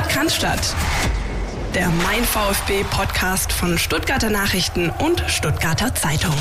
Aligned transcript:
Podcast 0.00 0.74
der 1.74 1.88
Mein 2.04 2.24
VfB 2.24 2.84
Podcast 2.90 3.52
von 3.52 3.76
Stuttgarter 3.76 4.30
Nachrichten 4.30 4.88
und 5.04 5.22
Stuttgarter 5.26 5.94
Zeitung. 5.94 6.34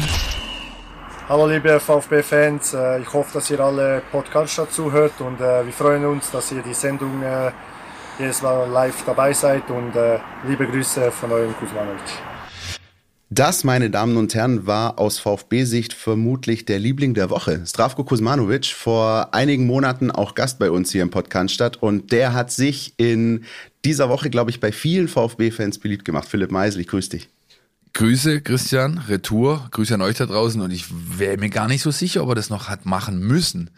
Hallo 1.28 1.46
liebe 1.46 1.78
VfB-Fans, 1.78 2.74
äh, 2.74 3.02
ich 3.02 3.12
hoffe, 3.12 3.34
dass 3.34 3.52
ihr 3.52 3.60
alle 3.60 4.02
Podcast 4.14 4.62
zuhört 4.72 5.20
und 5.20 5.42
äh, 5.42 5.66
wir 5.66 5.74
freuen 5.74 6.06
uns, 6.06 6.32
dass 6.32 6.54
ihr 6.54 6.62
die 6.62 6.74
Sendung 6.74 7.22
äh, 7.22 7.52
jedes 8.18 8.42
Mal 8.42 8.70
live 8.70 9.04
dabei 9.06 9.34
seid 9.34 9.70
und 9.70 9.94
liebe 10.46 10.66
Grüße 10.66 11.12
von 11.12 11.32
eurem 11.32 11.56
Kuzmanovic. 11.58 12.29
Das, 13.32 13.64
meine 13.64 13.92
Damen 13.92 14.18
und 14.18 14.34
Herren, 14.34 14.66
war 14.66 14.98
aus 14.98 15.20
VfB-Sicht 15.20 15.94
vermutlich 15.94 16.66
der 16.66 16.80
Liebling 16.80 17.14
der 17.14 17.30
Woche. 17.30 17.62
Stravko 17.64 18.04
Kuzmanovic, 18.04 18.66
vor 18.66 19.36
einigen 19.36 19.68
Monaten 19.68 20.10
auch 20.10 20.34
Gast 20.34 20.58
bei 20.58 20.72
uns 20.72 20.92
hier 20.92 21.04
im 21.04 21.12
Podcast 21.12 21.54
statt 21.54 21.78
und 21.78 22.12
der 22.12 22.34
hat 22.34 22.52
sich 22.52 22.96
in 22.98 23.46
dieser 23.86 24.10
Woche, 24.10 24.32
glaube 24.32 24.50
ich, 24.50 24.60
bei 24.60 24.72
vielen 24.72 25.08
VfB-Fans 25.08 25.78
beliebt 25.78 26.06
gemacht. 26.06 26.28
Philipp 26.28 26.50
Meisel, 26.50 26.82
ich 26.82 26.88
grüße 26.88 27.12
dich. 27.12 27.30
Grüße, 27.94 28.42
Christian, 28.42 28.98
Retour. 29.08 29.68
Grüße 29.72 29.94
an 29.94 30.02
euch 30.02 30.18
da 30.18 30.26
draußen. 30.26 30.62
Und 30.62 30.72
ich 30.72 30.86
wäre 30.90 31.38
mir 31.38 31.50
gar 31.50 31.68
nicht 31.68 31.84
so 31.84 31.92
sicher, 31.92 32.24
ob 32.24 32.30
er 32.30 32.36
das 32.36 32.50
noch 32.50 32.68
hat 32.68 32.88
machen 32.88 33.20
müssen. 33.20 33.70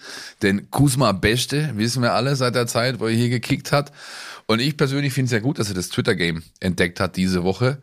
Denn 0.42 0.72
Kuzma 0.72 1.12
Beste, 1.12 1.72
wissen 1.76 2.02
wir 2.02 2.14
alle 2.14 2.38
seit 2.38 2.56
der 2.56 2.68
Zeit, 2.68 3.00
wo 3.00 3.08
er 3.08 3.14
hier 3.14 3.30
gekickt 3.30 3.72
hat. 3.73 3.92
Und 4.52 4.60
ich 4.60 4.76
persönlich 4.76 5.14
finde 5.14 5.28
es 5.28 5.30
sehr 5.30 5.40
gut, 5.40 5.60
dass 5.60 5.70
er 5.70 5.76
das 5.76 5.88
Twitter-Game 5.88 6.44
entdeckt 6.59 7.00
hat 7.00 7.16
diese 7.16 7.46
Woche 7.46 7.78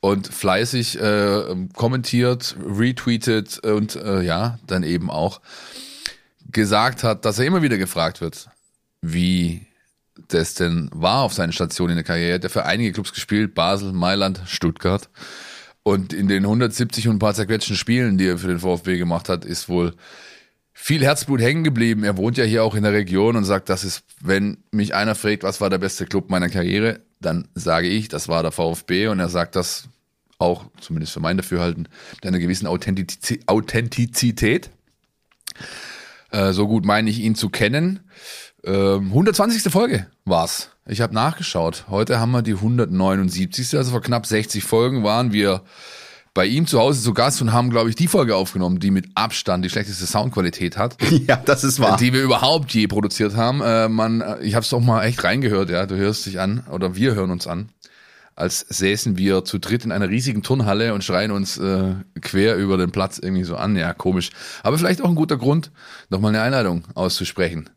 und 0.00 0.26
fleißig 0.26 1.00
äh, 1.00 1.66
kommentiert, 1.72 2.56
retweetet 2.62 3.58
und 3.60 3.96
äh, 3.96 4.20
ja, 4.20 4.58
dann 4.66 4.82
eben 4.82 5.08
auch 5.08 5.40
gesagt 6.52 7.04
hat, 7.04 7.24
dass 7.24 7.38
er 7.38 7.46
immer 7.46 7.62
wieder 7.62 7.78
gefragt 7.78 8.20
wird, 8.20 8.50
wie 9.00 9.62
das 10.28 10.52
denn 10.52 10.90
war 10.92 11.22
auf 11.22 11.32
seinen 11.32 11.54
Stationen 11.54 11.92
in 11.92 11.96
der 11.96 12.04
Karriere. 12.04 12.32
Er 12.32 12.34
hat 12.34 12.42
ja 12.42 12.50
für 12.50 12.66
einige 12.66 12.92
Clubs 12.92 13.14
gespielt, 13.14 13.54
Basel, 13.54 13.94
Mailand, 13.94 14.42
Stuttgart. 14.44 15.08
Und 15.84 16.12
in 16.12 16.28
den 16.28 16.42
170 16.42 17.08
und 17.08 17.16
ein 17.16 17.18
paar 17.18 17.32
zerquetschten 17.32 17.76
Spielen, 17.76 18.18
die 18.18 18.26
er 18.26 18.36
für 18.36 18.48
den 18.48 18.58
VfB 18.58 18.98
gemacht 18.98 19.30
hat, 19.30 19.46
ist 19.46 19.70
wohl 19.70 19.94
viel 20.82 21.04
Herzblut 21.04 21.40
hängen 21.42 21.62
geblieben. 21.62 22.04
Er 22.04 22.16
wohnt 22.16 22.38
ja 22.38 22.44
hier 22.44 22.64
auch 22.64 22.74
in 22.74 22.82
der 22.82 22.94
Region 22.94 23.36
und 23.36 23.44
sagt, 23.44 23.68
das 23.68 23.84
ist, 23.84 24.02
wenn 24.20 24.56
mich 24.70 24.94
einer 24.94 25.14
fragt, 25.14 25.42
was 25.42 25.60
war 25.60 25.68
der 25.68 25.78
beste 25.78 26.06
Club 26.06 26.30
meiner 26.30 26.48
Karriere, 26.48 27.00
dann 27.20 27.48
sage 27.54 27.86
ich, 27.86 28.08
das 28.08 28.28
war 28.28 28.42
der 28.42 28.50
VfB 28.50 29.08
und 29.08 29.20
er 29.20 29.28
sagt 29.28 29.56
das 29.56 29.84
auch, 30.38 30.64
zumindest 30.80 31.12
für 31.12 31.20
mein 31.20 31.36
Dafürhalten, 31.36 31.86
mit 32.14 32.26
einer 32.26 32.38
gewissen 32.38 32.66
Authentiz 32.66 33.18
Authentizität. 33.46 34.70
Äh, 36.30 36.52
so 36.52 36.66
gut 36.66 36.86
meine 36.86 37.10
ich 37.10 37.20
ihn 37.20 37.34
zu 37.34 37.50
kennen. 37.50 38.00
Ähm, 38.64 39.08
120. 39.08 39.70
Folge 39.70 40.06
war's. 40.24 40.70
Ich 40.86 41.02
habe 41.02 41.14
nachgeschaut. 41.14 41.84
Heute 41.88 42.20
haben 42.20 42.30
wir 42.30 42.42
die 42.42 42.54
179. 42.54 43.76
Also 43.76 43.90
vor 43.90 44.00
knapp 44.00 44.24
60 44.24 44.64
Folgen 44.64 45.04
waren 45.04 45.34
wir 45.34 45.62
bei 46.32 46.46
ihm 46.46 46.66
zu 46.66 46.78
Hause 46.78 47.02
zu 47.02 47.12
Gast 47.12 47.42
und 47.42 47.52
haben, 47.52 47.70
glaube 47.70 47.90
ich, 47.90 47.96
die 47.96 48.06
Folge 48.06 48.36
aufgenommen, 48.36 48.78
die 48.78 48.90
mit 48.90 49.06
Abstand 49.14 49.64
die 49.64 49.70
schlechteste 49.70 50.06
Soundqualität 50.06 50.76
hat. 50.76 50.96
Ja, 51.26 51.36
das 51.36 51.64
ist 51.64 51.80
wahr. 51.80 51.96
Die 51.96 52.12
wir 52.12 52.22
überhaupt 52.22 52.72
je 52.72 52.86
produziert 52.86 53.36
haben. 53.36 53.60
Äh, 53.60 53.88
man, 53.88 54.22
ich 54.40 54.54
habe 54.54 54.64
es 54.64 54.70
doch 54.70 54.80
mal 54.80 55.04
echt 55.04 55.22
reingehört, 55.22 55.70
ja. 55.70 55.86
Du 55.86 55.96
hörst 55.96 56.24
dich 56.26 56.40
an 56.40 56.64
oder 56.70 56.94
wir 56.94 57.14
hören 57.14 57.30
uns 57.30 57.46
an, 57.46 57.68
als 58.36 58.60
säßen 58.60 59.18
wir 59.18 59.44
zu 59.44 59.58
dritt 59.58 59.84
in 59.84 59.92
einer 59.92 60.08
riesigen 60.08 60.42
Turnhalle 60.42 60.94
und 60.94 61.04
schreien 61.04 61.30
uns 61.30 61.58
äh, 61.58 61.94
quer 62.20 62.56
über 62.56 62.78
den 62.78 62.90
Platz 62.90 63.18
irgendwie 63.18 63.44
so 63.44 63.56
an. 63.56 63.76
Ja, 63.76 63.92
komisch. 63.92 64.30
Aber 64.62 64.78
vielleicht 64.78 65.02
auch 65.02 65.08
ein 65.08 65.14
guter 65.14 65.36
Grund, 65.36 65.70
nochmal 66.08 66.30
eine 66.30 66.42
Einladung 66.42 66.84
auszusprechen 66.94 67.68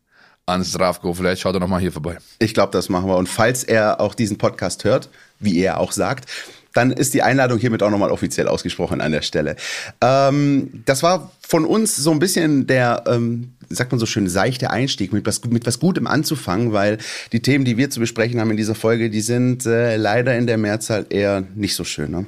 an 0.45 0.63
Stravko. 0.63 1.13
Vielleicht 1.13 1.41
schaut 1.41 1.55
er 1.55 1.59
nochmal 1.59 1.81
hier 1.81 1.91
vorbei. 1.91 2.17
Ich 2.39 2.53
glaube, 2.53 2.71
das 2.71 2.89
machen 2.89 3.07
wir. 3.07 3.17
Und 3.17 3.29
falls 3.29 3.63
er 3.63 3.99
auch 3.99 4.15
diesen 4.15 4.37
Podcast 4.37 4.83
hört, 4.83 5.09
wie 5.39 5.59
er 5.59 5.79
auch 5.79 5.91
sagt, 5.91 6.29
dann 6.73 6.91
ist 6.91 7.13
die 7.13 7.21
Einladung 7.21 7.59
hiermit 7.59 7.83
auch 7.83 7.89
nochmal 7.89 8.11
offiziell 8.11 8.47
ausgesprochen 8.47 9.01
an 9.01 9.11
der 9.11 9.21
Stelle. 9.21 9.55
Ähm, 10.01 10.83
das 10.85 11.03
war 11.03 11.31
von 11.47 11.65
uns 11.65 11.95
so 11.95 12.11
ein 12.11 12.19
bisschen 12.19 12.67
der, 12.67 13.03
ähm, 13.07 13.53
sagt 13.69 13.91
man 13.91 13.99
so 13.99 14.05
schön, 14.05 14.27
seichte 14.27 14.69
Einstieg, 14.71 15.13
mit 15.13 15.25
was, 15.25 15.43
mit 15.45 15.65
was 15.65 15.79
Gutem 15.79 16.07
anzufangen, 16.07 16.73
weil 16.73 16.97
die 17.31 17.41
Themen, 17.41 17.65
die 17.65 17.77
wir 17.77 17.89
zu 17.89 17.99
besprechen 17.99 18.39
haben 18.39 18.51
in 18.51 18.57
dieser 18.57 18.75
Folge, 18.75 19.09
die 19.09 19.21
sind 19.21 19.65
äh, 19.65 19.97
leider 19.97 20.37
in 20.37 20.47
der 20.47 20.57
Mehrzahl 20.57 21.05
eher 21.09 21.43
nicht 21.55 21.75
so 21.75 21.83
schön. 21.83 22.11
Ne? 22.11 22.25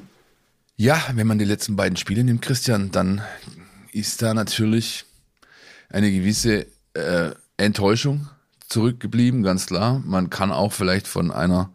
Ja, 0.76 1.02
wenn 1.14 1.26
man 1.26 1.38
die 1.38 1.44
letzten 1.44 1.76
beiden 1.76 1.96
Spiele 1.96 2.22
nimmt, 2.22 2.42
Christian, 2.42 2.90
dann 2.90 3.22
ist 3.92 4.22
da 4.22 4.34
natürlich 4.34 5.04
eine 5.88 6.12
gewisse 6.12 6.66
äh, 6.94 7.30
Enttäuschung 7.56 8.28
zurückgeblieben, 8.68 9.42
ganz 9.42 9.66
klar. 9.66 10.02
Man 10.04 10.30
kann 10.30 10.52
auch 10.52 10.72
vielleicht 10.72 11.08
von 11.08 11.30
einer 11.30 11.70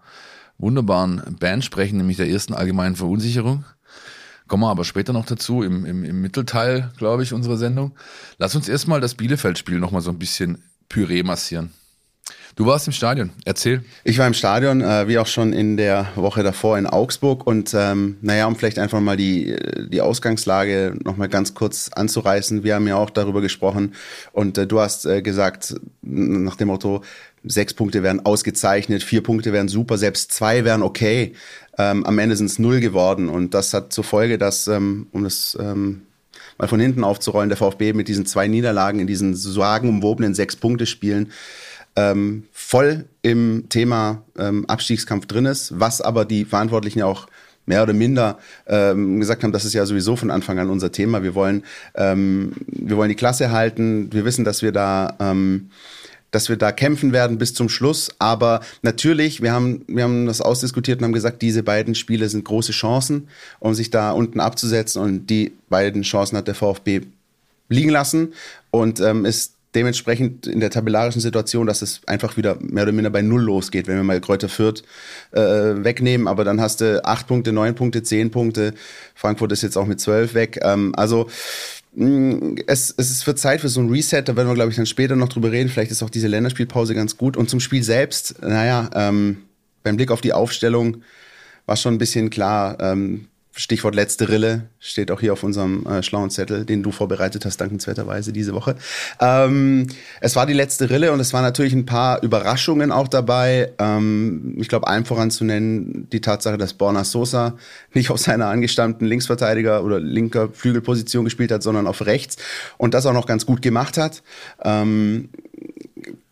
wunderbaren 0.61 1.21
Band 1.39 1.65
sprechen, 1.65 1.97
nämlich 1.97 2.17
der 2.17 2.29
ersten 2.29 2.53
allgemeinen 2.53 2.95
Verunsicherung. 2.95 3.65
Kommen 4.47 4.63
wir 4.63 4.69
aber 4.69 4.83
später 4.83 5.13
noch 5.13 5.25
dazu, 5.25 5.63
im, 5.63 5.85
im, 5.85 6.03
im 6.03 6.21
Mittelteil, 6.21 6.91
glaube 6.97 7.23
ich, 7.23 7.33
unserer 7.33 7.57
Sendung. 7.57 7.93
Lass 8.37 8.55
uns 8.55 8.67
erstmal 8.67 8.99
das 8.99 9.15
Bielefeld-Spiel 9.15 9.79
nochmal 9.79 10.01
so 10.01 10.11
ein 10.11 10.19
bisschen 10.19 10.61
Püree 10.89 11.23
massieren. 11.23 11.71
Du 12.55 12.65
warst 12.65 12.85
im 12.85 12.91
Stadion, 12.93 13.31
erzähl. 13.45 13.83
Ich 14.03 14.17
war 14.17 14.27
im 14.27 14.33
Stadion, 14.33 14.81
äh, 14.81 15.07
wie 15.07 15.17
auch 15.17 15.27
schon 15.27 15.53
in 15.53 15.77
der 15.77 16.09
Woche 16.15 16.43
davor 16.43 16.77
in 16.77 16.85
Augsburg. 16.85 17.47
Und 17.47 17.73
ähm, 17.73 18.17
naja, 18.21 18.45
um 18.45 18.57
vielleicht 18.57 18.77
einfach 18.77 18.99
mal 18.99 19.15
die, 19.15 19.55
die 19.87 20.01
Ausgangslage 20.01 20.97
nochmal 21.03 21.29
ganz 21.29 21.53
kurz 21.53 21.89
anzureißen. 21.89 22.63
Wir 22.63 22.75
haben 22.75 22.87
ja 22.87 22.97
auch 22.97 23.09
darüber 23.09 23.39
gesprochen 23.39 23.93
und 24.33 24.57
äh, 24.57 24.67
du 24.67 24.81
hast 24.81 25.05
äh, 25.05 25.21
gesagt, 25.21 25.75
nach 26.01 26.57
dem 26.57 26.67
Motto, 26.67 27.03
sechs 27.43 27.73
Punkte 27.73 28.03
wären 28.03 28.25
ausgezeichnet, 28.25 29.03
vier 29.03 29.23
Punkte 29.23 29.53
wären 29.53 29.67
super, 29.67 29.97
selbst 29.97 30.31
zwei 30.31 30.63
wären 30.63 30.83
okay. 30.83 31.33
Ähm, 31.77 32.05
am 32.05 32.19
Ende 32.19 32.35
sind 32.35 32.47
es 32.47 32.59
null 32.59 32.79
geworden 32.79 33.29
und 33.29 33.53
das 33.53 33.73
hat 33.73 33.93
zur 33.93 34.03
Folge, 34.03 34.37
dass, 34.37 34.67
ähm, 34.67 35.07
um 35.11 35.23
das 35.23 35.57
ähm, 35.59 36.03
mal 36.57 36.67
von 36.67 36.79
hinten 36.79 37.03
aufzurollen, 37.03 37.49
der 37.49 37.57
VfB 37.57 37.93
mit 37.93 38.07
diesen 38.07 38.25
zwei 38.25 38.47
Niederlagen 38.47 38.99
in 38.99 39.07
diesen 39.07 39.35
sagenumwobenen 39.35 40.35
sechs 40.35 40.55
Punkte 40.55 40.85
spielen 40.85 41.31
ähm, 41.95 42.43
voll 42.51 43.05
im 43.21 43.65
Thema 43.69 44.23
ähm, 44.37 44.65
Abstiegskampf 44.67 45.25
drin 45.25 45.45
ist, 45.45 45.79
was 45.79 46.01
aber 46.01 46.25
die 46.25 46.45
Verantwortlichen 46.45 46.99
ja 46.99 47.05
auch 47.05 47.27
mehr 47.65 47.83
oder 47.83 47.93
minder 47.93 48.39
ähm, 48.65 49.19
gesagt 49.19 49.43
haben, 49.43 49.51
das 49.51 49.65
ist 49.65 49.73
ja 49.73 49.85
sowieso 49.85 50.15
von 50.15 50.31
Anfang 50.31 50.57
an 50.57 50.69
unser 50.69 50.91
Thema. 50.91 51.21
Wir 51.21 51.35
wollen, 51.35 51.63
ähm, 51.95 52.53
wir 52.65 52.97
wollen 52.97 53.09
die 53.09 53.15
Klasse 53.15 53.51
halten. 53.51 54.11
Wir 54.11 54.25
wissen, 54.25 54.45
dass 54.45 54.61
wir 54.61 54.71
da 54.71 55.15
ähm, 55.19 55.69
dass 56.31 56.49
wir 56.49 56.55
da 56.55 56.71
kämpfen 56.71 57.11
werden 57.11 57.37
bis 57.37 57.53
zum 57.53 57.69
Schluss. 57.69 58.09
Aber 58.19 58.61
natürlich, 58.81 59.41
wir 59.41 59.51
haben, 59.51 59.83
wir 59.87 60.03
haben 60.03 60.25
das 60.25 60.41
ausdiskutiert 60.41 60.99
und 60.99 61.05
haben 61.05 61.13
gesagt, 61.13 61.41
diese 61.41 61.61
beiden 61.61 61.93
Spiele 61.93 62.29
sind 62.29 62.45
große 62.45 62.71
Chancen, 62.71 63.27
um 63.59 63.73
sich 63.73 63.89
da 63.91 64.11
unten 64.11 64.39
abzusetzen. 64.39 65.01
Und 65.01 65.27
die 65.27 65.53
beiden 65.69 66.01
Chancen 66.03 66.37
hat 66.37 66.47
der 66.47 66.55
VfB 66.55 67.01
liegen 67.69 67.89
lassen 67.89 68.33
und 68.71 68.99
ähm, 68.99 69.25
ist 69.25 69.53
dementsprechend 69.75 70.47
in 70.47 70.59
der 70.59 70.69
tabellarischen 70.69 71.21
Situation, 71.21 71.65
dass 71.65 71.81
es 71.81 72.01
einfach 72.05 72.35
wieder 72.35 72.57
mehr 72.59 72.83
oder 72.83 72.91
minder 72.91 73.09
bei 73.09 73.21
Null 73.21 73.41
losgeht, 73.41 73.87
wenn 73.87 73.95
wir 73.95 74.03
mal 74.03 74.19
Kräuter 74.19 74.49
Fürth 74.49 74.83
äh, 75.31 75.39
wegnehmen. 75.39 76.27
Aber 76.27 76.43
dann 76.43 76.59
hast 76.59 76.81
du 76.81 77.03
acht 77.05 77.27
Punkte, 77.27 77.53
neun 77.53 77.75
Punkte, 77.75 78.03
zehn 78.03 78.31
Punkte. 78.31 78.73
Frankfurt 79.15 79.51
ist 79.53 79.63
jetzt 79.63 79.77
auch 79.77 79.85
mit 79.85 80.01
zwölf 80.01 80.33
weg. 80.33 80.59
Ähm, 80.61 80.93
also 80.95 81.29
es, 81.93 82.93
es 82.97 83.11
ist 83.11 83.23
für 83.23 83.35
Zeit 83.35 83.61
für 83.61 83.69
so 83.69 83.81
ein 83.81 83.89
Reset, 83.89 84.23
da 84.23 84.35
werden 84.35 84.47
wir, 84.47 84.55
glaube 84.55 84.69
ich, 84.69 84.77
dann 84.77 84.85
später 84.85 85.15
noch 85.15 85.29
drüber 85.29 85.51
reden. 85.51 85.69
Vielleicht 85.69 85.91
ist 85.91 86.01
auch 86.03 86.09
diese 86.09 86.27
Länderspielpause 86.27 86.95
ganz 86.95 87.17
gut. 87.17 87.35
Und 87.35 87.49
zum 87.49 87.59
Spiel 87.59 87.83
selbst, 87.83 88.41
naja, 88.41 88.89
ähm, 88.93 89.43
beim 89.83 89.97
Blick 89.97 90.11
auf 90.11 90.21
die 90.21 90.33
Aufstellung 90.33 91.03
war 91.65 91.75
schon 91.75 91.95
ein 91.95 91.97
bisschen 91.97 92.29
klar, 92.29 92.77
ähm, 92.79 93.27
Stichwort 93.53 93.95
letzte 93.95 94.29
Rille 94.29 94.69
steht 94.79 95.11
auch 95.11 95.19
hier 95.19 95.33
auf 95.33 95.43
unserem 95.43 95.85
äh, 95.85 96.03
schlauen 96.03 96.29
Zettel, 96.29 96.63
den 96.63 96.83
du 96.83 96.91
vorbereitet 96.91 97.43
hast, 97.45 97.57
dankenswerterweise 97.57 98.31
diese 98.31 98.53
Woche. 98.53 98.77
Ähm, 99.19 99.87
es 100.21 100.37
war 100.37 100.45
die 100.45 100.53
letzte 100.53 100.89
Rille 100.89 101.11
und 101.11 101.19
es 101.19 101.33
waren 101.33 101.43
natürlich 101.43 101.73
ein 101.73 101.85
paar 101.85 102.23
Überraschungen 102.23 102.93
auch 102.93 103.09
dabei. 103.09 103.73
Ähm, 103.77 104.55
ich 104.57 104.69
glaube, 104.69 104.87
allen 104.87 105.03
voran 105.03 105.31
zu 105.31 105.43
nennen 105.43 106.07
die 106.11 106.21
Tatsache, 106.21 106.57
dass 106.57 106.73
Borna 106.73 107.03
Sosa 107.03 107.57
nicht 107.93 108.09
auf 108.09 108.19
seiner 108.19 108.47
angestammten 108.47 109.05
Linksverteidiger 109.05 109.83
oder 109.83 109.99
linker 109.99 110.47
Flügelposition 110.53 111.25
gespielt 111.25 111.51
hat, 111.51 111.61
sondern 111.61 111.87
auf 111.87 112.05
rechts 112.05 112.37
und 112.77 112.93
das 112.93 113.05
auch 113.05 113.13
noch 113.13 113.25
ganz 113.25 113.45
gut 113.45 113.61
gemacht 113.61 113.97
hat. 113.97 114.23
Ähm, 114.63 115.27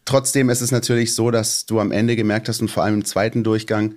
trotzdem 0.06 0.50
ist 0.50 0.62
es 0.62 0.72
natürlich 0.72 1.14
so, 1.14 1.32
dass 1.32 1.66
du 1.66 1.82
am 1.82 1.92
Ende 1.92 2.16
gemerkt 2.16 2.48
hast 2.48 2.62
und 2.62 2.72
vor 2.72 2.84
allem 2.84 2.96
im 2.96 3.06
zweiten 3.06 3.44
Durchgang, 3.44 3.96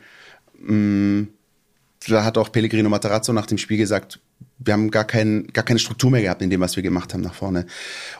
mh, 0.60 0.72
mm, 0.72 1.28
da 2.08 2.24
hat 2.24 2.38
auch 2.38 2.52
Pellegrino 2.52 2.88
Matarazzo 2.88 3.32
nach 3.32 3.46
dem 3.46 3.58
Spiel 3.58 3.78
gesagt, 3.78 4.20
wir 4.58 4.74
haben 4.74 4.90
gar, 4.90 5.04
kein, 5.04 5.48
gar 5.52 5.64
keine 5.64 5.78
Struktur 5.78 6.10
mehr 6.10 6.22
gehabt 6.22 6.42
in 6.42 6.50
dem, 6.50 6.60
was 6.60 6.76
wir 6.76 6.82
gemacht 6.82 7.14
haben 7.14 7.22
nach 7.22 7.34
vorne. 7.34 7.66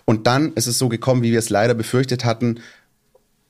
Und 0.05 0.27
dann 0.27 0.53
ist 0.55 0.67
es 0.67 0.79
so 0.79 0.89
gekommen, 0.89 1.23
wie 1.23 1.33
wir 1.33 1.39
es 1.39 1.51
leider 1.51 1.75
befürchtet 1.75 2.25
hatten, 2.25 2.61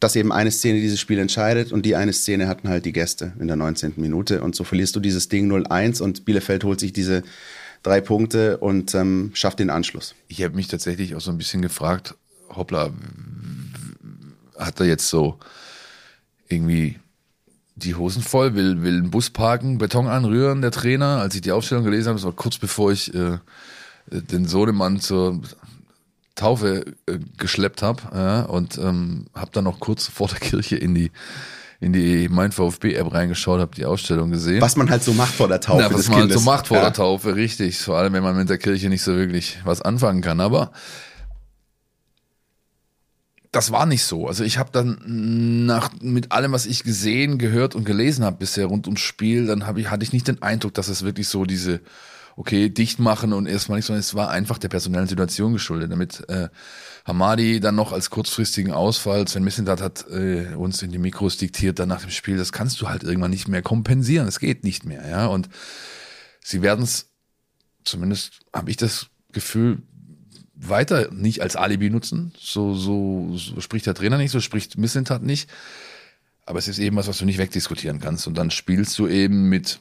dass 0.01 0.17
eben 0.17 0.33
eine 0.33 0.51
Szene 0.51 0.81
dieses 0.81 1.01
Spiel 1.01 1.19
entscheidet 1.19 1.73
und 1.73 1.87
die 1.87 1.95
eine 1.95 2.13
Szene 2.13 2.49
hatten 2.49 2.69
halt 2.69 2.85
die 2.85 2.93
Gäste 2.93 3.33
in 3.39 3.47
der 3.47 3.57
19. 3.57 3.95
Minute 3.97 4.43
und 4.43 4.57
so 4.57 4.65
verlierst 4.65 4.97
du 4.97 5.01
dieses 5.01 5.29
Ding 5.29 5.51
0-1 5.51 6.03
und 6.03 6.25
Bielefeld 6.25 6.65
holt 6.65 6.81
sich 6.81 6.93
diese 6.93 7.23
drei 7.85 8.01
Punkte 8.01 8.59
und 8.59 8.95
ähm, 8.95 9.31
schafft 9.35 9.61
den 9.61 9.71
Anschluss. 9.71 10.15
Ich 10.27 10.43
habe 10.43 10.57
mich 10.57 10.67
tatsächlich 10.67 11.15
auch 11.15 11.21
so 11.21 11.31
ein 11.31 11.39
bisschen 11.39 11.63
gefragt, 11.63 12.17
hoppla, 12.49 12.91
hat 14.59 14.81
er 14.81 14.87
jetzt 14.87 15.09
so 15.09 15.39
irgendwie 16.49 16.99
die 17.75 17.95
Hosen 17.95 18.23
voll, 18.23 18.55
will, 18.55 18.83
will 18.83 18.99
einen 18.99 19.11
Bus 19.11 19.31
parken, 19.31 19.79
Beton 19.79 20.07
anrühren, 20.07 20.61
der 20.61 20.71
Trainer. 20.71 21.21
Als 21.21 21.35
ich 21.35 21.41
die 21.41 21.53
Aufstellung 21.53 21.85
gelesen 21.85 22.09
habe, 22.09 22.19
das 22.19 22.25
war 22.25 22.33
kurz 22.33 22.59
bevor 22.59 22.93
ich 22.93 23.15
äh, 23.15 23.39
den 24.11 24.47
Sohnemann 24.47 25.01
zur 25.01 25.41
Taufe 26.35 26.85
äh, 27.07 27.19
geschleppt 27.37 27.83
habe 27.83 28.03
ja, 28.15 28.43
und 28.43 28.79
ähm, 28.79 29.27
habe 29.35 29.51
dann 29.53 29.65
noch 29.65 29.81
kurz 29.81 30.07
vor 30.07 30.29
der 30.29 30.39
Kirche 30.39 30.77
in 30.77 30.95
die 30.95 31.11
in 31.81 31.93
die 31.93 32.29
Mein 32.31 32.53
VfB 32.53 32.95
App 32.95 33.13
reingeschaut, 33.13 33.61
habe 33.61 33.75
die 33.75 33.85
Ausstellung 33.85 34.31
gesehen. 34.31 34.61
Was 34.61 34.77
man 34.77 34.89
halt 34.89 35.03
so 35.03 35.13
macht 35.15 35.35
vor 35.35 35.49
der 35.49 35.61
Taufe. 35.61 35.83
Ja, 35.83 35.93
was 35.93 36.09
man 36.09 36.21
Kindes. 36.21 36.37
halt 36.37 36.45
so 36.45 36.51
macht 36.51 36.69
vor 36.69 36.77
ja. 36.77 36.85
der 36.85 36.93
Taufe, 36.93 37.35
richtig. 37.35 37.81
Vor 37.81 37.99
allem, 37.99 38.13
wenn 38.13 38.23
man 38.23 38.37
mit 38.37 38.49
der 38.49 38.59
Kirche 38.59 38.89
nicht 38.89 39.03
so 39.03 39.17
wirklich 39.17 39.59
was 39.65 39.83
anfangen 39.83 40.23
kann. 40.23 40.41
Aber 40.41 40.71
das 43.53 43.71
war 43.71 43.85
nicht 43.85 44.05
so. 44.05 44.27
Also 44.27 44.45
ich 44.45 44.57
habe 44.57 44.71
dann 44.73 45.67
nach 45.67 45.91
mit 46.01 46.33
allem, 46.33 46.53
was 46.53 46.65
ich 46.65 46.85
gesehen, 46.85 47.39
gehört 47.39 47.75
und 47.75 47.85
gelesen 47.85 48.25
habe 48.25 48.39
bisher 48.39 48.67
rund 48.67 48.87
ums 48.87 49.01
Spiel, 49.01 49.47
dann 49.47 49.67
habe 49.67 49.81
ich 49.81 49.91
hatte 49.91 50.03
ich 50.03 50.13
nicht 50.13 50.27
den 50.27 50.43
Eindruck, 50.43 50.73
dass 50.75 50.89
es 50.89 51.03
wirklich 51.03 51.29
so 51.29 51.45
diese 51.45 51.83
okay 52.37 52.71
dicht 52.71 52.99
machen 52.99 53.35
und 53.35 53.47
erstmal 53.47 53.79
nicht, 53.79 53.85
sondern 53.85 54.01
es 54.01 54.15
war 54.15 54.31
einfach 54.31 54.57
der 54.57 54.71
personellen 54.71 55.07
Situation 55.07 55.53
geschuldet. 55.53 55.93
Damit 55.93 56.27
äh, 56.31 56.49
Hamadi 57.05 57.61
dann 57.61 57.75
noch 57.75 57.93
als 57.93 58.09
kurzfristigen 58.09 58.73
Ausfall, 58.73 59.29
Sven 59.29 59.45
Missentat 59.45 59.83
hat 59.83 60.07
äh, 60.11 60.55
uns 60.55 60.83
in 60.83 60.91
die 60.91 60.99
Mikros 60.99 61.37
diktiert 61.37 61.79
dann 61.79 61.91
nach 61.91 62.01
dem 62.01 62.11
Spiel, 62.11 62.39
das 62.39 62.53
kannst 62.53 62.81
du 62.81 62.89
halt 62.89 63.03
irgendwann 63.03 63.33
nicht 63.33 63.49
mehr 63.49 63.61
kompensieren, 63.61 64.29
es 64.29 64.41
geht 64.41 64.65
nicht 64.65 64.87
mehr, 64.87 65.07
ja, 65.07 65.27
und 65.27 65.51
sie 66.43 66.63
werden 66.63 66.85
es, 66.85 67.11
zumindest 67.85 68.41
habe 68.55 68.71
ich 68.71 68.79
das 68.79 69.09
Gefühl, 69.33 69.83
weiter 70.69 71.11
nicht 71.13 71.43
als 71.43 71.57
Alibi 71.57 71.91
nutzen, 71.91 72.33
so, 72.39 72.75
so, 72.75 73.37
so 73.37 73.61
spricht 73.61 73.87
der 73.87 73.95
Trainer 73.95 74.19
nicht, 74.19 74.31
so 74.31 74.41
spricht 74.41 74.79
Missentat 74.79 75.23
nicht, 75.23 75.51
aber 76.47 76.59
es 76.59 76.69
ist 76.69 76.79
eben 76.79 76.97
was, 76.97 77.09
was 77.09 77.19
du 77.19 77.25
nicht 77.25 77.39
wegdiskutieren 77.39 78.01
kannst 78.01 78.27
und 78.27 78.37
dann 78.37 78.51
spielst 78.51 78.99
du 78.99 79.09
eben 79.09 79.49
mit 79.49 79.81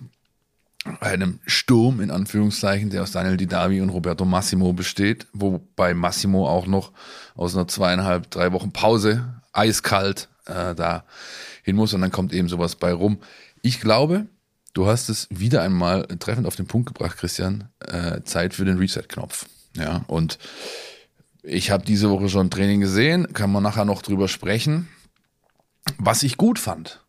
einem 1.00 1.40
Sturm 1.46 2.02
in 2.02 2.10
Anführungszeichen, 2.10 2.90
der 2.90 3.04
aus 3.04 3.12
Daniel 3.12 3.38
Didavi 3.38 3.82
und 3.82 3.90
Roberto 3.90 4.26
Massimo 4.26 4.74
besteht, 4.74 5.28
wobei 5.34 5.94
Massimo 5.94 6.48
auch 6.48 6.66
noch 6.66 6.92
aus 7.36 7.56
einer 7.56 7.68
zweieinhalb, 7.68 8.32
drei 8.32 8.52
Wochen 8.52 8.72
Pause 8.72 9.42
eiskalt 9.54 10.28
äh, 10.46 10.74
da 10.76 11.04
hin 11.64 11.76
muss 11.76 11.94
und 11.94 12.02
dann 12.02 12.12
kommt 12.12 12.34
eben 12.34 12.50
sowas 12.50 12.76
bei 12.76 12.94
rum. 12.94 13.20
Ich 13.62 13.80
glaube, 13.80 14.26
du 14.74 14.88
hast 14.88 15.10
es 15.10 15.28
wieder 15.30 15.62
einmal 15.62 16.08
treffend 16.20 16.48
auf 16.48 16.56
den 16.56 16.66
Punkt 16.66 16.88
gebracht, 16.88 17.18
Christian. 17.18 17.70
Äh, 17.80 18.22
Zeit 18.24 18.56
für 18.56 18.66
den 18.66 18.78
Reset-Knopf. 18.78 19.46
Ja, 19.76 20.04
und 20.08 20.38
ich 21.44 21.72
habe 21.72 21.86
diese 21.86 22.10
Woche 22.10 22.30
schon 22.30 22.50
Training 22.50 22.82
gesehen, 22.82 23.34
kann 23.34 23.52
man 23.52 23.64
nachher 23.64 23.86
noch 23.86 24.02
drüber 24.02 24.28
sprechen. 24.28 24.88
Was 25.98 26.24
ich 26.24 26.38
gut 26.38 26.60
fand, 26.60 27.04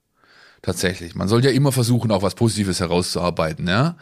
tatsächlich. 0.63 1.15
Man 1.15 1.29
soll 1.29 1.45
ja 1.45 1.51
immer 1.51 1.73
versuchen, 1.73 2.11
auch 2.11 2.23
was 2.23 2.35
Positives 2.35 2.81
herauszuarbeiten, 2.81 3.69
ja. 3.69 3.97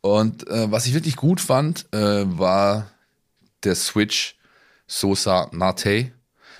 Und 0.00 0.46
äh, 0.48 0.70
was 0.70 0.86
ich 0.86 0.92
wirklich 0.92 1.16
gut 1.16 1.40
fand, 1.40 1.86
äh, 1.94 2.24
war 2.26 2.90
der 3.62 3.74
Switch 3.74 4.36
Sosa 4.86 5.48
Nate, 5.52 6.12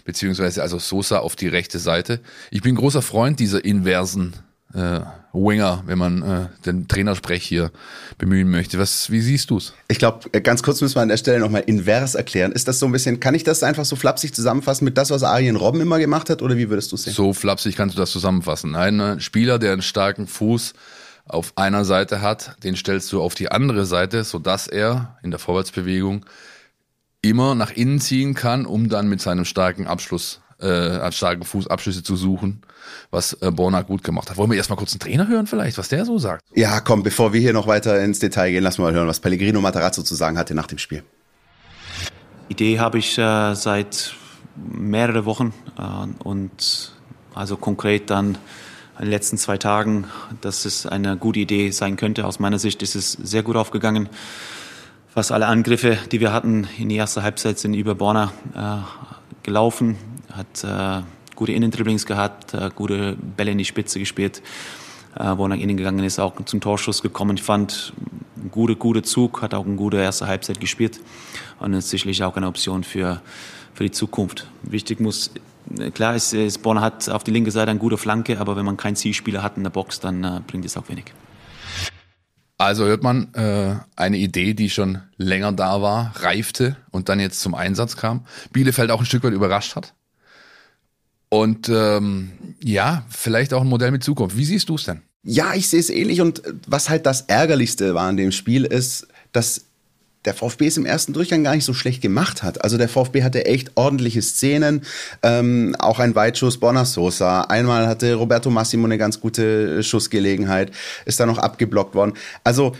beziehungsweise 0.04 0.62
also 0.62 0.78
Sosa 0.78 1.19
auf 1.19 1.37
die 1.37 1.48
rechte 1.48 1.78
Seite. 1.78 2.20
Ich 2.50 2.62
bin 2.62 2.75
großer 2.75 3.02
Freund 3.02 3.38
dieser 3.40 3.62
inversen 3.62 4.34
äh, 4.72 5.00
Winger, 5.34 5.82
wenn 5.86 5.98
man 5.98 6.22
äh, 6.22 6.46
den 6.64 6.88
Trainersprech 6.88 7.44
hier 7.44 7.72
bemühen 8.19 8.48
möchte. 8.50 8.78
Was, 8.78 9.10
wie 9.10 9.20
siehst 9.20 9.50
du 9.50 9.56
es? 9.56 9.75
Ich 9.88 9.98
glaube, 9.98 10.28
äh, 10.32 10.40
ganz 10.40 10.62
kurz 10.62 10.81
müssen 10.81 10.94
wir 10.94 11.02
an 11.02 11.08
der 11.08 11.16
Stelle 11.16 11.40
nochmal 11.40 11.64
invers 11.66 12.14
erklären. 12.14 12.52
Ist 12.52 12.69
das 12.69 12.78
so 12.78 12.86
ein 12.86 12.92
bisschen, 12.92 13.20
kann 13.20 13.34
ich 13.34 13.44
das 13.44 13.62
einfach 13.62 13.84
so 13.84 13.96
flapsig 13.96 14.34
zusammenfassen 14.34 14.84
mit 14.84 14.96
das, 14.96 15.10
was 15.10 15.22
Arjen 15.25 15.56
Robben 15.56 15.81
immer 15.81 15.98
gemacht 15.98 16.31
hat, 16.31 16.40
oder 16.40 16.56
wie 16.56 16.70
würdest 16.70 16.92
du 16.92 16.96
es 16.96 17.04
sehen? 17.04 17.12
So 17.12 17.32
flapsig 17.32 17.76
kannst 17.76 17.96
du 17.96 18.00
das 18.00 18.12
zusammenfassen. 18.12 18.76
Ein 18.76 19.00
äh, 19.00 19.20
Spieler, 19.20 19.58
der 19.58 19.72
einen 19.72 19.82
starken 19.82 20.26
Fuß 20.26 20.72
auf 21.26 21.52
einer 21.56 21.84
Seite 21.84 22.20
hat, 22.20 22.56
den 22.62 22.76
stellst 22.76 23.12
du 23.12 23.20
auf 23.20 23.34
die 23.34 23.50
andere 23.50 23.87
Seite, 23.87 24.25
sodass 24.25 24.69
er 24.69 25.19
in 25.22 25.30
der 25.30 25.40
Vorwärtsbewegung 25.40 26.25
immer 27.22 27.54
nach 27.54 27.70
innen 27.70 28.00
ziehen 28.00 28.34
kann, 28.34 28.66
um 28.66 28.88
dann 28.88 29.08
mit 29.08 29.20
seinem 29.20 29.46
starken 29.46 29.87
Abschluss 29.87 30.40
äh, 30.64 30.99
als 30.99 31.16
starken 31.16 31.44
Fuß 31.44 31.69
Abschlüsse 31.69 32.02
zu 32.02 32.16
suchen, 32.16 32.62
was 33.11 33.34
äh, 33.34 33.50
Borna 33.50 33.82
gut 33.82 34.02
gemacht 34.02 34.31
hat. 34.31 34.37
Wollen 34.37 34.50
wir 34.50 34.56
erstmal 34.56 34.78
kurz 34.78 34.93
einen 34.93 35.00
Trainer 35.00 35.28
hören 35.28 35.46
vielleicht, 35.46 35.78
was 35.78 35.88
der 35.88 36.05
so 36.05 36.19
sagt? 36.19 36.43
Ja, 36.55 36.81
komm, 36.81 37.02
bevor 37.02 37.32
wir 37.32 37.40
hier 37.40 37.52
noch 37.52 37.66
weiter 37.66 38.02
ins 38.02 38.19
Detail 38.19 38.50
gehen, 38.50 38.64
lass 38.64 38.78
mal 38.78 38.93
hören, 38.93 39.06
was 39.06 39.20
Pellegrino 39.20 39.61
Matarazzo 39.61 40.02
zu 40.02 40.14
sagen 40.14 40.38
hatte 40.38 40.55
nach 40.55 40.66
dem 40.66 40.78
Spiel. 40.78 41.05
Idee 42.49 42.78
habe 42.81 42.99
ich 42.99 43.19
äh, 43.19 43.55
seit 43.55 44.14
mehrere 44.56 45.25
Wochen 45.25 45.52
äh, 45.78 46.22
und 46.22 46.93
also 47.34 47.56
konkret 47.56 48.11
dann 48.11 48.38
in 48.99 49.06
den 49.06 49.11
letzten 49.11 49.38
zwei 49.38 49.58
Tagen, 49.58 50.06
dass 50.40 50.64
es 50.64 50.87
eine 50.87 51.16
gute 51.16 51.40
Idee 51.40 51.70
sein 51.70 51.96
könnte. 51.96 52.26
Aus 52.26 52.38
meiner 52.38 52.58
Sicht 52.58 52.82
ist 52.82 52.94
es 52.94 53.12
sehr 53.12 53.43
gut 53.43 53.56
aufgegangen. 53.56 54.08
Fast 55.08 55.32
alle 55.32 55.46
Angriffe, 55.46 55.99
die 56.11 56.20
wir 56.20 56.32
hatten 56.32 56.69
in 56.78 56.88
die 56.88 56.96
erste 56.96 57.22
Halbzeit, 57.22 57.58
sind 57.58 57.75
über 57.75 57.94
Borna 57.94 58.32
äh, 58.55 59.05
gelaufen 59.43 59.96
hat 60.36 60.64
äh, 60.64 61.02
gute 61.34 61.52
Innendribblings 61.52 62.06
gehabt, 62.06 62.54
äh, 62.54 62.70
gute 62.75 63.16
Bälle 63.36 63.52
in 63.52 63.58
die 63.58 63.64
Spitze 63.64 63.98
gespielt, 63.98 64.42
äh, 65.16 65.36
wo 65.36 65.44
er 65.44 65.48
nach 65.48 65.56
innen 65.56 65.76
gegangen 65.76 66.04
ist, 66.04 66.19
auch 66.19 66.32
zum 66.44 66.60
Torschuss 66.60 67.02
gekommen. 67.02 67.36
Ich 67.36 67.42
fand, 67.42 67.92
ein 68.36 68.50
guter, 68.50 68.75
guter 68.75 69.02
Zug, 69.02 69.42
hat 69.42 69.54
auch 69.54 69.64
eine 69.64 69.76
gute 69.76 69.96
erste 69.98 70.26
Halbzeit 70.26 70.60
gespielt 70.60 71.00
und 71.60 71.72
ist 71.72 71.90
sicherlich 71.90 72.22
auch 72.25 72.36
eine 72.36 72.46
Option 72.46 72.84
für, 72.84 73.22
für 73.72 73.84
die 73.84 73.90
Zukunft. 73.90 74.48
Wichtig 74.62 75.00
muss, 75.00 75.31
klar 75.94 76.14
ist, 76.14 76.34
ist 76.34 76.58
Bonner 76.62 76.80
hat 76.80 77.08
auf 77.08 77.25
die 77.25 77.30
linke 77.30 77.50
Seite 77.50 77.70
eine 77.70 77.80
gute 77.80 77.96
Flanke, 77.96 78.38
aber 78.38 78.56
wenn 78.56 78.64
man 78.64 78.76
keinen 78.76 78.96
Zielspieler 78.96 79.42
hat 79.42 79.56
in 79.56 79.62
der 79.62 79.70
Box, 79.70 80.00
dann 80.00 80.25
äh, 80.25 80.40
bringt 80.46 80.64
es 80.64 80.76
auch 80.76 80.88
wenig. 80.88 81.06
Also 82.56 82.84
hört 82.84 83.02
man 83.02 83.34
äh, 83.34 83.76
eine 83.96 84.16
Idee, 84.16 84.54
die 84.54 84.70
schon 84.70 85.02
länger 85.16 85.52
da 85.52 85.82
war, 85.82 86.12
reifte 86.16 86.76
und 86.92 87.08
dann 87.08 87.19
jetzt 87.19 87.40
zum 87.40 87.54
Einsatz 87.54 87.96
kam. 87.96 88.26
Bielefeld 88.52 88.90
auch 88.90 89.00
ein 89.00 89.06
Stück 89.06 89.25
weit 89.25 89.32
überrascht 89.32 89.75
hat. 89.75 89.94
Und 91.34 91.69
ähm, 91.69 92.31
ja, 92.62 93.04
vielleicht 93.08 93.54
auch 93.54 93.62
ein 93.62 93.66
Modell 93.66 93.90
mit 93.90 94.04
Zukunft. 94.04 94.36
Wie 94.36 94.44
siehst 94.44 94.69
du 94.69 94.76
es 94.76 94.84
denn? 94.84 95.02
Ja, 95.25 95.52
ich 95.54 95.69
sehe 95.69 95.81
es 95.81 95.90
ähnlich. 95.90 96.20
Und 96.20 96.42
was 96.69 96.88
halt 96.88 97.06
das 97.06 97.22
Ärgerlichste 97.22 97.92
war 97.92 98.06
an 98.06 98.16
dem 98.16 98.31
Spiel 98.31 98.64
ist, 98.64 99.08
dass 99.32 99.64
der 100.25 100.34
VfB 100.34 100.69
es 100.69 100.76
im 100.76 100.86
ersten 100.86 101.12
Durchgang 101.12 101.42
gar 101.42 101.56
nicht 101.56 101.64
so 101.64 101.75
schlecht 101.75 102.02
gemacht 102.02 102.44
hat. 102.44 102.62
Also 102.62 102.78
der 102.78 102.88
VfB 102.88 103.25
hatte 103.25 103.46
echt 103.46 103.72
ordentliche 103.75 104.22
Szenen, 104.22 104.82
ähm, 105.25 105.75
auch 105.81 105.98
ein 105.98 106.14
Weitschuss 106.14 106.60
Bonner 106.60 106.84
Sosa. 106.84 107.40
Einmal 107.40 107.88
hatte 107.88 108.14
Roberto 108.14 108.48
Massimo 108.48 108.84
eine 108.84 108.96
ganz 108.96 109.19
gute 109.19 109.82
Schussgelegenheit, 109.82 110.70
ist 111.04 111.18
dann 111.18 111.28
noch 111.28 111.38
abgeblockt 111.38 111.97
worden. 111.97 112.12
Also 112.44 112.76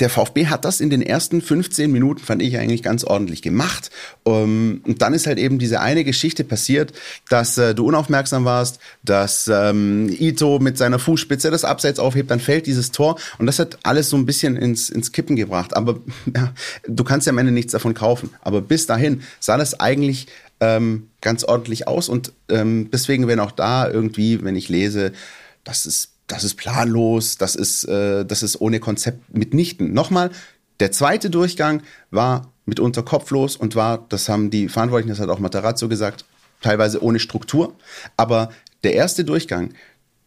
der 0.00 0.10
VfB 0.10 0.46
hat 0.46 0.64
das 0.64 0.80
in 0.80 0.90
den 0.90 1.02
ersten 1.02 1.42
15 1.42 1.90
Minuten, 1.90 2.20
fand 2.20 2.40
ich 2.40 2.56
eigentlich 2.56 2.82
ganz 2.82 3.04
ordentlich 3.04 3.42
gemacht. 3.42 3.90
Ähm, 4.24 4.80
und 4.86 5.02
dann 5.02 5.12
ist 5.12 5.26
halt 5.26 5.38
eben 5.38 5.58
diese 5.58 5.80
eine 5.80 6.04
Geschichte 6.04 6.44
passiert, 6.44 6.92
dass 7.28 7.58
äh, 7.58 7.74
du 7.74 7.86
unaufmerksam 7.86 8.44
warst, 8.44 8.78
dass 9.02 9.50
ähm, 9.52 10.08
Ito 10.08 10.60
mit 10.60 10.78
seiner 10.78 10.98
Fußspitze 10.98 11.50
das 11.50 11.64
Abseits 11.64 11.98
aufhebt, 11.98 12.30
dann 12.30 12.40
fällt 12.40 12.66
dieses 12.66 12.92
Tor 12.92 13.18
und 13.38 13.46
das 13.46 13.58
hat 13.58 13.78
alles 13.82 14.08
so 14.08 14.16
ein 14.16 14.26
bisschen 14.26 14.56
ins, 14.56 14.88
ins 14.88 15.10
Kippen 15.10 15.34
gebracht. 15.34 15.76
Aber 15.76 15.98
ja, 16.34 16.52
du 16.86 17.02
kannst 17.02 17.26
ja 17.26 17.32
am 17.32 17.38
Ende 17.38 17.52
nichts 17.52 17.72
davon 17.72 17.94
kaufen. 17.94 18.30
Aber 18.42 18.60
bis 18.60 18.86
dahin 18.86 19.22
sah 19.40 19.56
das 19.56 19.80
eigentlich 19.80 20.28
ähm, 20.60 21.08
ganz 21.20 21.44
ordentlich 21.44 21.88
aus 21.88 22.08
und 22.08 22.32
ähm, 22.48 22.88
deswegen, 22.92 23.26
wenn 23.26 23.40
auch 23.40 23.52
da 23.52 23.88
irgendwie, 23.88 24.42
wenn 24.42 24.56
ich 24.56 24.68
lese, 24.68 25.12
dass 25.64 25.86
es 25.86 26.10
das 26.28 26.44
ist 26.44 26.54
planlos, 26.54 27.38
das 27.38 27.56
ist, 27.56 27.84
äh, 27.84 28.24
das 28.24 28.42
ist 28.42 28.60
ohne 28.60 28.78
Konzept 28.78 29.34
mitnichten. 29.34 29.92
Nochmal, 29.92 30.30
der 30.78 30.92
zweite 30.92 31.30
Durchgang 31.30 31.82
war 32.10 32.52
mitunter 32.66 33.02
kopflos 33.02 33.56
und 33.56 33.74
war, 33.74 34.06
das 34.08 34.28
haben 34.28 34.50
die 34.50 34.68
Verantwortlichen, 34.68 35.08
das 35.08 35.20
hat 35.20 35.30
auch 35.30 35.40
Matarazzo 35.40 35.88
gesagt, 35.88 36.24
teilweise 36.60 37.02
ohne 37.02 37.18
Struktur. 37.18 37.74
Aber 38.16 38.50
der 38.84 38.94
erste 38.94 39.24
Durchgang, 39.24 39.70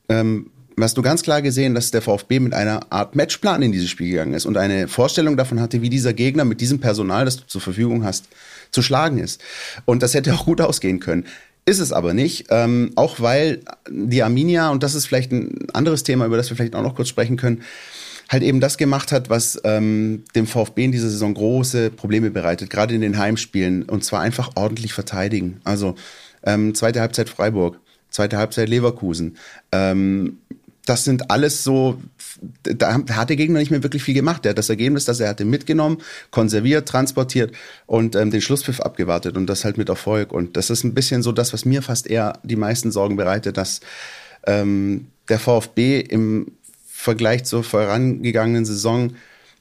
ähm, 0.09 0.49
hast 0.79 0.97
du 0.97 1.03
ganz 1.03 1.21
klar 1.21 1.41
gesehen, 1.41 1.75
dass 1.75 1.91
der 1.91 2.01
VfB 2.01 2.39
mit 2.39 2.53
einer 2.53 2.91
Art 2.91 3.15
Matchplan 3.15 3.61
in 3.61 3.71
dieses 3.71 3.89
Spiel 3.89 4.09
gegangen 4.09 4.33
ist 4.33 4.45
und 4.45 4.57
eine 4.57 4.87
Vorstellung 4.87 5.37
davon 5.37 5.59
hatte, 5.59 5.81
wie 5.81 5.89
dieser 5.89 6.13
Gegner 6.13 6.45
mit 6.45 6.61
diesem 6.61 6.79
Personal, 6.79 7.25
das 7.25 7.37
du 7.37 7.45
zur 7.45 7.61
Verfügung 7.61 8.03
hast, 8.03 8.25
zu 8.71 8.81
schlagen 8.81 9.19
ist. 9.19 9.41
Und 9.85 10.01
das 10.01 10.13
hätte 10.13 10.33
auch 10.33 10.45
gut 10.45 10.61
ausgehen 10.61 10.99
können. 10.99 11.25
Ist 11.65 11.79
es 11.79 11.93
aber 11.93 12.13
nicht, 12.13 12.47
ähm, 12.49 12.91
auch 12.95 13.19
weil 13.19 13.61
die 13.89 14.23
Arminia, 14.23 14.69
und 14.69 14.81
das 14.81 14.95
ist 14.95 15.05
vielleicht 15.05 15.31
ein 15.31 15.69
anderes 15.73 16.03
Thema, 16.03 16.25
über 16.25 16.37
das 16.37 16.49
wir 16.49 16.57
vielleicht 16.57 16.75
auch 16.75 16.81
noch 16.81 16.95
kurz 16.95 17.09
sprechen 17.09 17.37
können, 17.37 17.61
halt 18.29 18.43
eben 18.43 18.61
das 18.61 18.77
gemacht 18.77 19.11
hat, 19.11 19.29
was 19.29 19.61
ähm, 19.63 20.23
dem 20.35 20.47
VfB 20.47 20.85
in 20.85 20.91
dieser 20.91 21.09
Saison 21.09 21.33
große 21.33 21.91
Probleme 21.91 22.31
bereitet, 22.31 22.69
gerade 22.69 22.95
in 22.95 23.01
den 23.01 23.17
Heimspielen, 23.17 23.83
und 23.83 24.03
zwar 24.03 24.21
einfach 24.21 24.51
ordentlich 24.55 24.93
verteidigen. 24.93 25.61
Also 25.63 25.95
ähm, 26.43 26.73
zweite 26.73 27.01
Halbzeit 27.01 27.29
Freiburg, 27.29 27.79
zweite 28.09 28.37
Halbzeit 28.37 28.69
Leverkusen. 28.69 29.37
Ähm, 29.71 30.37
das 30.85 31.03
sind 31.03 31.29
alles 31.29 31.63
so, 31.63 32.01
da 32.63 32.93
hat 33.11 33.29
der 33.29 33.35
Gegner 33.35 33.59
nicht 33.59 33.71
mehr 33.71 33.83
wirklich 33.83 34.03
viel 34.03 34.15
gemacht. 34.15 34.43
Der 34.43 34.51
hat 34.51 34.57
das 34.57 34.69
Ergebnis, 34.69 35.05
das 35.05 35.19
er 35.19 35.29
hatte, 35.29 35.45
mitgenommen, 35.45 35.99
konserviert, 36.31 36.87
transportiert 36.87 37.53
und 37.85 38.15
ähm, 38.15 38.31
den 38.31 38.41
Schlusspfiff 38.41 38.79
abgewartet 38.79 39.37
und 39.37 39.47
das 39.47 39.63
halt 39.63 39.77
mit 39.77 39.89
Erfolg. 39.89 40.31
Und 40.31 40.57
das 40.57 40.69
ist 40.69 40.83
ein 40.83 40.93
bisschen 40.93 41.21
so 41.21 41.31
das, 41.31 41.53
was 41.53 41.65
mir 41.65 41.81
fast 41.81 42.07
eher 42.07 42.39
die 42.43 42.55
meisten 42.55 42.91
Sorgen 42.91 43.15
bereitet, 43.15 43.57
dass 43.57 43.81
ähm, 44.47 45.07
der 45.29 45.39
VfB 45.39 45.99
im 45.99 46.51
Vergleich 46.87 47.43
zur 47.45 47.63
vorangegangenen 47.63 48.65
Saison 48.65 49.13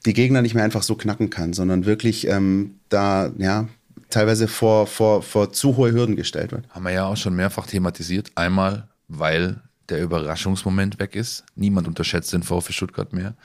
die 0.05 0.13
Gegner 0.13 0.41
nicht 0.41 0.55
mehr 0.55 0.63
einfach 0.63 0.83
so 0.83 0.95
knacken 0.95 1.29
kann, 1.29 1.53
sondern 1.53 1.85
wirklich 1.85 2.27
ähm, 2.27 2.75
da 2.89 3.31
ja 3.37 3.67
teilweise 4.09 4.47
vor, 4.47 4.87
vor, 4.87 5.21
vor 5.21 5.53
zu 5.53 5.77
hohe 5.77 5.91
Hürden 5.91 6.15
gestellt 6.15 6.51
wird. 6.51 6.67
Haben 6.69 6.85
wir 6.85 6.91
ja 6.91 7.05
auch 7.05 7.17
schon 7.17 7.35
mehrfach 7.35 7.67
thematisiert. 7.67 8.31
Einmal, 8.35 8.87
weil 9.07 9.61
der 9.91 10.01
Überraschungsmoment 10.01 10.99
weg 10.99 11.15
ist. 11.15 11.43
Niemand 11.55 11.87
unterschätzt 11.87 12.33
den 12.33 12.43
VfB 12.43 12.73
Stuttgart 12.73 13.13
mehr. 13.13 13.35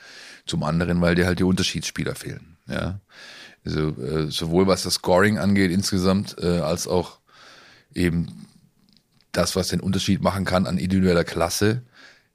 Zum 0.45 0.63
anderen, 0.63 1.01
weil 1.01 1.15
dir 1.15 1.25
halt 1.25 1.39
die 1.39 1.43
Unterschiedsspieler 1.43 2.15
fehlen. 2.15 2.57
Ja. 2.67 2.99
Also 3.65 3.89
äh, 4.01 4.31
sowohl 4.31 4.65
was 4.67 4.83
das 4.83 4.95
Scoring 4.95 5.37
angeht 5.37 5.71
insgesamt, 5.71 6.37
äh, 6.39 6.59
als 6.59 6.87
auch 6.87 7.19
eben 7.93 8.47
das, 9.31 9.55
was 9.55 9.67
den 9.67 9.81
Unterschied 9.81 10.21
machen 10.21 10.45
kann 10.45 10.65
an 10.65 10.77
individueller 10.77 11.23
Klasse. 11.23 11.83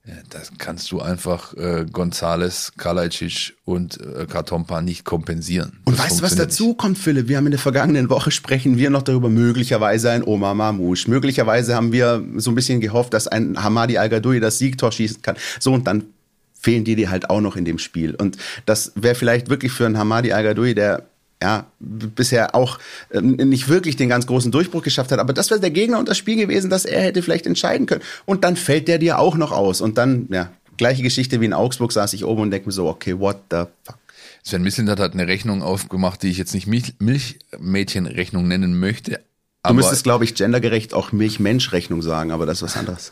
Ja, 0.04 0.14
das 0.30 0.50
kannst 0.58 0.90
du 0.90 1.00
einfach 1.00 1.54
äh, 1.54 1.86
Gonzales, 1.90 2.72
Kalajdzic 2.76 3.54
und 3.64 4.00
äh, 4.00 4.26
Kartompa 4.26 4.82
nicht 4.82 5.04
kompensieren. 5.04 5.78
Und 5.84 5.96
das 5.96 6.06
weißt 6.06 6.18
du, 6.18 6.24
was 6.24 6.34
dazu 6.34 6.74
kommt, 6.74 6.98
Philipp? 6.98 7.28
Wir 7.28 7.36
haben 7.36 7.46
in 7.46 7.52
der 7.52 7.60
vergangenen 7.60 8.10
Woche 8.10 8.32
sprechen 8.32 8.78
wir 8.78 8.90
noch 8.90 9.02
darüber, 9.02 9.28
möglicherweise 9.28 10.10
ein 10.10 10.24
Oma 10.24 10.54
Mamouche. 10.54 11.08
Möglicherweise 11.08 11.76
haben 11.76 11.92
wir 11.92 12.24
so 12.36 12.50
ein 12.50 12.56
bisschen 12.56 12.80
gehofft, 12.80 13.14
dass 13.14 13.28
ein 13.28 13.62
Hamadi 13.62 13.96
Al-Gadoui 13.96 14.40
das 14.40 14.58
Siegtor 14.58 14.90
schießen 14.90 15.22
kann. 15.22 15.36
So, 15.60 15.72
und 15.72 15.86
dann 15.86 16.06
fehlen 16.52 16.84
die 16.84 16.96
dir 16.96 17.10
halt 17.10 17.30
auch 17.30 17.40
noch 17.40 17.54
in 17.54 17.64
dem 17.64 17.78
Spiel. 17.78 18.16
Und 18.16 18.38
das 18.66 18.90
wäre 18.96 19.14
vielleicht 19.14 19.50
wirklich 19.50 19.70
für 19.70 19.86
einen 19.86 19.98
Hamadi 19.98 20.32
Al-Gadoui, 20.32 20.74
der 20.74 21.06
ja, 21.42 21.66
bisher 21.80 22.54
auch 22.54 22.78
äh, 23.10 23.20
nicht 23.20 23.68
wirklich 23.68 23.96
den 23.96 24.08
ganz 24.08 24.28
großen 24.28 24.52
Durchbruch 24.52 24.84
geschafft 24.84 25.10
hat. 25.10 25.18
Aber 25.18 25.32
das 25.32 25.50
wäre 25.50 25.58
der 25.58 25.72
Gegner 25.72 25.98
und 25.98 26.08
das 26.08 26.16
Spiel 26.16 26.36
gewesen, 26.36 26.70
dass 26.70 26.84
er 26.84 27.02
hätte 27.02 27.20
vielleicht 27.20 27.46
entscheiden 27.46 27.86
können. 27.86 28.02
Und 28.26 28.44
dann 28.44 28.54
fällt 28.54 28.86
der 28.86 28.98
dir 28.98 29.18
auch 29.18 29.34
noch 29.34 29.50
aus. 29.50 29.80
Und 29.80 29.98
dann, 29.98 30.28
ja, 30.30 30.52
gleiche 30.76 31.02
Geschichte 31.02 31.40
wie 31.40 31.46
in 31.46 31.52
Augsburg, 31.52 31.90
saß 31.90 32.12
ich 32.12 32.24
oben 32.24 32.42
und 32.42 32.52
denke 32.52 32.68
mir 32.68 32.72
so, 32.72 32.86
okay, 32.86 33.18
what 33.18 33.38
the 33.50 33.64
fuck. 33.82 33.98
Sven 34.44 34.62
Mislintat 34.62 35.00
hat 35.00 35.14
eine 35.14 35.26
Rechnung 35.26 35.62
aufgemacht, 35.62 36.22
die 36.22 36.28
ich 36.28 36.38
jetzt 36.38 36.54
nicht 36.54 36.68
Milch 36.68 36.94
Milchmädchenrechnung 37.00 38.46
nennen 38.46 38.78
möchte. 38.78 39.20
du 39.64 39.74
müsstest, 39.74 40.04
glaube 40.04 40.24
ich, 40.24 40.36
gendergerecht 40.36 40.94
auch 40.94 41.10
Milch-Mensch-Rechnung 41.10 42.02
sagen, 42.02 42.30
aber 42.30 42.46
das 42.46 42.58
ist 42.58 42.62
was 42.62 42.76
anderes. 42.76 43.10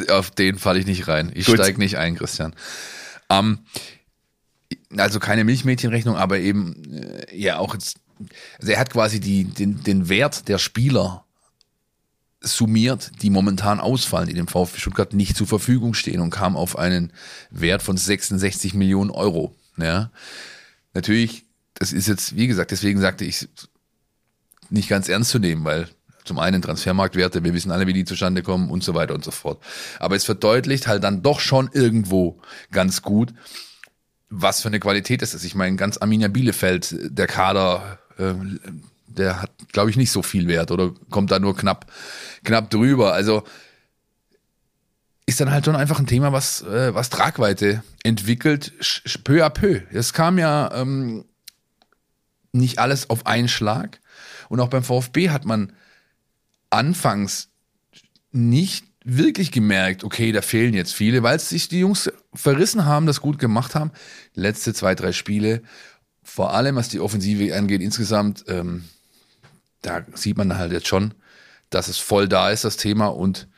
Auf 0.10 0.30
den 0.30 0.58
falle 0.58 0.78
ich 0.80 0.86
nicht 0.86 1.08
rein. 1.08 1.32
Ich 1.34 1.46
steige 1.46 1.78
nicht 1.78 1.96
ein, 1.96 2.14
Christian. 2.14 2.54
Ähm, 3.30 3.60
also 4.96 5.20
keine 5.20 5.44
Milchmädchenrechnung, 5.44 6.16
aber 6.16 6.38
eben 6.38 6.92
äh, 6.92 7.36
ja 7.36 7.58
auch 7.58 7.74
jetzt, 7.74 7.98
also 8.58 8.72
er 8.72 8.78
hat 8.78 8.90
quasi 8.90 9.20
die, 9.20 9.44
den, 9.44 9.82
den 9.82 10.08
Wert 10.08 10.48
der 10.48 10.58
Spieler 10.58 11.24
summiert, 12.40 13.10
die 13.22 13.30
momentan 13.30 13.80
ausfallen, 13.80 14.28
die 14.28 14.34
dem 14.34 14.48
VfB 14.48 14.78
Stuttgart 14.78 15.12
nicht 15.12 15.36
zur 15.36 15.46
Verfügung 15.46 15.94
stehen 15.94 16.20
und 16.20 16.30
kam 16.30 16.56
auf 16.56 16.78
einen 16.78 17.12
Wert 17.50 17.82
von 17.82 17.96
66 17.96 18.74
Millionen 18.74 19.10
Euro. 19.10 19.54
Ja, 19.76 20.10
natürlich, 20.94 21.44
das 21.74 21.92
ist 21.92 22.08
jetzt, 22.08 22.36
wie 22.36 22.46
gesagt, 22.46 22.70
deswegen 22.70 23.00
sagte 23.00 23.24
ich, 23.24 23.48
nicht 24.70 24.88
ganz 24.88 25.08
ernst 25.08 25.30
zu 25.30 25.38
nehmen, 25.38 25.64
weil 25.64 25.88
zum 26.24 26.38
einen 26.38 26.60
Transfermarktwerte, 26.62 27.42
wir 27.42 27.54
wissen 27.54 27.70
alle, 27.70 27.86
wie 27.86 27.92
die 27.92 28.04
zustande 28.04 28.42
kommen 28.42 28.70
und 28.70 28.84
so 28.84 28.94
weiter 28.94 29.14
und 29.14 29.24
so 29.24 29.30
fort. 29.30 29.62
Aber 29.98 30.14
es 30.14 30.24
verdeutlicht 30.24 30.86
halt 30.86 31.02
dann 31.02 31.22
doch 31.22 31.40
schon 31.40 31.70
irgendwo 31.72 32.40
ganz 32.70 33.02
gut, 33.02 33.32
was 34.30 34.60
für 34.60 34.68
eine 34.68 34.80
Qualität 34.80 35.22
ist 35.22 35.34
es. 35.34 35.44
Ich 35.44 35.54
meine, 35.54 35.76
ganz 35.76 35.98
Arminia 35.98 36.28
Bielefeld, 36.28 36.94
der 37.00 37.26
Kader, 37.26 37.98
äh, 38.18 38.34
der 39.06 39.42
hat, 39.42 39.50
glaube 39.72 39.90
ich, 39.90 39.96
nicht 39.96 40.10
so 40.10 40.22
viel 40.22 40.48
Wert 40.48 40.70
oder 40.70 40.92
kommt 41.10 41.30
da 41.30 41.38
nur 41.38 41.56
knapp, 41.56 41.90
knapp 42.44 42.70
drüber. 42.70 43.14
Also 43.14 43.44
ist 45.26 45.40
dann 45.40 45.50
halt 45.50 45.64
schon 45.64 45.76
einfach 45.76 45.98
ein 45.98 46.06
Thema, 46.06 46.32
was, 46.32 46.62
äh, 46.62 46.94
was 46.94 47.10
Tragweite 47.10 47.82
entwickelt, 48.02 48.72
peu 49.24 49.44
à 49.44 49.50
peu. 49.50 49.82
Es 49.92 50.12
kam 50.12 50.38
ja 50.38 50.72
ähm, 50.74 51.24
nicht 52.52 52.78
alles 52.78 53.10
auf 53.10 53.26
einen 53.26 53.48
Schlag. 53.48 54.00
Und 54.48 54.60
auch 54.60 54.68
beim 54.68 54.82
VfB 54.82 55.30
hat 55.30 55.44
man 55.44 55.72
anfangs 56.70 57.50
nicht 58.32 58.87
wirklich 59.08 59.50
gemerkt, 59.50 60.04
okay, 60.04 60.32
da 60.32 60.42
fehlen 60.42 60.74
jetzt 60.74 60.92
viele, 60.92 61.22
weil 61.22 61.40
sich 61.40 61.68
die 61.68 61.80
Jungs 61.80 62.10
verrissen 62.34 62.84
haben, 62.84 63.06
das 63.06 63.20
gut 63.20 63.38
gemacht 63.38 63.74
haben. 63.74 63.90
Letzte 64.34 64.74
zwei, 64.74 64.94
drei 64.94 65.12
Spiele, 65.12 65.62
vor 66.22 66.52
allem 66.52 66.76
was 66.76 66.90
die 66.90 67.00
Offensive 67.00 67.56
angeht, 67.56 67.80
insgesamt, 67.80 68.44
ähm, 68.48 68.84
da 69.80 70.04
sieht 70.14 70.36
man 70.36 70.58
halt 70.58 70.72
jetzt 70.72 70.88
schon, 70.88 71.14
dass 71.70 71.88
es 71.88 71.96
voll 71.96 72.28
da 72.28 72.50
ist, 72.50 72.64
das 72.64 72.76
Thema 72.76 73.06
und 73.06 73.48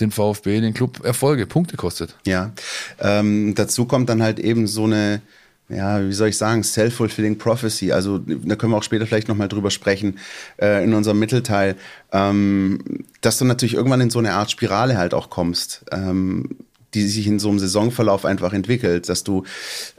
den 0.00 0.10
VfB, 0.10 0.60
den 0.60 0.74
Club 0.74 1.04
Erfolge, 1.04 1.46
Punkte 1.46 1.76
kostet. 1.76 2.16
Ja, 2.26 2.52
ähm, 2.98 3.54
dazu 3.54 3.84
kommt 3.84 4.08
dann 4.08 4.22
halt 4.22 4.38
eben 4.38 4.66
so 4.66 4.84
eine 4.84 5.20
ja, 5.68 6.06
wie 6.06 6.12
soll 6.12 6.28
ich 6.28 6.36
sagen, 6.36 6.62
self-fulfilling 6.62 7.38
prophecy. 7.38 7.92
Also 7.92 8.18
da 8.18 8.54
können 8.56 8.72
wir 8.72 8.78
auch 8.78 8.82
später 8.82 9.06
vielleicht 9.06 9.28
nochmal 9.28 9.48
drüber 9.48 9.70
sprechen 9.70 10.18
äh, 10.60 10.84
in 10.84 10.94
unserem 10.94 11.18
Mittelteil, 11.18 11.76
ähm, 12.12 13.04
dass 13.20 13.38
du 13.38 13.44
natürlich 13.44 13.74
irgendwann 13.74 14.00
in 14.00 14.10
so 14.10 14.20
eine 14.20 14.34
Art 14.34 14.50
Spirale 14.50 14.96
halt 14.96 15.12
auch 15.12 15.28
kommst. 15.28 15.84
Ähm, 15.90 16.56
die 16.94 17.06
sich 17.06 17.26
in 17.26 17.38
so 17.38 17.50
einem 17.50 17.58
Saisonverlauf 17.58 18.24
einfach 18.24 18.54
entwickelt, 18.54 19.08
dass 19.10 19.22
du 19.22 19.42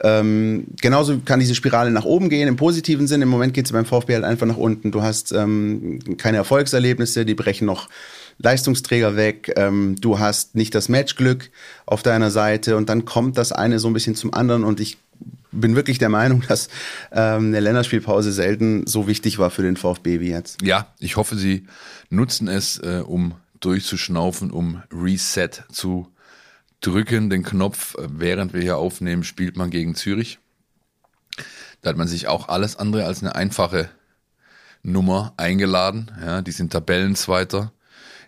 ähm, 0.01 0.65
genauso 0.81 1.19
kann 1.23 1.39
diese 1.39 1.53
Spirale 1.53 1.91
nach 1.91 2.05
oben 2.05 2.27
gehen 2.27 2.47
im 2.47 2.55
positiven 2.55 3.07
Sinn. 3.07 3.21
Im 3.21 3.29
Moment 3.29 3.53
geht 3.53 3.65
es 3.65 3.71
beim 3.71 3.85
VfB 3.85 4.15
halt 4.15 4.23
einfach 4.23 4.47
nach 4.47 4.57
unten. 4.57 4.91
Du 4.91 5.03
hast 5.03 5.31
ähm, 5.31 5.99
keine 6.17 6.37
Erfolgserlebnisse, 6.37 7.23
die 7.23 7.35
brechen 7.35 7.65
noch 7.65 7.87
Leistungsträger 8.39 9.15
weg, 9.15 9.53
ähm, 9.55 9.95
du 9.99 10.19
hast 10.19 10.55
nicht 10.55 10.75
das 10.75 10.89
Matchglück 10.89 11.49
auf 11.85 12.03
deiner 12.03 12.31
Seite 12.31 12.77
und 12.77 12.89
dann 12.89 13.05
kommt 13.05 13.37
das 13.37 13.51
eine 13.51 13.79
so 13.79 13.87
ein 13.87 13.93
bisschen 13.93 14.15
zum 14.15 14.33
anderen 14.33 14.63
und 14.63 14.79
ich 14.79 14.97
bin 15.59 15.75
wirklich 15.75 15.97
der 15.97 16.09
Meinung, 16.09 16.43
dass 16.47 16.69
ähm, 17.11 17.47
eine 17.47 17.59
Länderspielpause 17.59 18.31
selten 18.31 18.87
so 18.87 19.07
wichtig 19.07 19.39
war 19.39 19.49
für 19.49 19.63
den 19.63 19.77
VfB 19.77 20.19
wie 20.19 20.29
jetzt. 20.29 20.61
Ja, 20.61 20.93
ich 20.99 21.17
hoffe, 21.17 21.35
sie 21.35 21.67
nutzen 22.09 22.47
es, 22.47 22.77
äh, 22.79 23.03
um 23.05 23.35
durchzuschnaufen, 23.59 24.51
um 24.51 24.81
Reset 24.91 25.49
zu 25.71 26.07
drücken. 26.81 27.29
Den 27.29 27.43
Knopf, 27.43 27.95
äh, 27.95 28.07
während 28.09 28.53
wir 28.53 28.61
hier 28.61 28.77
aufnehmen, 28.77 29.23
spielt 29.23 29.57
man 29.57 29.69
gegen 29.69 29.95
Zürich. 29.95 30.39
Da 31.81 31.89
hat 31.89 31.97
man 31.97 32.07
sich 32.07 32.27
auch 32.27 32.49
alles 32.49 32.75
andere 32.75 33.05
als 33.05 33.21
eine 33.21 33.35
einfache 33.35 33.89
Nummer 34.83 35.33
eingeladen. 35.37 36.11
Ja, 36.21 36.41
die 36.41 36.51
sind 36.51 36.71
Tabellenzweiter 36.71 37.71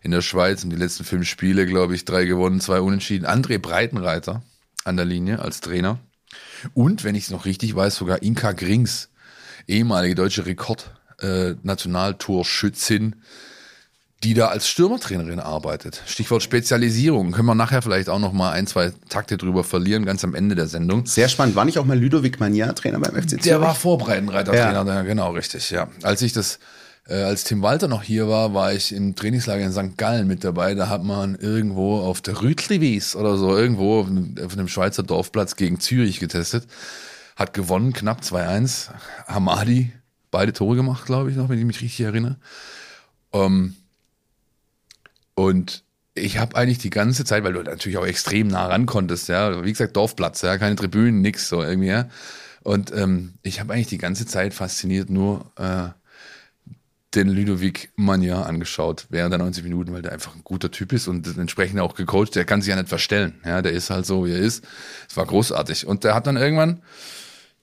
in 0.02 0.12
der 0.12 0.22
Schweiz 0.22 0.64
und 0.64 0.70
die 0.70 0.76
letzten 0.76 1.04
fünf 1.04 1.28
Spiele, 1.28 1.66
glaube 1.66 1.96
ich, 1.96 2.06
drei 2.06 2.26
gewonnen, 2.26 2.62
zwei 2.62 2.80
unentschieden. 2.80 3.26
André 3.26 3.60
Breitenreiter 3.60 4.44
an 4.86 4.98
der 4.98 5.06
Linie 5.06 5.40
als 5.40 5.62
Trainer. 5.62 6.00
Und, 6.74 7.04
wenn 7.04 7.16
ich 7.16 7.26
es 7.26 7.32
noch 7.32 7.46
richtig 7.46 7.76
weiß, 7.76 7.96
sogar 7.96 8.22
Inka 8.22 8.52
Grings, 8.52 9.10
ehemalige 9.68 10.16
deutsche 10.16 10.46
Rekord-Nationaltorschützin, 10.46 13.14
äh, 13.14 13.16
die 14.24 14.34
da 14.34 14.48
als 14.48 14.68
Stürmertrainerin 14.68 15.40
arbeitet. 15.40 16.04
Stichwort 16.06 16.44
Spezialisierung. 16.44 17.32
Können 17.32 17.48
wir 17.48 17.56
nachher 17.56 17.82
vielleicht 17.82 18.10
auch 18.10 18.20
noch 18.20 18.34
mal 18.34 18.52
ein, 18.52 18.68
zwei 18.68 18.92
Takte 19.08 19.38
drüber 19.38 19.64
verlieren, 19.64 20.04
ganz 20.04 20.26
am 20.26 20.36
Ende 20.36 20.56
der 20.56 20.68
Sendung. 20.68 21.06
Sehr 21.06 21.30
spannend. 21.30 21.56
War 21.56 21.64
nicht 21.64 21.80
auch 21.80 21.86
mal 21.86 21.98
Ludovic 21.98 22.40
Magnier 22.40 22.76
Trainer 22.76 23.00
beim 23.00 23.16
FC 23.16 23.30
Zürich? 23.30 23.44
Der 23.44 23.62
war 23.62 23.76
Vorbreitenreiter-Trainer, 23.76 24.86
ja. 24.86 25.02
genau, 25.04 25.32
richtig, 25.32 25.70
ja. 25.70 25.88
Als 26.04 26.22
ich 26.22 26.34
das 26.34 26.60
äh, 27.10 27.24
als 27.24 27.44
Tim 27.44 27.62
Walter 27.62 27.88
noch 27.88 28.04
hier 28.04 28.28
war, 28.28 28.54
war 28.54 28.72
ich 28.74 28.94
im 28.94 29.16
Trainingslager 29.16 29.66
in 29.66 29.72
St. 29.72 29.98
Gallen 29.98 30.28
mit 30.28 30.44
dabei. 30.44 30.76
Da 30.76 30.90
hat 30.90 31.04
man 31.04 31.36
irgendwo 31.36 32.00
auf 32.00 32.22
der 32.22 32.42
Rütliwies 32.42 33.16
oder 33.16 33.38
so, 33.38 33.58
irgendwo 33.58 34.02
auf 34.02 34.54
einem 34.54 34.68
Schweizer 34.68 35.04
Dorfplatz 35.04 35.56
gegen 35.56 35.80
Zürich 35.80 36.20
getestet. 36.20 36.68
Hat 37.36 37.54
gewonnen, 37.54 37.94
knapp 37.94 38.22
2-1. 38.22 38.90
Hamadi, 39.26 39.92
beide 40.30 40.54
Tore 40.54 40.76
gemacht, 40.76 41.06
glaube 41.06 41.32
ich 41.32 41.38
noch, 41.38 41.50
wenn 41.50 41.58
ich 41.58 41.66
mich 41.66 41.82
richtig 41.82 42.02
erinnere. 42.02 42.38
Ähm, 43.34 43.76
und 45.34 45.84
ich 46.14 46.38
habe 46.38 46.56
eigentlich 46.56 46.80
die 46.80 46.90
ganze 46.90 47.26
Zeit, 47.26 47.44
weil 47.44 47.54
du 47.54 47.64
natürlich 47.64 47.98
auch 47.98 48.06
extrem 48.06 48.48
nah 48.50 48.68
ran 48.68 48.86
konntest, 48.86 49.30
ja, 49.30 49.64
wie 49.64 49.72
gesagt, 49.72 49.96
Dorfplatz, 49.96 50.42
ja, 50.42 50.58
keine 50.58 50.76
Tribünen, 50.76 51.22
nix, 51.22 51.50
so 51.50 51.64
irgendwie, 51.64 51.88
ja. 51.88 52.10
Und 52.62 52.94
ähm, 52.94 53.36
ich 53.42 53.60
habe 53.60 53.74
eigentlich 53.74 53.88
die 53.88 53.98
ganze 53.98 54.26
Zeit 54.26 54.54
fasziniert 54.54 55.10
nur 55.10 55.50
äh, 55.58 55.90
den 57.16 57.30
Ludovic 57.30 57.92
Magna 57.96 58.44
angeschaut 58.44 59.08
während 59.10 59.32
der 59.32 59.40
90 59.40 59.64
Minuten, 59.64 59.94
weil 59.94 60.02
der 60.02 60.12
einfach 60.12 60.36
ein 60.36 60.44
guter 60.44 60.70
Typ 60.70 60.94
ist 60.94 61.08
und 61.08 61.38
entsprechend 61.38 61.80
auch 61.80 61.96
gecoacht. 61.96 62.36
Der 62.36 62.46
kann 62.46 62.62
sich 62.62 62.70
ja 62.70 62.76
nicht 62.76 62.90
verstellen. 62.90 63.40
Ja, 63.44 63.62
der 63.62 63.72
ist 63.72 63.90
halt 63.90 64.06
so, 64.06 64.26
wie 64.26 64.32
er 64.32 64.40
ist. 64.40 64.64
Es 65.10 65.18
war 65.18 65.26
großartig. 65.26 65.88
Und 65.88 66.04
der 66.04 66.14
hat 66.14 66.28
dann 66.28 66.38
irgendwann 66.38 66.84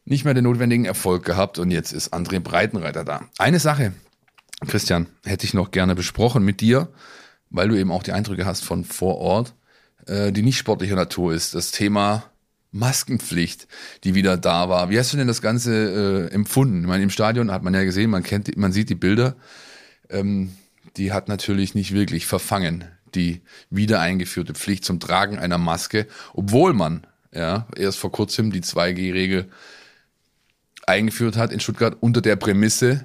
nicht 0.05 0.25
mehr 0.25 0.35
den 0.35 0.45
notwendigen 0.45 0.85
Erfolg 0.85 1.25
gehabt 1.25 1.59
und 1.59 1.71
jetzt 1.71 1.93
ist 1.93 2.13
André 2.13 2.41
Breitenreiter 2.41 3.05
da. 3.05 3.29
Eine 3.39 3.61
Sache, 3.61 3.93
Christian, 4.67 5.07
hätte 5.25 5.45
ich 5.45 5.55
noch 5.55 5.71
gerne 5.71 5.95
besprochen 5.95 6.45
mit 6.45 6.61
dir, 6.61 6.89
weil 7.51 7.69
du 7.69 7.77
eben 7.77 7.93
auch 7.93 8.03
die 8.03 8.13
Eindrücke 8.13 8.47
hast 8.47 8.65
von 8.65 8.85
vor 8.85 9.19
Ort, 9.19 9.55
äh, 10.07 10.33
die 10.33 10.43
nicht 10.43 10.59
sportlicher 10.59 10.97
Natur 10.97 11.35
ist. 11.35 11.55
Das 11.55 11.73
Thema 11.73 12.25
Maskenpflicht, 12.77 13.67
die 14.05 14.15
wieder 14.15 14.37
da 14.37 14.69
war. 14.69 14.91
Wie 14.91 14.99
hast 14.99 15.13
du 15.13 15.17
denn 15.17 15.27
das 15.27 15.43
Ganze 15.43 16.29
äh, 16.31 16.35
empfunden? 16.35 16.81
Ich 16.83 16.87
meine, 16.87 17.03
im 17.03 17.11
Stadion 17.11 17.51
hat 17.51 17.63
man 17.63 17.75
ja 17.75 17.85
gesehen, 17.85 18.11
man 18.11 18.23
kennt, 18.23 18.57
man 18.57 18.73
sieht 18.73 18.91
die 18.91 18.95
Bilder. 18.95 19.37
Ähm, 20.11 20.53
die 20.97 21.13
hat 21.13 21.29
natürlich 21.29 21.75
nicht 21.75 21.93
wirklich 21.93 22.27
verfangen, 22.27 22.85
die 23.15 23.43
wieder 23.71 24.01
eingeführte 24.01 24.55
Pflicht 24.55 24.85
zum 24.85 25.01
Tragen 25.01 25.39
einer 25.39 25.59
Maske, 25.59 26.07
obwohl 26.33 26.73
man 26.73 27.07
ja 27.33 27.67
erst 27.77 27.99
vor 27.99 28.13
kurzem 28.13 28.51
die 28.51 28.63
2G-Regel 28.63 29.49
eingeführt 30.87 31.37
hat 31.37 31.53
in 31.53 31.61
Stuttgart 31.61 31.97
unter 32.01 32.21
der 32.21 32.37
Prämisse, 32.37 33.05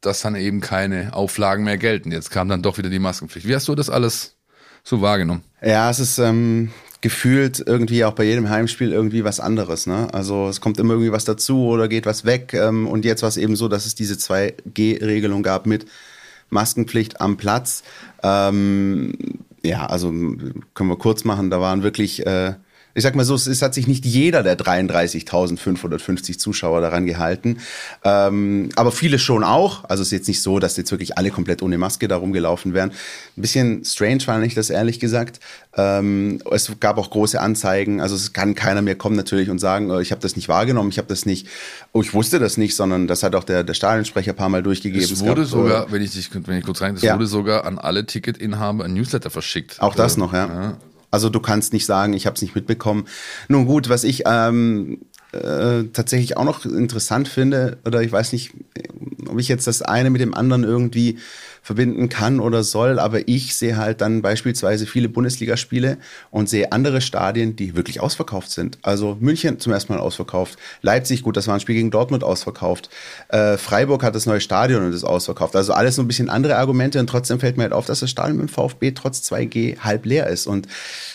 dass 0.00 0.22
dann 0.22 0.34
eben 0.34 0.60
keine 0.60 1.14
Auflagen 1.14 1.64
mehr 1.64 1.76
gelten. 1.76 2.10
Jetzt 2.10 2.30
kam 2.30 2.48
dann 2.48 2.62
doch 2.62 2.78
wieder 2.78 2.88
die 2.88 2.98
Maskenpflicht. 2.98 3.46
Wie 3.46 3.54
hast 3.54 3.68
du 3.68 3.74
das 3.74 3.90
alles 3.90 4.36
so 4.82 5.02
wahrgenommen? 5.02 5.42
Ja, 5.60 5.90
es 5.90 6.00
ist 6.00 6.18
ähm, 6.18 6.70
gefühlt 7.00 7.62
irgendwie 7.64 8.04
auch 8.04 8.12
bei 8.12 8.24
jedem 8.24 8.50
Heimspiel 8.50 8.92
irgendwie 8.92 9.24
was 9.24 9.40
anderes. 9.40 9.86
Ne? 9.86 10.12
Also 10.12 10.48
es 10.48 10.60
kommt 10.60 10.78
immer 10.78 10.94
irgendwie 10.94 11.12
was 11.12 11.24
dazu 11.24 11.66
oder 11.66 11.88
geht 11.88 12.06
was 12.06 12.24
weg. 12.24 12.52
Ähm, 12.54 12.86
und 12.86 13.04
jetzt 13.04 13.22
war 13.22 13.28
es 13.28 13.36
eben 13.36 13.56
so, 13.56 13.68
dass 13.68 13.86
es 13.86 13.94
diese 13.94 14.14
2G-Regelung 14.14 15.42
gab 15.42 15.66
mit 15.66 15.86
Maskenpflicht 16.50 17.20
am 17.20 17.36
Platz. 17.36 17.82
Ähm, 18.22 19.14
ja, 19.62 19.86
also 19.86 20.10
können 20.10 20.90
wir 20.90 20.98
kurz 20.98 21.24
machen, 21.24 21.50
da 21.50 21.60
waren 21.60 21.82
wirklich... 21.82 22.26
Äh, 22.26 22.54
ich 23.00 23.04
sag 23.04 23.14
mal 23.14 23.24
so, 23.24 23.34
es 23.34 23.62
hat 23.62 23.72
sich 23.72 23.86
nicht 23.86 24.04
jeder 24.04 24.42
der 24.42 24.58
33.550 24.58 26.36
Zuschauer 26.38 26.82
daran 26.82 27.06
gehalten, 27.06 27.56
ähm, 28.04 28.68
aber 28.76 28.92
viele 28.92 29.18
schon 29.18 29.42
auch. 29.42 29.84
Also 29.88 30.02
es 30.02 30.08
ist 30.08 30.12
jetzt 30.12 30.28
nicht 30.28 30.42
so, 30.42 30.58
dass 30.58 30.76
jetzt 30.76 30.90
wirklich 30.90 31.16
alle 31.16 31.30
komplett 31.30 31.62
ohne 31.62 31.78
Maske 31.78 32.08
da 32.08 32.16
rumgelaufen 32.16 32.74
wären. 32.74 32.90
Ein 32.90 33.40
bisschen 33.40 33.84
strange 33.86 34.20
fand 34.20 34.44
ich 34.44 34.54
das 34.54 34.68
ehrlich 34.68 35.00
gesagt. 35.00 35.40
Ähm, 35.76 36.42
es 36.50 36.70
gab 36.78 36.98
auch 36.98 37.10
große 37.10 37.40
Anzeigen, 37.40 38.02
also 38.02 38.16
es 38.16 38.34
kann 38.34 38.54
keiner 38.54 38.82
mehr 38.82 38.96
kommen 38.96 39.16
natürlich 39.16 39.48
und 39.48 39.60
sagen, 39.60 39.90
oh, 39.90 39.98
ich 39.98 40.10
habe 40.10 40.20
das 40.20 40.36
nicht 40.36 40.48
wahrgenommen, 40.48 40.90
ich 40.90 40.98
habe 40.98 41.08
das 41.08 41.24
nicht, 41.24 41.46
oh, 41.92 42.02
ich 42.02 42.12
wusste 42.12 42.38
das 42.38 42.58
nicht, 42.58 42.76
sondern 42.76 43.06
das 43.06 43.22
hat 43.22 43.34
auch 43.34 43.44
der, 43.44 43.64
der 43.64 43.74
Stadionsprecher 43.74 44.32
ein 44.32 44.36
paar 44.36 44.50
Mal 44.50 44.62
durchgegeben. 44.62 45.02
Es 45.02 45.20
wurde 45.20 45.42
es 45.42 45.52
gab, 45.52 45.60
sogar, 45.60 45.88
äh, 45.88 45.92
wenn 45.92 46.02
ich 46.02 46.10
dich, 46.10 46.28
wenn 46.34 46.58
ich 46.58 46.64
kurz 46.64 46.82
rein, 46.82 46.96
es 46.96 47.02
ja. 47.02 47.14
wurde 47.14 47.26
sogar 47.26 47.64
an 47.64 47.78
alle 47.78 48.04
Ticketinhaber 48.04 48.84
ein 48.84 48.92
Newsletter 48.92 49.30
verschickt. 49.30 49.80
Auch 49.80 49.94
das 49.94 50.18
noch, 50.18 50.34
ja. 50.34 50.46
ja. 50.46 50.76
Also 51.10 51.28
du 51.28 51.40
kannst 51.40 51.72
nicht 51.72 51.86
sagen, 51.86 52.12
ich 52.12 52.26
habe 52.26 52.36
es 52.36 52.42
nicht 52.42 52.54
mitbekommen. 52.54 53.06
Nun 53.48 53.66
gut, 53.66 53.88
was 53.88 54.04
ich 54.04 54.22
ähm, 54.26 55.00
äh, 55.32 55.84
tatsächlich 55.92 56.36
auch 56.36 56.44
noch 56.44 56.64
interessant 56.64 57.28
finde, 57.28 57.78
oder 57.84 58.02
ich 58.02 58.12
weiß 58.12 58.32
nicht, 58.32 58.52
ob 59.28 59.38
ich 59.38 59.48
jetzt 59.48 59.66
das 59.66 59.82
eine 59.82 60.10
mit 60.10 60.20
dem 60.20 60.34
anderen 60.34 60.64
irgendwie 60.64 61.18
verbinden 61.62 62.08
kann 62.08 62.40
oder 62.40 62.62
soll, 62.62 62.98
aber 62.98 63.28
ich 63.28 63.56
sehe 63.56 63.76
halt 63.76 64.00
dann 64.00 64.22
beispielsweise 64.22 64.86
viele 64.86 65.08
Bundesligaspiele 65.08 65.98
und 66.30 66.48
sehe 66.48 66.72
andere 66.72 67.00
Stadien, 67.00 67.56
die 67.56 67.76
wirklich 67.76 68.00
ausverkauft 68.00 68.50
sind. 68.50 68.78
Also 68.82 69.16
München 69.20 69.58
zum 69.58 69.72
ersten 69.72 69.92
Mal 69.92 70.00
ausverkauft, 70.00 70.58
Leipzig, 70.82 71.22
gut, 71.22 71.36
das 71.36 71.46
war 71.46 71.54
ein 71.54 71.60
Spiel 71.60 71.74
gegen 71.74 71.90
Dortmund 71.90 72.24
ausverkauft, 72.24 72.90
äh, 73.28 73.56
Freiburg 73.56 74.02
hat 74.02 74.14
das 74.14 74.26
neue 74.26 74.40
Stadion 74.40 74.84
und 74.84 74.92
ist 74.92 75.04
ausverkauft. 75.04 75.56
Also 75.56 75.72
alles 75.72 75.96
so 75.96 76.02
ein 76.02 76.08
bisschen 76.08 76.30
andere 76.30 76.56
Argumente 76.56 76.98
und 77.00 77.08
trotzdem 77.08 77.40
fällt 77.40 77.56
mir 77.56 77.64
halt 77.64 77.72
auf, 77.72 77.86
dass 77.86 78.00
das 78.00 78.10
Stadion 78.10 78.38
dem 78.38 78.48
VfB 78.48 78.92
trotz 78.92 79.20
2G 79.30 79.78
halb 79.80 80.06
leer 80.06 80.26
ist 80.28 80.46
und 80.46 80.66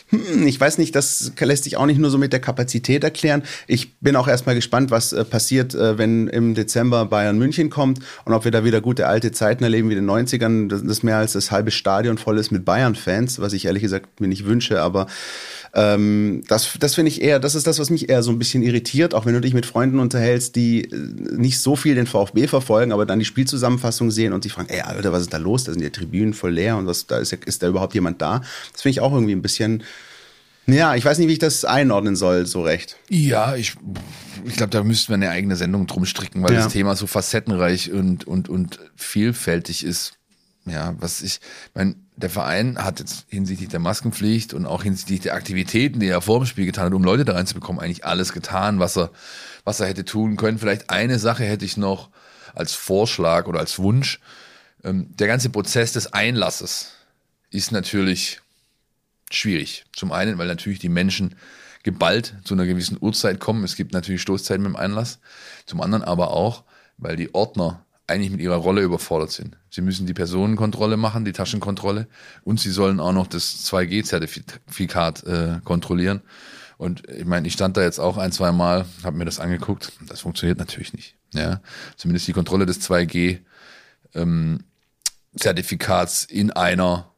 hm, 0.09 0.45
ich 0.45 0.59
weiß 0.59 0.77
nicht, 0.77 0.95
das 0.95 1.31
lässt 1.39 1.63
sich 1.63 1.77
auch 1.77 1.85
nicht 1.85 1.99
nur 1.99 2.09
so 2.09 2.17
mit 2.17 2.31
der 2.31 2.39
Kapazität 2.39 3.03
erklären. 3.03 3.43
Ich 3.67 3.97
bin 3.99 4.15
auch 4.15 4.27
erstmal 4.27 4.55
gespannt, 4.55 4.91
was 4.91 5.13
äh, 5.13 5.25
passiert, 5.25 5.73
äh, 5.73 5.97
wenn 5.97 6.27
im 6.27 6.53
Dezember 6.53 7.05
Bayern 7.05 7.37
München 7.37 7.69
kommt 7.69 7.99
und 8.23 8.33
ob 8.33 8.45
wir 8.45 8.51
da 8.51 8.63
wieder 8.63 8.81
gute 8.81 9.07
alte 9.07 9.31
Zeiten 9.31 9.63
erleben 9.63 9.89
wie 9.89 9.93
in 9.93 10.05
den 10.05 10.09
90ern, 10.09 10.67
das 10.87 11.03
mehr 11.03 11.17
als 11.17 11.33
das 11.33 11.49
halbe 11.51 11.71
Stadion 11.71 12.17
voll 12.17 12.37
ist 12.37 12.51
mit 12.51 12.65
Bayern-Fans, 12.65 13.39
was 13.39 13.53
ich 13.53 13.65
ehrlich 13.65 13.81
gesagt 13.81 14.19
mir 14.19 14.27
nicht 14.27 14.45
wünsche, 14.45 14.81
aber 14.81 15.07
ähm, 15.77 16.41
das, 16.47 16.77
das 16.79 16.95
finde 16.95 17.09
ich 17.09 17.21
eher, 17.21 17.37
das 17.37 17.53
ist 17.53 17.67
das, 17.67 17.79
was 17.79 17.89
mich 17.89 18.07
eher 18.07 18.23
so 18.23 18.31
ein 18.31 18.39
bisschen 18.39 18.63
irritiert, 18.63 19.13
auch 19.13 19.25
wenn 19.25 19.33
du 19.33 19.41
dich 19.41 19.53
mit 19.53 19.65
Freunden 19.65 19.99
unterhältst, 19.99 20.55
die 20.55 20.85
äh, 20.85 20.95
nicht 21.35 21.59
so 21.59 21.75
viel 21.75 21.95
den 21.95 22.07
VfB 22.07 22.47
verfolgen, 22.47 22.93
aber 22.93 23.05
dann 23.05 23.19
die 23.19 23.25
Spielzusammenfassung 23.25 24.09
sehen 24.09 24.31
und 24.31 24.45
die 24.45 24.49
fragen, 24.49 24.69
ey, 24.69 24.81
Alter, 24.81 25.11
was 25.11 25.23
ist 25.23 25.33
da 25.33 25.37
los? 25.37 25.65
Da 25.65 25.73
sind 25.73 25.81
die 25.81 25.89
Tribünen 25.89 26.33
voll 26.33 26.53
leer 26.53 26.77
und 26.77 26.87
was, 26.87 27.07
da 27.07 27.17
ist, 27.17 27.33
ist 27.33 27.61
da 27.61 27.67
überhaupt 27.67 27.93
jemand 27.93 28.21
da? 28.21 28.39
Das 28.71 28.83
finde 28.83 28.91
ich 28.91 29.01
auch 29.01 29.11
irgendwie 29.11 29.33
ein 29.33 29.41
bisschen, 29.41 29.83
ja, 30.65 30.95
ich 30.95 31.03
weiß 31.03 31.17
nicht, 31.17 31.27
wie 31.27 31.33
ich 31.33 31.39
das 31.39 31.65
einordnen 31.65 32.15
soll, 32.15 32.45
so 32.45 32.63
recht. 32.63 32.95
Ja, 33.09 33.57
ich, 33.57 33.75
ich 34.45 34.55
glaube, 34.55 34.69
da 34.69 34.81
müssten 34.81 35.09
wir 35.09 35.15
eine 35.15 35.29
eigene 35.29 35.57
Sendung 35.57 35.87
drum 35.87 36.05
stricken, 36.05 36.41
weil 36.41 36.53
ja. 36.53 36.63
das 36.63 36.71
Thema 36.71 36.95
so 36.95 37.05
facettenreich 37.05 37.91
und, 37.91 38.25
und, 38.25 38.47
und 38.47 38.79
vielfältig 38.95 39.83
ist. 39.85 40.13
Ja, 40.67 40.95
was 40.99 41.21
ich, 41.21 41.41
mein, 41.75 42.07
der 42.15 42.31
Verein 42.31 42.83
hat 42.83 42.99
jetzt 42.99 43.25
hinsichtlich 43.29 43.69
der 43.69 43.79
Maskenpflicht 43.79 44.53
und 44.53 44.65
auch 44.65 44.81
hinsichtlich 44.81 45.19
der 45.19 45.35
Aktivitäten, 45.35 45.99
die 45.99 46.07
er 46.07 46.21
vor 46.21 46.39
dem 46.39 46.47
Spiel 46.47 46.65
getan 46.65 46.85
hat, 46.85 46.93
um 46.93 47.03
Leute 47.03 47.23
da 47.23 47.33
reinzubekommen, 47.33 47.81
eigentlich 47.81 48.03
alles 48.05 48.33
getan, 48.33 48.79
was 48.79 48.97
er, 48.97 49.11
was 49.63 49.79
er 49.79 49.87
hätte 49.87 50.05
tun 50.05 50.37
können. 50.37 50.57
Vielleicht 50.57 50.89
eine 50.89 51.19
Sache 51.19 51.43
hätte 51.43 51.65
ich 51.65 51.77
noch 51.77 52.09
als 52.55 52.73
Vorschlag 52.73 53.45
oder 53.47 53.59
als 53.59 53.77
Wunsch. 53.77 54.19
Ähm, 54.83 55.15
der 55.15 55.27
ganze 55.27 55.49
Prozess 55.49 55.93
des 55.93 56.13
Einlasses 56.13 56.93
ist 57.51 57.71
natürlich 57.71 58.41
schwierig. 59.29 59.85
Zum 59.95 60.11
einen, 60.11 60.37
weil 60.39 60.47
natürlich 60.47 60.79
die 60.79 60.89
Menschen 60.89 61.35
geballt 61.83 62.33
zu 62.43 62.55
einer 62.55 62.65
gewissen 62.65 62.97
Uhrzeit 62.99 63.39
kommen. 63.39 63.63
Es 63.63 63.75
gibt 63.75 63.93
natürlich 63.93 64.23
Stoßzeiten 64.23 64.63
mit 64.63 64.71
dem 64.71 64.75
Einlass. 64.75 65.19
Zum 65.67 65.81
anderen 65.81 66.03
aber 66.03 66.31
auch, 66.31 66.63
weil 66.97 67.15
die 67.15 67.35
Ordner 67.35 67.84
eigentlich 68.07 68.31
mit 68.31 68.41
ihrer 68.41 68.55
Rolle 68.55 68.81
überfordert 68.81 69.31
sind. 69.31 69.57
Sie 69.69 69.81
müssen 69.81 70.05
die 70.05 70.13
Personenkontrolle 70.13 70.97
machen, 70.97 71.25
die 71.25 71.31
Taschenkontrolle 71.31 72.07
und 72.43 72.59
sie 72.59 72.69
sollen 72.69 72.99
auch 72.99 73.13
noch 73.13 73.27
das 73.27 73.65
2G-Zertifikat 73.65 75.23
äh, 75.23 75.59
kontrollieren. 75.63 76.21
Und 76.77 77.09
ich 77.09 77.25
meine, 77.25 77.47
ich 77.47 77.53
stand 77.53 77.77
da 77.77 77.83
jetzt 77.83 77.99
auch 77.99 78.17
ein, 78.17 78.31
zwei 78.31 78.51
Mal, 78.51 78.85
habe 79.03 79.17
mir 79.17 79.25
das 79.25 79.39
angeguckt. 79.39 79.93
Das 80.07 80.21
funktioniert 80.21 80.59
natürlich 80.59 80.93
nicht. 80.93 81.15
Ja, 81.33 81.61
zumindest 81.95 82.27
die 82.27 82.33
Kontrolle 82.33 82.65
des 82.65 82.81
2G 82.81 83.39
ähm, 84.13 84.63
Zertifikats 85.35 86.23
in 86.25 86.51
einer 86.51 87.11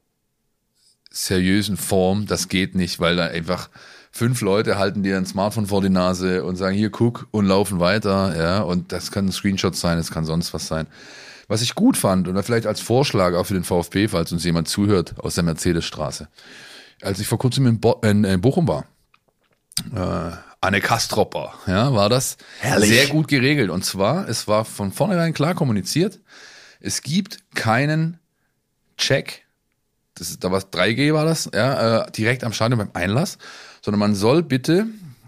seriösen 1.09 1.77
Form, 1.77 2.27
das 2.27 2.47
geht 2.47 2.75
nicht, 2.75 2.99
weil 2.99 3.15
da 3.15 3.25
einfach 3.25 3.69
fünf 4.17 4.41
Leute 4.41 4.79
halten 4.79 5.03
dir 5.03 5.15
ein 5.15 5.27
Smartphone 5.27 5.67
vor 5.67 5.81
die 5.81 5.89
Nase 5.89 6.43
und 6.43 6.55
sagen, 6.55 6.75
hier 6.75 6.89
guck 6.89 7.27
und 7.29 7.45
laufen 7.45 7.79
weiter, 7.79 8.35
ja, 8.35 8.61
und 8.61 8.91
das 8.91 9.11
kann 9.11 9.27
ein 9.27 9.31
Screenshot 9.31 9.75
sein, 9.75 9.99
es 9.99 10.09
kann 10.09 10.25
sonst 10.25 10.55
was 10.55 10.67
sein. 10.67 10.87
Was 11.47 11.61
ich 11.61 11.75
gut 11.75 11.95
fand, 11.95 12.27
oder 12.27 12.41
vielleicht 12.41 12.65
als 12.65 12.81
Vorschlag 12.81 13.35
auch 13.35 13.45
für 13.45 13.53
den 13.53 13.63
VfB, 13.63 14.07
falls 14.07 14.31
uns 14.31 14.43
jemand 14.43 14.67
zuhört 14.67 15.19
aus 15.19 15.35
der 15.35 15.43
Mercedesstraße. 15.43 16.27
Als 17.01 17.19
ich 17.19 17.27
vor 17.27 17.37
kurzem 17.37 17.67
in, 17.67 17.79
Bo 17.79 18.01
in, 18.03 18.23
in 18.23 18.41
Bochum 18.41 18.67
war, 18.67 18.85
äh, 19.95 20.35
Anne 20.61 20.81
Kastropper, 20.81 21.53
ja, 21.67 21.93
war 21.93 22.09
das 22.09 22.37
Herrlich. 22.59 22.89
sehr 22.89 23.07
gut 23.07 23.27
geregelt. 23.27 23.69
Und 23.69 23.85
zwar, 23.85 24.27
es 24.27 24.47
war 24.47 24.65
von 24.65 24.91
vornherein 24.91 25.33
klar 25.33 25.53
kommuniziert, 25.53 26.19
es 26.79 27.03
gibt 27.03 27.37
keinen 27.53 28.19
Check, 28.97 29.45
das 30.15 30.31
ist, 30.31 30.43
da 30.43 30.51
war 30.51 30.59
3G 30.59 31.13
war 31.13 31.25
das, 31.25 31.51
ja, 31.53 32.01
äh, 32.01 32.11
direkt 32.11 32.43
am 32.43 32.51
Stadion 32.51 32.79
beim 32.79 32.89
Einlass, 32.93 33.37
sondern 33.87 33.99
man 34.01 34.15
soll 34.15 34.43
bitte 34.43 34.87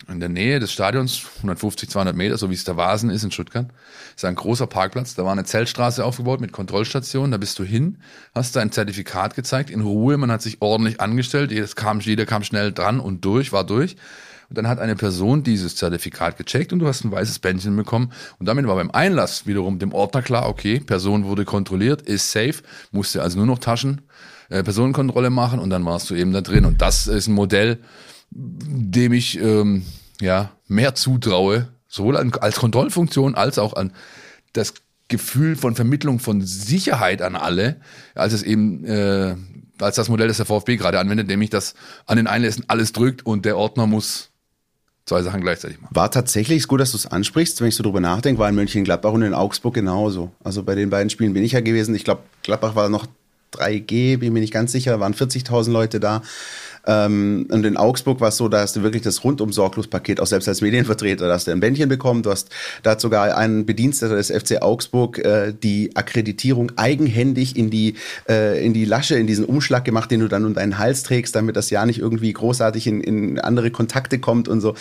in 0.10 0.20
der 0.20 0.28
Nähe 0.28 0.60
des 0.60 0.74
Stadions, 0.74 1.22
150, 1.38 1.90
200 1.90 2.14
Meter, 2.14 2.38
so 2.38 2.50
wie 2.50 2.56
es 2.56 2.66
der 2.66 2.76
Vasen 2.76 3.10
ist 3.10 3.24
in 3.24 3.32
Stuttgart, 3.32 3.68
ist 4.18 4.26
ein 4.26 4.36
großer 4.36 4.68
Parkplatz. 4.68 5.16
Da 5.16 5.24
war 5.24 5.32
eine 5.32 5.46
Zeltstraße 5.46 6.04
aufgebaut 6.04 6.42
mit 6.42 6.52
Kontrollstation. 6.52 7.32
Da 7.32 7.38
bist 7.38 7.58
du 7.58 7.64
hin, 7.64 8.00
hast 8.36 8.58
da 8.58 8.60
ein 8.60 8.74
Zertifikat 8.74 9.34
gezeigt, 9.36 9.70
in 9.70 9.80
Ruhe. 9.80 10.18
Man 10.18 10.30
hat 10.30 10.42
sich 10.42 10.62
ordentlich 10.62 11.00
angestellt. 11.00 11.54
Jeder 11.54 11.68
kam, 11.68 12.02
jeder 12.02 12.26
kam 12.26 12.44
schnell 12.44 12.74
dran 12.74 13.00
und 13.00 13.24
durch, 13.24 13.54
war 13.54 13.64
durch. 13.64 13.96
Und 14.50 14.58
dann 14.58 14.68
hat 14.68 14.80
eine 14.80 14.98
Person 14.98 15.44
dieses 15.44 15.78
Zertifikat 15.78 16.36
gecheckt 16.36 16.74
und 16.74 16.80
du 16.80 16.88
hast 16.88 17.06
ein 17.06 17.14
weißes 17.14 17.40
Bändchen 17.40 17.78
bekommen. 17.78 18.12
Und 18.40 18.46
damit 18.46 18.68
war 18.68 18.76
beim 18.76 18.92
Einlass 18.92 19.48
wiederum 19.48 19.80
dem 19.80 19.94
Ordner 19.94 20.22
klar, 20.22 20.50
okay, 20.50 20.82
Person 20.82 21.24
wurde 21.24 21.46
kontrolliert, 21.46 22.02
ist 22.02 22.30
safe, 22.30 22.56
musste 22.92 23.22
also 23.22 23.38
nur 23.38 23.48
noch 23.48 23.60
Taschen, 23.60 24.02
äh, 24.50 24.64
Personenkontrolle 24.64 25.30
machen 25.30 25.60
und 25.60 25.70
dann 25.70 25.86
warst 25.86 26.10
du 26.10 26.16
eben 26.16 26.34
da 26.34 26.42
drin. 26.42 26.66
Und 26.66 26.82
das 26.82 27.08
ist 27.08 27.28
ein 27.28 27.34
Modell, 27.34 27.80
dem 28.32 29.14
ich 29.14 29.40
ähm, 29.40 29.86
ja 30.22 30.52
mehr 30.68 30.96
zutraue, 30.96 31.70
sowohl 31.88 32.18
an, 32.18 32.34
als 32.34 32.58
Kontrollfunktion 32.58 33.36
als 33.36 33.58
auch 33.58 33.74
an 33.74 33.94
das 34.54 34.74
Gefühl 35.08 35.56
von 35.56 35.76
Vermittlung 35.76 36.20
von 36.20 36.42
Sicherheit 36.42 37.22
an 37.22 37.36
alle, 37.36 37.82
als 38.14 38.34
es 38.34 38.44
eben 38.44 38.86
äh, 38.86 39.36
als 39.80 39.96
das 39.96 40.10
Modell, 40.10 40.28
das 40.28 40.38
der 40.38 40.46
VfB 40.46 40.78
gerade 40.78 41.00
anwendet, 41.00 41.28
nämlich 41.28 41.50
dass 41.50 41.74
an 42.06 42.18
den 42.18 42.28
Einlässen 42.28 42.66
alles 42.68 42.92
drückt 42.92 43.26
und 43.26 43.46
der 43.46 43.58
Ordner 43.58 43.88
muss 43.88 44.30
zwei 45.06 45.24
Sachen 45.24 45.42
gleichzeitig 45.42 45.82
machen. 45.82 45.96
War 45.96 46.12
tatsächlich, 46.12 46.60
ist 46.60 46.68
gut, 46.68 46.80
dass 46.80 46.92
du 46.92 46.98
es 46.98 47.08
ansprichst, 47.08 47.60
wenn 47.62 47.70
ich 47.70 47.76
so 47.76 47.84
drüber 47.84 48.00
nachdenke, 48.00 48.40
war 48.40 48.50
in 48.50 48.56
Mönchengladbach 48.56 49.12
und 49.12 49.24
in 49.24 49.34
Augsburg 49.34 49.74
genauso. 49.74 50.32
Also 50.44 50.64
bei 50.64 50.76
den 50.76 50.90
beiden 50.90 51.10
Spielen 51.10 51.34
bin 51.34 51.44
ich 51.44 51.54
ja 51.54 51.62
gewesen. 51.62 51.96
Ich 51.96 52.04
glaube, 52.04 52.22
Gladbach 52.44 52.76
war 52.76 52.90
noch 52.90 53.08
3G, 53.54 54.18
bin 54.18 54.34
mir 54.34 54.42
nicht 54.42 54.54
ganz 54.54 54.72
sicher, 54.72 55.00
waren 55.00 55.16
40.000 55.16 55.72
Leute 55.72 56.00
da. 56.00 56.22
Ähm, 56.86 57.48
und 57.52 57.66
in 57.66 57.78
Augsburg 57.78 58.22
war 58.22 58.30
es 58.30 58.38
so, 58.38 58.48
da 58.48 58.62
hast 58.62 58.76
du 58.76 58.84
wirklich 58.84 59.04
das 59.04 59.24
rundum 59.24 59.52
Sorglospaket, 59.52 60.20
auch 60.20 60.28
selbst 60.28 60.48
als 60.48 60.62
Medienvertreter, 60.62 61.28
da 61.28 61.34
hast 61.34 61.48
du 61.48 61.52
ein 61.52 61.60
Bändchen 61.60 61.90
bekommen, 61.90 62.24
du 62.24 62.32
hast, 62.32 62.50
da 62.84 62.92
hat 62.92 63.02
sogar 63.02 63.38
ein 63.38 63.66
Bediensteter 63.66 64.16
des 64.16 64.32
FC 64.32 64.62
Augsburg 64.62 65.20
äh, 65.20 65.54
die 65.54 65.96
Akkreditierung 65.96 66.72
eigenhändig 66.76 67.56
in 67.56 67.70
die, 67.70 67.96
äh, 68.28 68.64
in 68.66 68.74
die 68.74 68.86
Lasche, 68.86 69.16
in 69.16 69.28
diesen 69.28 69.46
Umschlag 69.46 69.86
gemacht, 69.86 70.12
den 70.12 70.22
du 70.22 70.28
dann 70.28 70.46
um 70.46 70.54
deinen 70.54 70.78
Hals 70.78 71.04
trägst, 71.04 71.36
damit 71.36 71.56
das 71.56 71.70
ja 71.70 71.86
nicht 71.86 72.00
irgendwie 72.00 72.32
großartig 72.34 72.88
in, 72.88 73.02
in 73.02 73.40
andere 73.40 73.72
Kontakte 73.72 74.20
kommt 74.20 74.48
und 74.48 74.62
so. 74.62 74.76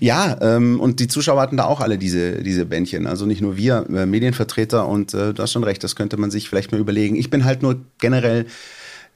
Ja, 0.00 0.36
ähm, 0.40 0.80
und 0.80 1.00
die 1.00 1.08
Zuschauer 1.08 1.40
hatten 1.40 1.56
da 1.56 1.64
auch 1.64 1.80
alle 1.80 1.98
diese, 1.98 2.42
diese 2.42 2.66
Bändchen, 2.66 3.06
also 3.06 3.26
nicht 3.26 3.40
nur 3.40 3.56
wir, 3.56 3.86
äh, 3.94 4.06
Medienvertreter 4.06 4.86
und 4.86 5.14
äh, 5.14 5.32
du 5.32 5.42
hast 5.42 5.52
schon 5.52 5.64
recht, 5.64 5.82
das 5.84 5.96
könnte 5.96 6.16
man 6.16 6.30
sich 6.30 6.48
vielleicht 6.48 6.72
mal 6.72 6.80
überlegen. 6.80 7.16
Ich 7.16 7.30
bin 7.30 7.44
halt 7.44 7.62
nur 7.62 7.80
generell 7.98 8.46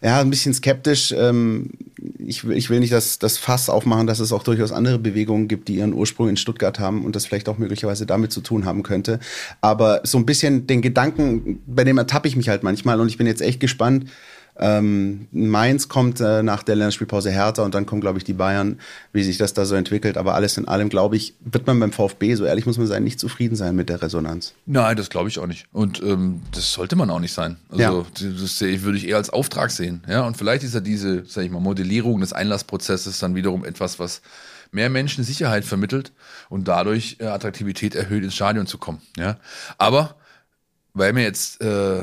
ja, 0.00 0.20
ein 0.20 0.30
bisschen 0.30 0.54
skeptisch. 0.54 1.12
Ähm, 1.16 1.70
ich, 2.18 2.46
will, 2.46 2.56
ich 2.56 2.70
will 2.70 2.80
nicht 2.80 2.92
das, 2.92 3.18
das 3.18 3.38
Fass 3.38 3.68
aufmachen, 3.68 4.06
dass 4.06 4.20
es 4.20 4.32
auch 4.32 4.44
durchaus 4.44 4.70
andere 4.70 4.98
Bewegungen 4.98 5.48
gibt, 5.48 5.68
die 5.68 5.76
ihren 5.76 5.92
Ursprung 5.92 6.28
in 6.28 6.36
Stuttgart 6.36 6.78
haben 6.78 7.04
und 7.04 7.16
das 7.16 7.26
vielleicht 7.26 7.48
auch 7.48 7.58
möglicherweise 7.58 8.06
damit 8.06 8.32
zu 8.32 8.40
tun 8.40 8.64
haben 8.64 8.82
könnte. 8.82 9.18
Aber 9.60 10.02
so 10.04 10.18
ein 10.18 10.26
bisschen 10.26 10.66
den 10.66 10.82
Gedanken, 10.82 11.62
bei 11.66 11.84
dem 11.84 11.98
ertappe 11.98 12.28
ich 12.28 12.36
mich 12.36 12.48
halt 12.48 12.62
manchmal 12.62 13.00
und 13.00 13.08
ich 13.08 13.18
bin 13.18 13.26
jetzt 13.26 13.42
echt 13.42 13.58
gespannt, 13.58 14.04
ähm, 14.58 15.28
Mainz 15.30 15.88
kommt 15.88 16.20
äh, 16.20 16.42
nach 16.42 16.62
der 16.62 16.76
Länderspielpause 16.76 17.30
härter 17.30 17.64
und 17.64 17.74
dann 17.74 17.86
kommen, 17.86 18.00
glaube 18.00 18.18
ich, 18.18 18.24
die 18.24 18.32
Bayern, 18.32 18.80
wie 19.12 19.22
sich 19.22 19.38
das 19.38 19.54
da 19.54 19.64
so 19.64 19.76
entwickelt. 19.76 20.16
Aber 20.16 20.34
alles 20.34 20.56
in 20.56 20.66
allem, 20.66 20.88
glaube 20.88 21.16
ich, 21.16 21.34
wird 21.40 21.66
man 21.66 21.78
beim 21.78 21.92
VfB, 21.92 22.34
so 22.34 22.44
ehrlich 22.44 22.66
muss 22.66 22.76
man 22.76 22.86
sein, 22.86 23.04
nicht 23.04 23.20
zufrieden 23.20 23.56
sein 23.56 23.76
mit 23.76 23.88
der 23.88 24.02
Resonanz. 24.02 24.54
Nein, 24.66 24.96
das 24.96 25.10
glaube 25.10 25.28
ich 25.28 25.38
auch 25.38 25.46
nicht. 25.46 25.66
Und 25.72 26.02
ähm, 26.02 26.42
das 26.52 26.72
sollte 26.72 26.96
man 26.96 27.08
auch 27.10 27.20
nicht 27.20 27.32
sein. 27.32 27.56
Also 27.70 27.82
ja. 27.82 28.30
das 28.40 28.60
würde 28.60 28.98
ich 28.98 29.06
eher 29.06 29.16
als 29.16 29.30
Auftrag 29.30 29.70
sehen. 29.70 30.02
Ja, 30.08 30.26
und 30.26 30.36
vielleicht 30.36 30.64
ist 30.64 30.74
ja 30.74 30.80
diese, 30.80 31.24
sag 31.24 31.44
ich 31.44 31.50
mal, 31.50 31.60
Modellierung 31.60 32.20
des 32.20 32.32
Einlassprozesses 32.32 33.18
dann 33.20 33.36
wiederum 33.36 33.64
etwas, 33.64 33.98
was 33.98 34.22
mehr 34.72 34.90
Menschen 34.90 35.24
Sicherheit 35.24 35.64
vermittelt 35.64 36.12
und 36.48 36.68
dadurch 36.68 37.16
äh, 37.20 37.26
Attraktivität 37.26 37.94
erhöht, 37.94 38.24
ins 38.24 38.34
Stadion 38.34 38.66
zu 38.66 38.78
kommen. 38.78 39.00
Ja, 39.16 39.38
aber 39.78 40.16
weil 40.94 41.12
mir 41.12 41.22
jetzt 41.22 41.62
äh, 41.62 42.02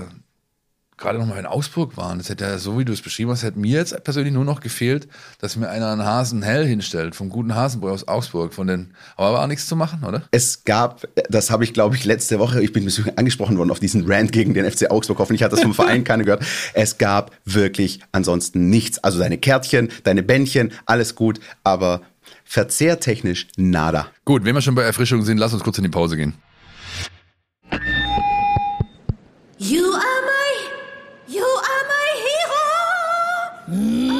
gerade 0.97 1.19
noch 1.19 1.25
mal 1.25 1.37
in 1.37 1.45
Augsburg 1.45 1.97
waren, 1.97 2.17
das 2.17 2.29
hätte 2.29 2.45
ja, 2.45 2.57
so 2.57 2.79
wie 2.79 2.85
du 2.85 2.93
es 2.93 3.01
beschrieben 3.01 3.31
hast, 3.31 3.43
hätte 3.43 3.59
mir 3.59 3.77
jetzt 3.77 4.03
persönlich 4.03 4.33
nur 4.33 4.45
noch 4.45 4.61
gefehlt, 4.61 5.07
dass 5.39 5.55
mir 5.55 5.69
einer 5.69 5.91
einen 5.91 6.05
Hasen 6.05 6.41
hell 6.41 6.65
hinstellt, 6.65 7.15
vom 7.15 7.29
guten 7.29 7.53
Hasenbräu 7.53 7.91
aus 7.91 8.07
Augsburg, 8.07 8.53
von 8.53 8.67
den, 8.67 8.93
aber 9.17 9.33
war 9.33 9.43
auch 9.43 9.47
nichts 9.47 9.67
zu 9.67 9.75
machen, 9.75 10.03
oder? 10.03 10.23
Es 10.31 10.63
gab, 10.63 11.07
das 11.29 11.51
habe 11.51 11.63
ich 11.63 11.73
glaube 11.73 11.95
ich 11.95 12.05
letzte 12.05 12.39
Woche, 12.39 12.61
ich 12.61 12.71
bin 12.71 12.89
angesprochen 13.15 13.57
worden 13.57 13.71
auf 13.71 13.79
diesen 13.79 14.09
Rant 14.09 14.31
gegen 14.31 14.53
den 14.53 14.69
FC 14.69 14.89
Augsburg, 14.89 15.19
hoffentlich 15.19 15.43
hat 15.43 15.51
das 15.51 15.61
vom 15.61 15.73
Verein 15.73 16.03
keiner 16.03 16.23
gehört. 16.23 16.45
Es 16.73 16.97
gab 16.97 17.31
wirklich 17.43 17.99
ansonsten 18.11 18.69
nichts. 18.69 19.03
Also 19.03 19.19
deine 19.19 19.37
Kärtchen, 19.37 19.89
deine 20.03 20.23
Bändchen, 20.23 20.71
alles 20.85 21.15
gut, 21.15 21.39
aber 21.63 22.01
verzehrtechnisch 22.45 23.47
nada. 23.57 24.07
Gut, 24.23 24.45
wenn 24.45 24.55
wir 24.55 24.61
schon 24.61 24.75
bei 24.75 24.83
Erfrischung 24.83 25.23
sind, 25.23 25.37
lass 25.37 25.53
uns 25.53 25.63
kurz 25.63 25.77
in 25.77 25.83
die 25.83 25.89
Pause 25.89 26.15
gehen. 26.15 26.33
You 29.57 29.94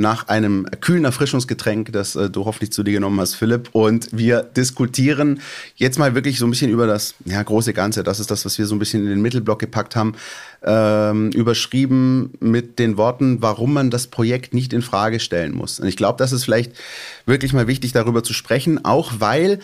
nach 0.00 0.28
einem 0.28 0.66
kühlen 0.80 1.04
Erfrischungsgetränk, 1.04 1.92
das 1.92 2.16
äh, 2.16 2.30
du 2.30 2.46
hoffentlich 2.46 2.72
zu 2.72 2.82
dir 2.82 2.92
genommen 2.92 3.20
hast, 3.20 3.34
Philipp. 3.34 3.68
Und 3.72 4.08
wir 4.12 4.42
diskutieren 4.42 5.40
jetzt 5.76 5.98
mal 5.98 6.14
wirklich 6.14 6.38
so 6.38 6.46
ein 6.46 6.50
bisschen 6.50 6.70
über 6.70 6.86
das 6.86 7.14
ja, 7.26 7.42
große 7.42 7.74
Ganze. 7.74 8.02
Das 8.02 8.18
ist 8.18 8.30
das, 8.30 8.44
was 8.44 8.58
wir 8.58 8.66
so 8.66 8.74
ein 8.74 8.78
bisschen 8.78 9.02
in 9.02 9.10
den 9.10 9.20
Mittelblock 9.20 9.58
gepackt 9.58 9.96
haben. 9.96 10.14
Ähm, 10.62 11.30
überschrieben 11.32 12.32
mit 12.40 12.78
den 12.78 12.96
Worten, 12.96 13.42
warum 13.42 13.74
man 13.74 13.90
das 13.90 14.06
Projekt 14.06 14.54
nicht 14.54 14.72
in 14.72 14.82
Frage 14.82 15.20
stellen 15.20 15.54
muss. 15.54 15.80
Und 15.80 15.86
ich 15.86 15.96
glaube, 15.96 16.18
das 16.18 16.32
ist 16.32 16.44
vielleicht 16.44 16.72
wirklich 17.26 17.52
mal 17.52 17.66
wichtig, 17.66 17.92
darüber 17.92 18.22
zu 18.22 18.32
sprechen, 18.32 18.84
auch 18.84 19.12
weil 19.18 19.60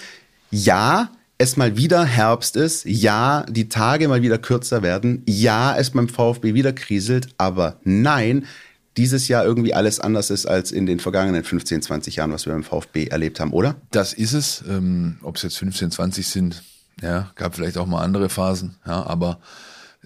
ja, 0.51 1.11
es 1.39 1.57
mal 1.57 1.77
wieder 1.77 2.05
Herbst 2.05 2.57
ist, 2.57 2.85
ja, 2.87 3.45
die 3.49 3.69
Tage 3.69 4.09
mal 4.09 4.23
wieder 4.23 4.39
kürzer 4.39 4.83
werden, 4.83 5.23
ja, 5.27 5.77
es 5.77 5.91
beim 5.91 6.09
VfB 6.09 6.55
wieder 6.55 6.73
kriselt, 6.73 7.29
aber 7.37 7.79
nein, 7.85 8.47
dieses 8.97 9.29
Jahr 9.29 9.45
irgendwie 9.45 9.75
alles 9.75 10.01
anders 10.01 10.31
ist 10.31 10.47
als 10.47 10.73
in 10.73 10.87
den 10.87 11.01
vergangenen 11.01 11.45
15, 11.45 11.83
20 11.83 12.17
Jahren, 12.17 12.33
was 12.33 12.47
wir 12.47 12.53
beim 12.53 12.65
VfB 12.65 13.07
erlebt 13.07 13.41
haben, 13.41 13.53
oder? 13.53 13.77
Das 13.91 14.13
ist 14.13 14.33
es. 14.33 14.65
Ähm, 14.69 15.19
Ob 15.23 15.37
es 15.37 15.43
jetzt 15.43 15.59
15, 15.59 15.91
20 15.91 16.27
sind, 16.27 16.63
ja, 17.03 17.31
gab 17.35 17.55
vielleicht 17.55 17.77
auch 17.77 17.87
mal 17.87 18.03
andere 18.03 18.29
Phasen, 18.29 18.77
ja, 18.87 19.05
aber 19.05 19.41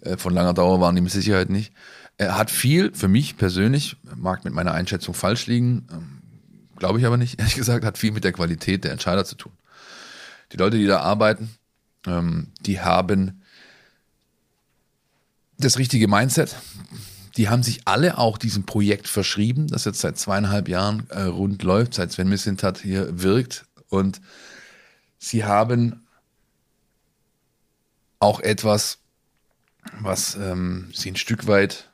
äh, 0.02 0.16
von 0.16 0.34
langer 0.34 0.54
Dauer 0.54 0.80
waren 0.80 0.96
die 0.96 1.02
mit 1.02 1.12
Sicherheit 1.12 1.50
nicht. 1.50 1.72
Er 2.18 2.36
hat 2.36 2.50
viel, 2.50 2.92
für 2.92 3.08
mich 3.08 3.36
persönlich, 3.36 3.96
mag 4.16 4.44
mit 4.44 4.52
meiner 4.52 4.72
Einschätzung 4.72 5.14
falsch 5.14 5.46
liegen, 5.46 5.86
ähm, 5.92 6.18
glaube 6.76 6.98
ich 6.98 7.06
aber 7.06 7.16
nicht, 7.16 7.38
ehrlich 7.38 7.54
gesagt, 7.54 7.84
hat 7.84 7.96
viel 7.96 8.12
mit 8.12 8.24
der 8.24 8.32
Qualität 8.32 8.84
der 8.84 8.92
Entscheider 8.92 9.24
zu 9.24 9.36
tun. 9.36 9.52
Die 10.52 10.56
Leute, 10.56 10.78
die 10.78 10.86
da 10.86 11.00
arbeiten, 11.00 11.50
ähm, 12.06 12.48
die 12.60 12.80
haben 12.80 13.42
das 15.58 15.78
richtige 15.78 16.08
Mindset, 16.08 16.56
die 17.40 17.48
haben 17.48 17.62
sich 17.62 17.80
alle 17.86 18.18
auch 18.18 18.36
diesem 18.36 18.66
Projekt 18.66 19.08
verschrieben, 19.08 19.66
das 19.66 19.86
jetzt 19.86 20.00
seit 20.00 20.18
zweieinhalb 20.18 20.68
Jahren 20.68 21.08
äh, 21.08 21.22
rund 21.22 21.62
läuft, 21.62 21.94
seit 21.94 22.12
Sven 22.12 22.28
Missintat 22.28 22.76
hier 22.76 23.22
wirkt. 23.22 23.64
Und 23.88 24.20
sie 25.18 25.46
haben 25.46 26.06
auch 28.18 28.40
etwas, 28.40 28.98
was 30.00 30.34
ähm, 30.34 30.90
sie 30.92 31.12
ein 31.12 31.16
Stück 31.16 31.46
weit, 31.46 31.88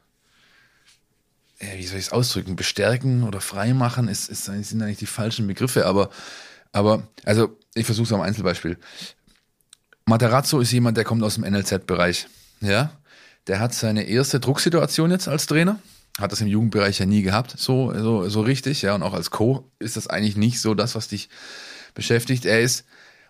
wie 1.60 1.86
soll 1.86 2.00
ich 2.00 2.06
es 2.06 2.12
ausdrücken, 2.12 2.56
bestärken 2.56 3.22
oder 3.22 3.40
freimachen, 3.40 4.08
ist, 4.08 4.28
ist, 4.28 4.46
sind 4.46 4.82
eigentlich 4.82 4.98
die 4.98 5.06
falschen 5.06 5.46
Begriffe, 5.46 5.86
aber, 5.86 6.10
aber 6.72 7.06
also 7.24 7.56
ich 7.76 7.86
versuche 7.86 8.06
es 8.06 8.12
am 8.12 8.20
Einzelbeispiel. 8.20 8.78
Materazzo 10.06 10.58
ist 10.58 10.72
jemand, 10.72 10.96
der 10.96 11.04
kommt 11.04 11.22
aus 11.22 11.34
dem 11.34 11.44
NLZ-Bereich. 11.44 12.26
Ja, 12.62 12.90
der 13.46 13.60
hat 13.60 13.74
seine 13.74 14.04
erste 14.04 14.40
Drucksituation 14.40 15.10
jetzt 15.10 15.28
als 15.28 15.46
Trainer. 15.46 15.78
Hat 16.18 16.32
das 16.32 16.40
im 16.40 16.46
Jugendbereich 16.46 16.98
ja 16.98 17.06
nie 17.06 17.22
gehabt, 17.22 17.54
so, 17.58 17.92
so, 17.92 18.28
so 18.28 18.40
richtig, 18.40 18.82
ja. 18.82 18.94
Und 18.94 19.02
auch 19.02 19.12
als 19.12 19.30
Co. 19.30 19.70
ist 19.78 19.96
das 19.96 20.06
eigentlich 20.06 20.36
nicht 20.36 20.60
so 20.60 20.74
das, 20.74 20.94
was 20.94 21.08
dich 21.08 21.28
beschäftigt. 21.94 22.46
Er 22.46 22.60
ist 22.60 22.84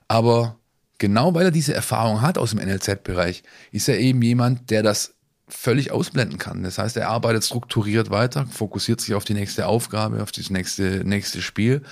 aber 0.09 0.57
genau 0.99 1.35
weil 1.35 1.47
er 1.47 1.51
diese 1.51 1.75
Erfahrung 1.75 2.23
hat 2.23 2.39
aus 2.39 2.51
dem 2.51 2.61
NLZ-Bereich, 2.61 3.43
ist 3.73 3.89
er 3.89 3.99
eben 3.99 4.23
jemand, 4.23 4.71
der 4.71 4.83
das 4.83 5.15
völlig 5.49 5.93
ausblenden 5.93 6.39
kann. 6.39 6.63
Das 6.63 6.79
heißt, 6.79 6.97
er 6.97 7.09
arbeitet 7.09 7.45
strukturiert 7.45 8.11
weiter, 8.11 8.47
fokussiert 8.47 9.01
sich 9.01 9.15
auf 9.15 9.25
die 9.25 9.35
nächste 9.35 9.67
Aufgabe, 9.67 10.23
auf 10.23 10.33
das 10.33 10.51
nächste, 10.51 11.05
nächste 11.05 11.41
Spiel 11.41 11.83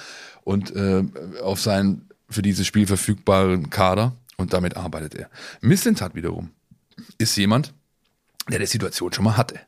und 0.42 0.74
äh, 0.74 1.04
auf 1.42 1.60
seinen 1.60 2.08
für 2.28 2.42
dieses 2.42 2.66
Spiel 2.66 2.86
verfügbaren 2.86 3.70
Kader 3.70 4.12
und 4.36 4.52
damit 4.52 4.76
arbeitet 4.76 5.14
er. 5.14 5.30
Missentat 5.60 6.16
wiederum 6.16 6.50
ist 7.18 7.36
jemand, 7.36 7.74
der 8.50 8.58
die 8.58 8.66
Situation 8.66 9.12
schon 9.12 9.24
mal 9.24 9.36
hatte, 9.36 9.60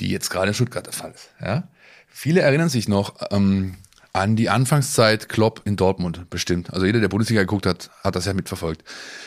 die 0.00 0.10
jetzt 0.10 0.30
gerade 0.30 0.48
in 0.48 0.54
Stuttgart 0.54 0.86
der 0.86 0.92
Fall 0.92 1.12
ist. 1.12 1.30
Ja? 1.40 1.68
Viele 2.08 2.40
erinnern 2.40 2.68
sich 2.68 2.88
noch 2.88 3.14
ähm, 3.30 3.76
an 4.12 4.36
die 4.36 4.48
Anfangszeit 4.48 5.28
Klopp 5.28 5.62
in 5.64 5.76
Dortmund 5.76 6.30
bestimmt. 6.30 6.72
Also 6.72 6.86
jeder, 6.86 7.00
der 7.00 7.08
Bundesliga 7.08 7.42
geguckt 7.42 7.66
hat, 7.66 7.90
hat 8.02 8.16
das 8.16 8.24
ja 8.24 8.34
mitverfolgt. 8.34 8.82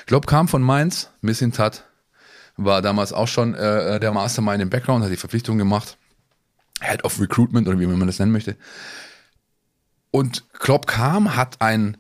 Klopp 0.08 0.28
kam 0.28 0.48
von 0.48 0.62
Mainz, 0.62 1.10
Missintat, 1.22 1.86
war 2.58 2.82
damals 2.82 3.14
auch 3.14 3.28
schon 3.28 3.54
äh, 3.56 4.00
der 4.00 4.12
Mastermind 4.12 4.62
im 4.62 4.70
Background, 4.70 5.04
hat 5.04 5.12
die 5.12 5.18
Verpflichtung 5.18 5.58
gemacht. 5.58 5.98
Head 6.82 7.04
of 7.04 7.20
Recruitment 7.20 7.68
oder 7.68 7.80
wie 7.80 7.86
man 7.86 8.08
das 8.08 8.20
nennen 8.20 8.32
möchte. 8.32 8.58
Und 10.10 10.52
Klopp 10.54 10.88
kam, 10.88 11.36
hat 11.36 11.62
ein 11.62 11.98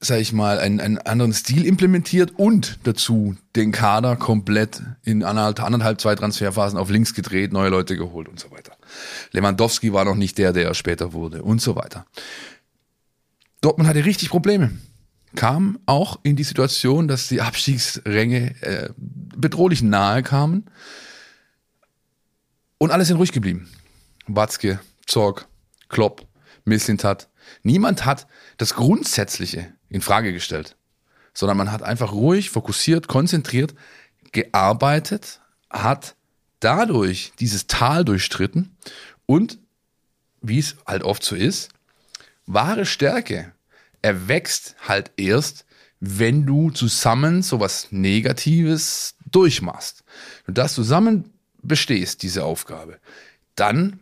sag 0.00 0.20
ich 0.20 0.32
mal, 0.32 0.58
einen, 0.58 0.80
einen 0.80 0.98
anderen 0.98 1.32
Stil 1.32 1.64
implementiert 1.64 2.32
und 2.36 2.78
dazu 2.84 3.36
den 3.54 3.72
Kader 3.72 4.16
komplett 4.16 4.82
in 5.02 5.22
anderthalb, 5.22 5.66
anderthalb, 5.66 6.00
zwei 6.00 6.14
Transferphasen 6.14 6.78
auf 6.78 6.90
links 6.90 7.14
gedreht, 7.14 7.52
neue 7.52 7.70
Leute 7.70 7.96
geholt 7.96 8.28
und 8.28 8.38
so 8.38 8.50
weiter. 8.50 8.76
Lewandowski 9.32 9.92
war 9.92 10.04
noch 10.04 10.14
nicht 10.14 10.38
der, 10.38 10.52
der 10.52 10.66
er 10.66 10.74
später 10.74 11.12
wurde 11.12 11.42
und 11.42 11.60
so 11.60 11.76
weiter. 11.76 12.06
Dortmund 13.62 13.88
hatte 13.88 14.04
richtig 14.04 14.28
Probleme. 14.28 14.70
Kam 15.34 15.78
auch 15.86 16.18
in 16.22 16.36
die 16.36 16.44
Situation, 16.44 17.08
dass 17.08 17.28
die 17.28 17.40
Abstiegsränge 17.40 18.54
äh, 18.62 18.90
bedrohlich 18.96 19.82
nahe 19.82 20.22
kamen 20.22 20.66
und 22.78 22.90
alle 22.90 23.04
sind 23.04 23.16
ruhig 23.16 23.32
geblieben. 23.32 23.68
Watzke, 24.26 24.80
Zorg, 25.06 25.46
Klopp, 25.88 26.26
Mislintat. 26.64 27.28
Niemand 27.62 28.04
hat 28.04 28.26
das 28.56 28.74
Grundsätzliche 28.74 29.72
in 29.88 30.00
Frage 30.00 30.32
gestellt, 30.32 30.76
sondern 31.34 31.56
man 31.56 31.72
hat 31.72 31.82
einfach 31.82 32.12
ruhig, 32.12 32.50
fokussiert, 32.50 33.08
konzentriert 33.08 33.74
gearbeitet, 34.32 35.40
hat 35.70 36.16
dadurch 36.60 37.32
dieses 37.38 37.66
Tal 37.66 38.04
durchstritten 38.04 38.76
und, 39.26 39.58
wie 40.40 40.58
es 40.58 40.76
halt 40.86 41.02
oft 41.02 41.22
so 41.22 41.36
ist, 41.36 41.70
wahre 42.46 42.86
Stärke 42.86 43.52
erwächst 44.02 44.76
halt 44.86 45.10
erst, 45.16 45.64
wenn 46.00 46.46
du 46.46 46.70
zusammen 46.70 47.42
sowas 47.42 47.88
Negatives 47.90 49.16
durchmachst. 49.30 50.04
Und 50.46 50.58
das 50.58 50.74
zusammen 50.74 51.32
bestehst, 51.62 52.22
diese 52.22 52.44
Aufgabe, 52.44 52.98
dann 53.54 54.00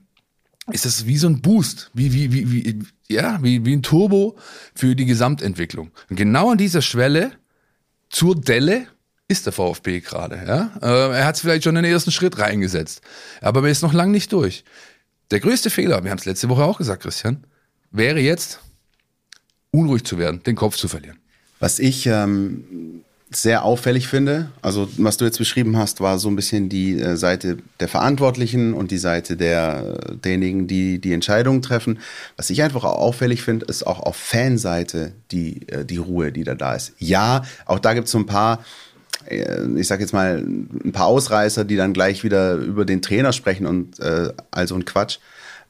ist 0.72 0.85
das 0.85 1.07
wie 1.07 1.18
so 1.18 1.29
ein 1.29 1.40
Boost, 1.42 1.90
wie, 1.92 2.12
wie, 2.12 2.33
wie, 2.33 2.50
wie, 2.50 2.83
ja, 3.09 3.38
wie, 3.42 3.64
wie 3.64 3.77
ein 3.77 3.83
Turbo 3.83 4.37
für 4.74 4.96
die 4.96 5.05
Gesamtentwicklung. 5.05 5.90
Und 6.09 6.16
genau 6.16 6.50
an 6.50 6.59
dieser 6.59 6.83
Schwelle 6.83 7.33
zur 8.09 8.40
Delle 8.40 8.87
ist 9.29 9.46
der 9.46 9.53
VfB 9.53 10.00
gerade. 10.00 10.42
Ja? 10.46 10.72
Äh, 10.81 11.18
er 11.18 11.27
hat 11.27 11.38
vielleicht 11.38 11.64
schon 11.64 11.74
den 11.74 11.85
ersten 11.85 12.11
Schritt 12.11 12.38
reingesetzt, 12.38 13.03
aber 13.40 13.62
er 13.62 13.70
ist 13.70 13.83
noch 13.83 13.92
lang 13.92 14.11
nicht 14.11 14.33
durch. 14.33 14.64
Der 15.31 15.40
größte 15.40 15.70
Fehler, 15.70 16.05
wir 16.05 16.11
haben 16.11 16.18
es 16.18 16.27
letzte 16.27 16.48
Woche 16.48 16.64
auch 16.64 16.79
gesagt, 16.79 17.03
Christian, 17.03 17.46
wäre 17.90 18.20
jetzt 18.20 18.61
unruhig 19.70 20.05
zu 20.05 20.18
werden, 20.18 20.42
den 20.42 20.57
Kopf 20.57 20.77
zu 20.77 20.88
verlieren. 20.88 21.18
Was 21.59 21.79
ich 21.79 22.07
ähm, 22.07 23.03
sehr 23.37 23.64
auffällig 23.64 24.09
finde, 24.09 24.51
also 24.62 24.88
was 24.97 25.16
du 25.16 25.25
jetzt 25.25 25.38
beschrieben 25.38 25.77
hast, 25.77 26.01
war 26.01 26.18
so 26.18 26.29
ein 26.29 26.37
bisschen 26.37 26.68
die 26.68 27.01
äh, 27.01 27.16
Seite 27.16 27.59
der 27.81 27.88
Verantwortlichen 27.88 28.75
und 28.75 28.90
die 28.90 28.99
Seite 28.99 29.37
der, 29.37 30.16
derjenigen, 30.25 30.66
die 30.66 30.99
die 30.99 31.12
Entscheidungen 31.12 31.62
treffen. 31.62 31.99
Was 32.37 32.51
ich 32.51 32.62
einfach 32.62 32.85
auch 32.85 32.99
auffällig 32.99 33.42
finde, 33.42 33.66
ist 33.66 33.87
auch 33.87 34.01
auf 34.01 34.16
Fanseite 34.16 35.12
die, 35.31 35.68
äh, 35.68 35.85
die 35.85 35.97
Ruhe, 35.97 36.33
die 36.33 36.44
da 36.44 36.55
da 36.55 36.75
ist. 36.75 36.92
Ja, 36.99 37.42
auch 37.66 37.79
da 37.79 37.94
gibt 37.94 38.07
es 38.07 38.12
so 38.12 38.18
ein 38.18 38.27
paar 38.27 38.64
äh, 39.27 39.66
ich 39.77 39.87
sag 39.87 40.01
jetzt 40.01 40.12
mal, 40.12 40.38
ein 40.38 40.92
paar 40.92 41.07
Ausreißer, 41.07 41.64
die 41.64 41.77
dann 41.77 41.92
gleich 41.92 42.25
wieder 42.25 42.55
über 42.55 42.85
den 42.85 43.03
Trainer 43.03 43.33
sprechen 43.33 43.66
und 43.66 43.99
äh, 44.01 44.33
also 44.51 44.75
ein 44.75 44.85
Quatsch. 44.85 45.18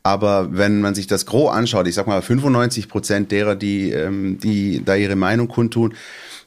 Aber 0.03 0.57
wenn 0.57 0.83
man 0.83 0.95
sich 0.95 1.07
das 1.07 1.25
Gros 1.25 1.51
anschaut, 1.51 1.87
ich 1.87 1.95
sag 1.95 2.07
mal 2.07 2.21
95 2.21 2.89
Prozent 2.89 3.33
derer, 3.33 3.57
die, 3.57 3.91
ähm, 3.91 4.39
die 4.39 4.83
da 4.85 4.97
ihre 4.97 5.17
Meinung 5.17 5.49
kundtun, 5.49 5.95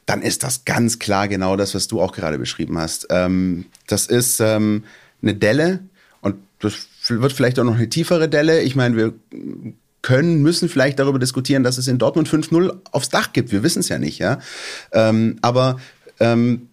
dann 0.08 0.22
ist 0.24 0.44
das 0.44 0.66
ganz 0.66 0.98
klar 1.00 1.28
genau 1.28 1.56
das, 1.56 1.76
was 1.76 1.88
du 1.88 2.02
auch 2.02 2.14
gerade 2.14 2.40
beschrieben 2.40 2.80
hast. 2.80 3.08
Ähm, 3.12 3.66
das 3.88 4.08
ist 4.08 4.40
ähm, 4.40 4.86
eine 5.22 5.36
Delle 5.36 5.82
und 6.22 6.38
das 6.60 6.88
wird 7.10 7.34
vielleicht 7.34 7.60
auch 7.60 7.66
noch 7.66 7.76
eine 7.76 7.90
tiefere 7.90 8.28
Delle. 8.28 8.62
Ich 8.62 8.76
meine, 8.76 8.96
wir 8.96 9.14
können, 10.02 10.42
müssen 10.42 10.70
vielleicht 10.70 11.00
darüber 11.00 11.20
diskutieren, 11.20 11.64
dass 11.64 11.78
es 11.78 11.90
in 11.90 11.98
Dortmund 11.98 12.30
5-0 12.30 12.78
aufs 12.92 13.10
Dach 13.10 13.34
gibt. 13.34 13.52
Wir 13.52 13.64
wissen 13.64 13.80
es 13.82 13.90
ja 13.90 14.00
nicht, 14.00 14.20
ja. 14.20 14.40
Ähm, 14.94 15.38
aber 15.42 15.78
ähm, 16.22 16.67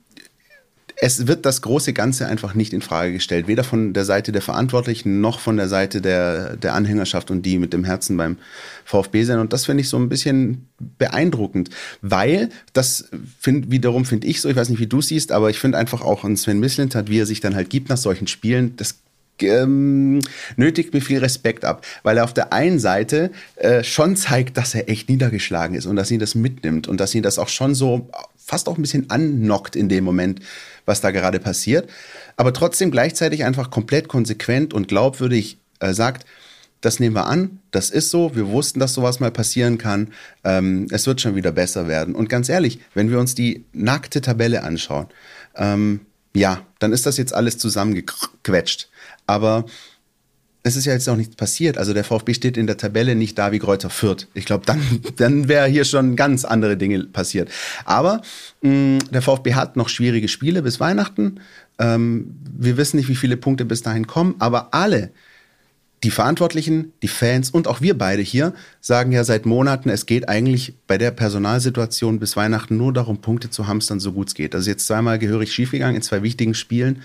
es 0.96 1.26
wird 1.26 1.44
das 1.44 1.62
große 1.62 1.92
Ganze 1.92 2.26
einfach 2.26 2.54
nicht 2.54 2.72
in 2.72 2.80
Frage 2.80 3.12
gestellt, 3.12 3.48
weder 3.48 3.64
von 3.64 3.92
der 3.92 4.04
Seite 4.04 4.33
der 4.33 4.42
Verantwortlichen 4.42 5.20
noch 5.20 5.40
von 5.40 5.57
der 5.57 5.68
Seite 5.68 6.00
der, 6.00 6.57
der 6.57 6.74
Anhängerschaft 6.74 7.30
und 7.30 7.42
die 7.42 7.59
mit 7.59 7.72
dem 7.72 7.85
Herzen 7.85 8.16
beim 8.16 8.38
VfB 8.85 9.24
sind. 9.24 9.38
Und 9.38 9.52
das 9.52 9.66
finde 9.66 9.83
ich 9.83 9.88
so 9.88 9.96
ein 9.96 10.09
bisschen 10.09 10.68
beeindruckend, 10.98 11.70
weil 12.00 12.50
das 12.72 13.09
find, 13.40 13.70
wiederum 13.70 14.04
finde 14.04 14.26
ich 14.26 14.40
so, 14.40 14.48
ich 14.48 14.57
weiß 14.57 14.68
nicht, 14.68 14.80
wie 14.80 14.87
du 14.87 15.00
siehst, 15.00 15.33
aber 15.33 15.50
ich 15.50 15.59
finde 15.59 15.78
einfach 15.78 16.02
auch 16.02 16.24
an 16.24 16.37
Sven 16.37 16.61
Mislintat, 16.61 17.09
wie 17.09 17.20
er 17.20 17.26
sich 17.26 17.40
dann 17.40 17.54
halt 17.54 17.70
gibt 17.70 17.88
nach 17.88 17.96
solchen 17.96 18.26
Spielen, 18.26 18.76
das 18.76 18.96
ähm, 19.40 20.20
nötigt 20.57 20.94
mir 20.94 21.00
viel 21.00 21.18
Respekt 21.18 21.64
ab, 21.64 21.85
weil 22.04 22.18
er 22.18 22.24
auf 22.24 22.35
der 22.35 22.52
einen 22.52 22.78
Seite 22.78 23.33
äh, 23.57 23.83
schon 23.83 24.16
zeigt, 24.16 24.57
dass 24.57 24.74
er 24.74 24.88
echt 24.88 25.09
niedergeschlagen 25.09 25.76
ist 25.76 25.87
und 25.87 25.96
dass 25.96 26.11
ihn 26.11 26.20
das 26.20 26.37
mitnimmt 26.37 26.87
und 26.87 27.00
dass 27.00 27.14
ihn 27.14 27.22
das 27.22 27.38
auch 27.38 27.48
schon 27.48 27.74
so 27.74 28.09
fast 28.37 28.68
auch 28.68 28.76
ein 28.76 28.83
bisschen 28.83 29.11
annockt 29.11 29.74
in 29.74 29.88
dem 29.88 30.04
Moment, 30.04 30.40
was 30.87 31.01
da 31.01 31.11
gerade 31.11 31.40
passiert, 31.40 31.88
aber 32.37 32.53
trotzdem 32.53 32.90
gleichzeitig 32.90 33.44
einfach 33.44 33.70
komplett 33.70 34.09
konsequent 34.09 34.75
und 34.75 34.88
glaubwürdig 34.88 35.59
äh, 35.81 35.92
sagt, 35.92 36.27
das 36.81 37.01
nehmen 37.01 37.16
wir 37.16 37.27
an, 37.27 37.61
das 37.70 37.88
ist 37.88 38.11
so, 38.11 38.37
wir 38.37 38.49
wussten, 38.49 38.79
dass 38.79 38.92
sowas 38.92 39.18
mal 39.18 39.31
passieren 39.31 39.79
kann, 39.79 40.12
ähm, 40.44 40.87
es 40.90 41.07
wird 41.07 41.20
schon 41.20 41.35
wieder 41.35 41.51
besser 41.51 41.88
werden. 41.88 42.14
Und 42.14 42.29
ganz 42.29 42.49
ehrlich, 42.49 42.79
wenn 42.92 43.11
wir 43.11 43.18
uns 43.18 43.35
die 43.35 43.64
nackte 43.73 44.20
Tabelle 44.20 44.62
anschauen, 44.62 45.07
ähm, 45.57 46.01
ja, 46.35 46.61
dann 46.81 46.92
ist 46.92 47.07
das 47.07 47.16
jetzt 47.16 47.33
alles 47.33 47.57
zusammengequetscht. 47.59 48.90
Aber 49.27 49.64
es 50.66 50.77
ist 50.77 50.87
ja 50.87 50.94
jetzt 50.94 51.09
auch 51.11 51.16
nichts 51.16 51.37
passiert. 51.37 51.77
Also 51.77 51.92
der 51.92 52.05
VfB 52.05 52.33
steht 52.33 52.57
in 52.57 52.66
der 52.66 52.79
Tabelle 52.79 53.14
nicht 53.14 53.38
da 53.38 53.53
wie 53.53 53.59
Kräuter 53.59 53.90
Fürth. 53.90 54.29
Ich 54.33 54.46
glaube, 54.46 54.64
dann, 54.64 54.81
dann 55.16 55.46
wäre 55.46 55.66
hier 55.66 55.85
schon 55.85 56.16
ganz 56.16 56.44
andere 56.44 56.77
Dinge 56.77 57.05
passiert. 57.05 57.50
Aber 57.85 58.22
mh, 58.62 58.70
mm, 58.70 58.98
der 59.12 59.22
VfB 59.22 59.55
hat 59.55 59.77
noch 59.77 59.90
schwierige 59.90 60.27
Spiele 60.27 60.62
bis 60.62 60.81
Weihnachten. 60.81 61.40
Ähm, 61.79 62.35
wir 62.57 62.79
wissen 62.79 62.96
nicht, 62.96 63.11
wie 63.11 63.14
viele 63.14 63.37
Punkte 63.37 63.66
bis 63.66 63.83
dahin 63.83 64.07
kommen, 64.07 64.37
aber 64.38 64.72
alle, 64.72 65.11
die 66.03 66.11
Verantwortlichen, 66.11 66.92
die 67.03 67.09
Fans 67.09 67.50
und 67.50 67.66
auch 67.68 67.81
wir 67.81 67.96
beide 67.96 68.22
hier 68.22 68.55
sagen 68.81 69.12
ja 69.12 69.24
seit 69.24 69.46
Monaten, 69.46 69.90
es 69.90 70.07
geht 70.07 70.29
eigentlich 70.29 70.74
bei 70.87 70.96
der 70.98 71.11
Personalsituation 71.11 72.18
bis 72.18 72.37
Weihnachten 72.37 72.77
nur 72.77 72.92
darum, 72.92 73.20
Punkte 73.20 73.50
zu 73.50 73.66
hamstern, 73.66 74.00
so 74.00 74.12
gut 74.12 74.29
es 74.29 74.35
geht. 74.35 74.55
Also 74.55 74.70
jetzt 74.70 74.87
zweimal 74.87 75.18
gehörig 75.18 75.53
schiefgegangen 75.53 75.96
in 75.96 76.03
zwei 76.03 76.22
wichtigen 76.22 76.55
Spielen, 76.55 77.03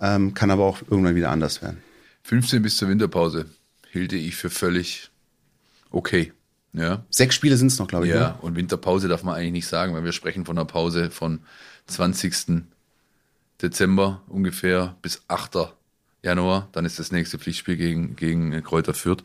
ähm, 0.00 0.32
kann 0.34 0.50
aber 0.50 0.64
auch 0.64 0.80
irgendwann 0.90 1.14
wieder 1.14 1.30
anders 1.30 1.60
werden. 1.60 1.78
15 2.24 2.62
bis 2.62 2.76
zur 2.76 2.88
Winterpause 2.88 3.46
hielte 3.90 4.16
ich 4.16 4.36
für 4.36 4.50
völlig 4.50 5.10
okay. 5.90 6.32
Ja. 6.72 7.04
Sechs 7.10 7.34
Spiele 7.34 7.56
sind 7.56 7.66
es 7.66 7.78
noch, 7.78 7.88
glaube 7.88 8.06
ich. 8.06 8.12
Ja, 8.12 8.30
ne? 8.30 8.38
und 8.40 8.56
Winterpause 8.56 9.08
darf 9.08 9.22
man 9.22 9.34
eigentlich 9.34 9.52
nicht 9.52 9.66
sagen, 9.66 9.94
weil 9.94 10.04
wir 10.04 10.12
sprechen 10.12 10.46
von 10.46 10.56
einer 10.56 10.64
Pause 10.64 11.10
von 11.10 11.40
20. 11.86 12.64
Dezember 13.60 14.22
ungefähr 14.28 14.96
bis 15.02 15.22
8. 15.28 15.72
Januar. 16.22 16.68
Dann 16.72 16.84
ist 16.84 16.98
das 16.98 17.12
nächste 17.12 17.38
Pflichtspiel 17.38 17.76
gegen, 17.76 18.16
gegen 18.16 18.62
Kräuter 18.62 18.94
Fürth. 18.94 19.22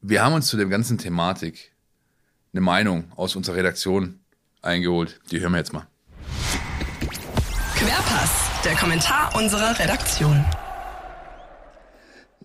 Wir 0.00 0.24
haben 0.24 0.34
uns 0.34 0.46
zu 0.46 0.56
der 0.56 0.66
ganzen 0.66 0.98
Thematik 0.98 1.72
eine 2.52 2.62
Meinung 2.62 3.12
aus 3.16 3.36
unserer 3.36 3.56
Redaktion 3.56 4.20
eingeholt. 4.62 5.20
Die 5.30 5.40
hören 5.40 5.52
wir 5.52 5.58
jetzt 5.58 5.72
mal. 5.72 5.86
Querpass, 7.76 8.30
der 8.64 8.74
Kommentar 8.76 9.34
unserer 9.36 9.78
Redaktion. 9.78 10.44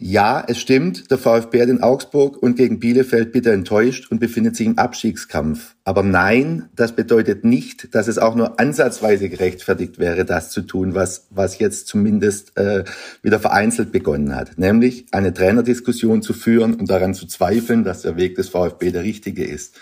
Ja, 0.04 0.44
es 0.48 0.58
stimmt, 0.58 1.12
der 1.12 1.20
VfB 1.20 1.62
hat 1.62 1.70
in 1.70 1.84
Augsburg 1.84 2.42
und 2.42 2.56
gegen 2.56 2.80
Bielefeld 2.80 3.32
bitter 3.32 3.52
enttäuscht 3.52 4.10
und 4.10 4.20
befindet 4.20 4.56
sich 4.56 4.66
im 4.66 4.80
Abstiegskampf. 4.80 5.76
Aber 5.84 6.02
nein, 6.02 6.70
das 6.76 6.96
bedeutet 6.96 7.46
nicht, 7.46 7.94
dass 7.94 8.08
es 8.08 8.18
auch 8.18 8.34
nur 8.34 8.60
ansatzweise 8.60 9.30
gerechtfertigt 9.30 10.00
wäre, 10.00 10.26
das 10.26 10.50
zu 10.50 10.64
tun, 10.64 10.96
was, 10.96 11.28
was 11.30 11.60
jetzt 11.60 11.86
zumindest 11.86 12.58
äh, 12.58 12.84
wieder 13.22 13.40
vereinzelt 13.40 13.92
begonnen 13.92 14.36
hat. 14.36 14.58
Nämlich 14.58 15.06
eine 15.12 15.36
Trainerdiskussion 15.36 16.24
zu 16.24 16.34
führen 16.34 16.74
und 16.74 16.90
daran 16.90 17.14
zu 17.14 17.28
zweifeln, 17.28 17.84
dass 17.84 18.02
der 18.02 18.18
Weg 18.18 18.34
des 18.34 18.50
VfB 18.50 18.90
der 18.90 19.04
richtige 19.04 19.46
ist. 19.46 19.80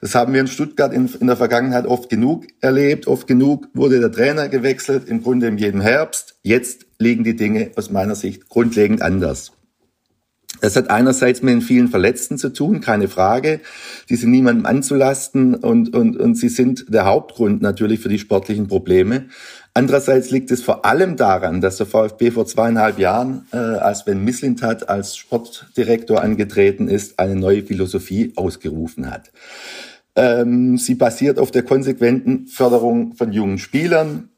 Das 0.00 0.14
haben 0.14 0.32
wir 0.32 0.40
in 0.40 0.46
Stuttgart 0.46 0.92
in, 0.92 1.08
in, 1.20 1.26
der 1.26 1.36
Vergangenheit 1.36 1.86
oft 1.86 2.08
genug 2.08 2.46
erlebt. 2.60 3.06
Oft 3.08 3.26
genug 3.26 3.68
wurde 3.74 3.98
der 3.98 4.12
Trainer 4.12 4.48
gewechselt, 4.48 5.08
im 5.08 5.22
Grunde 5.22 5.48
in 5.48 5.58
jedem 5.58 5.80
Herbst. 5.80 6.36
Jetzt 6.42 6.86
liegen 6.98 7.24
die 7.24 7.36
Dinge 7.36 7.72
aus 7.76 7.90
meiner 7.90 8.14
Sicht 8.14 8.48
grundlegend 8.48 9.02
anders. 9.02 9.52
Es 10.60 10.74
hat 10.74 10.90
einerseits 10.90 11.42
mit 11.42 11.54
den 11.54 11.62
vielen 11.62 11.88
Verletzten 11.88 12.36
zu 12.36 12.48
tun, 12.52 12.80
keine 12.80 13.08
Frage. 13.08 13.60
Die 14.08 14.16
sind 14.16 14.30
niemandem 14.30 14.66
anzulasten 14.66 15.54
und, 15.54 15.94
und, 15.94 16.16
und 16.16 16.34
sie 16.34 16.48
sind 16.48 16.86
der 16.88 17.04
Hauptgrund 17.04 17.62
natürlich 17.62 18.00
für 18.00 18.08
die 18.08 18.18
sportlichen 18.18 18.66
Probleme. 18.66 19.26
Andererseits 19.74 20.30
liegt 20.30 20.50
es 20.50 20.62
vor 20.62 20.84
allem 20.84 21.16
daran, 21.16 21.60
dass 21.60 21.76
der 21.76 21.86
VfB 21.86 22.32
vor 22.32 22.46
zweieinhalb 22.46 22.98
Jahren, 22.98 23.46
äh, 23.52 23.56
als 23.56 24.04
Ben 24.04 24.24
Mislintat 24.24 24.88
als 24.88 25.16
Sportdirektor 25.16 26.20
angetreten 26.20 26.88
ist, 26.88 27.20
eine 27.20 27.36
neue 27.36 27.62
Philosophie 27.62 28.32
ausgerufen 28.34 29.08
hat. 29.08 29.30
Ähm, 30.18 30.78
sie 30.78 30.96
basiert 30.96 31.38
auf 31.38 31.52
der 31.52 31.62
konsequenten 31.62 32.48
Förderung 32.48 33.14
von 33.14 33.32
jungen 33.32 33.58
Spielern, 33.58 34.30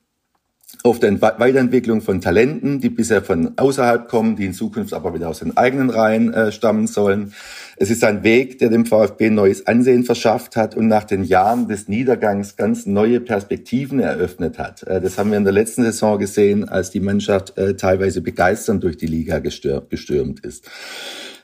auf 0.82 0.98
der 0.98 1.20
Weiterentwicklung 1.20 2.00
von 2.00 2.20
Talenten, 2.20 2.80
die 2.80 2.90
bisher 2.90 3.22
von 3.22 3.52
außerhalb 3.56 4.08
kommen, 4.08 4.36
die 4.36 4.46
in 4.46 4.54
Zukunft 4.54 4.92
aber 4.92 5.14
wieder 5.14 5.28
aus 5.28 5.40
den 5.40 5.56
eigenen 5.56 5.90
Reihen 5.90 6.32
äh, 6.32 6.52
stammen 6.52 6.86
sollen. 6.86 7.32
Es 7.76 7.90
ist 7.90 8.04
ein 8.04 8.22
Weg, 8.22 8.58
der 8.58 8.68
dem 8.68 8.86
VfB 8.86 9.30
neues 9.30 9.66
Ansehen 9.66 10.04
verschafft 10.04 10.56
hat 10.56 10.76
und 10.76 10.86
nach 10.86 11.04
den 11.04 11.24
Jahren 11.24 11.66
des 11.66 11.88
Niedergangs 11.88 12.56
ganz 12.56 12.86
neue 12.86 13.20
Perspektiven 13.20 14.00
eröffnet 14.00 14.58
hat. 14.58 14.82
Äh, 14.84 15.00
das 15.00 15.18
haben 15.18 15.30
wir 15.30 15.38
in 15.38 15.44
der 15.44 15.52
letzten 15.52 15.82
Saison 15.82 16.18
gesehen, 16.18 16.68
als 16.68 16.90
die 16.90 17.00
Mannschaft 17.00 17.56
äh, 17.56 17.74
teilweise 17.74 18.20
begeisternd 18.20 18.84
durch 18.84 18.96
die 18.96 19.06
Liga 19.06 19.38
gestürmt 19.38 20.40
ist. 20.40 20.68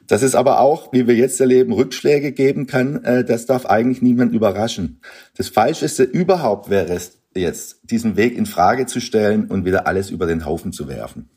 Dass 0.07 0.23
es 0.23 0.35
aber 0.35 0.61
auch, 0.61 0.93
wie 0.93 1.07
wir 1.07 1.15
jetzt 1.15 1.41
erleben, 1.41 1.73
Rückschläge 1.73 2.33
geben 2.33 2.67
kann, 2.67 3.05
äh, 3.05 3.25
das 3.25 3.47
darf 3.47 3.67
eigentlich 3.67 4.03
niemand 4.03 4.33
überraschen. 4.33 5.01
Das 5.37 5.49
Falscheste 5.49 6.05
überhaupt 6.05 6.71
wäre 6.71 6.93
es, 6.93 7.19
jetzt 7.35 7.81
diesen 7.85 8.17
Weg 8.17 8.37
in 8.37 8.47
Frage 8.47 8.87
zu 8.87 9.01
stellen 9.01 9.47
und 9.47 9.65
wieder 9.65 9.87
alles 9.87 10.11
über 10.11 10.27
den 10.27 10.47
Haufen 10.47 10.73
zu 10.73 10.89
werfen. 10.89 11.29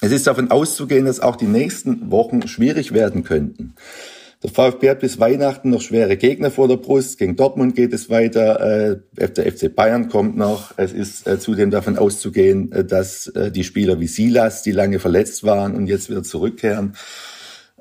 Es 0.00 0.10
ist 0.10 0.26
davon 0.26 0.50
auszugehen, 0.50 1.04
dass 1.04 1.20
auch 1.20 1.36
die 1.36 1.46
nächsten 1.46 2.10
Wochen 2.10 2.48
schwierig 2.48 2.92
werden 2.92 3.22
könnten. 3.22 3.74
Der 4.42 4.50
VfB 4.50 4.90
hat 4.90 4.98
bis 4.98 5.20
Weihnachten 5.20 5.70
noch 5.70 5.80
schwere 5.80 6.16
Gegner 6.16 6.50
vor 6.50 6.66
der 6.66 6.76
Brust. 6.76 7.18
Gegen 7.18 7.36
Dortmund 7.36 7.76
geht 7.76 7.92
es 7.92 8.10
weiter. 8.10 8.90
Äh, 8.90 8.98
der 9.14 9.52
FC 9.52 9.72
Bayern 9.72 10.08
kommt 10.08 10.36
noch. 10.36 10.74
Es 10.76 10.92
ist 10.92 11.28
äh, 11.28 11.38
zudem 11.38 11.70
davon 11.70 11.96
auszugehen, 11.96 12.72
äh, 12.72 12.84
dass 12.84 13.32
die 13.54 13.62
Spieler 13.62 14.00
wie 14.00 14.08
Silas, 14.08 14.64
die 14.64 14.72
lange 14.72 14.98
verletzt 14.98 15.44
waren 15.44 15.76
und 15.76 15.86
jetzt 15.86 16.10
wieder 16.10 16.24
zurückkehren, 16.24 16.94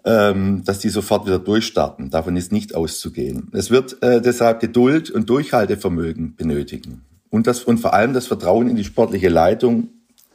ähm, 0.05 0.63
dass 0.65 0.79
die 0.79 0.89
sofort 0.89 1.25
wieder 1.25 1.39
durchstarten. 1.39 2.09
Davon 2.09 2.35
ist 2.35 2.51
nicht 2.51 2.75
auszugehen. 2.75 3.49
Es 3.53 3.69
wird 3.69 4.01
äh, 4.01 4.21
deshalb 4.21 4.59
Geduld 4.59 5.11
und 5.11 5.29
Durchhaltevermögen 5.29 6.35
benötigen. 6.35 7.03
Und, 7.29 7.47
das, 7.47 7.63
und 7.63 7.79
vor 7.79 7.93
allem 7.93 8.13
das 8.13 8.27
Vertrauen 8.27 8.69
in 8.69 8.75
die 8.75 8.83
sportliche 8.83 9.29
Leitung, 9.29 9.89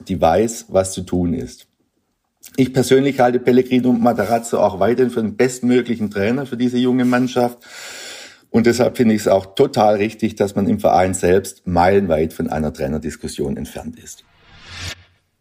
die 0.08 0.20
weiß, 0.20 0.66
was 0.68 0.92
zu 0.92 1.02
tun 1.02 1.34
ist. 1.34 1.66
Ich 2.56 2.72
persönlich 2.72 3.18
halte 3.18 3.40
Pellegrino 3.40 3.92
Matarazzo 3.92 4.60
auch 4.60 4.78
weiterhin 4.78 5.10
für 5.10 5.20
den 5.20 5.36
bestmöglichen 5.36 6.10
Trainer 6.10 6.46
für 6.46 6.56
diese 6.56 6.78
junge 6.78 7.04
Mannschaft. 7.04 7.58
Und 8.50 8.66
deshalb 8.66 8.96
finde 8.96 9.14
ich 9.14 9.22
es 9.22 9.28
auch 9.28 9.54
total 9.54 9.96
richtig, 9.96 10.36
dass 10.36 10.54
man 10.54 10.68
im 10.68 10.78
Verein 10.78 11.12
selbst 11.12 11.66
meilenweit 11.66 12.32
von 12.32 12.48
einer 12.48 12.72
Trainerdiskussion 12.72 13.56
entfernt 13.56 13.98
ist. 13.98 14.24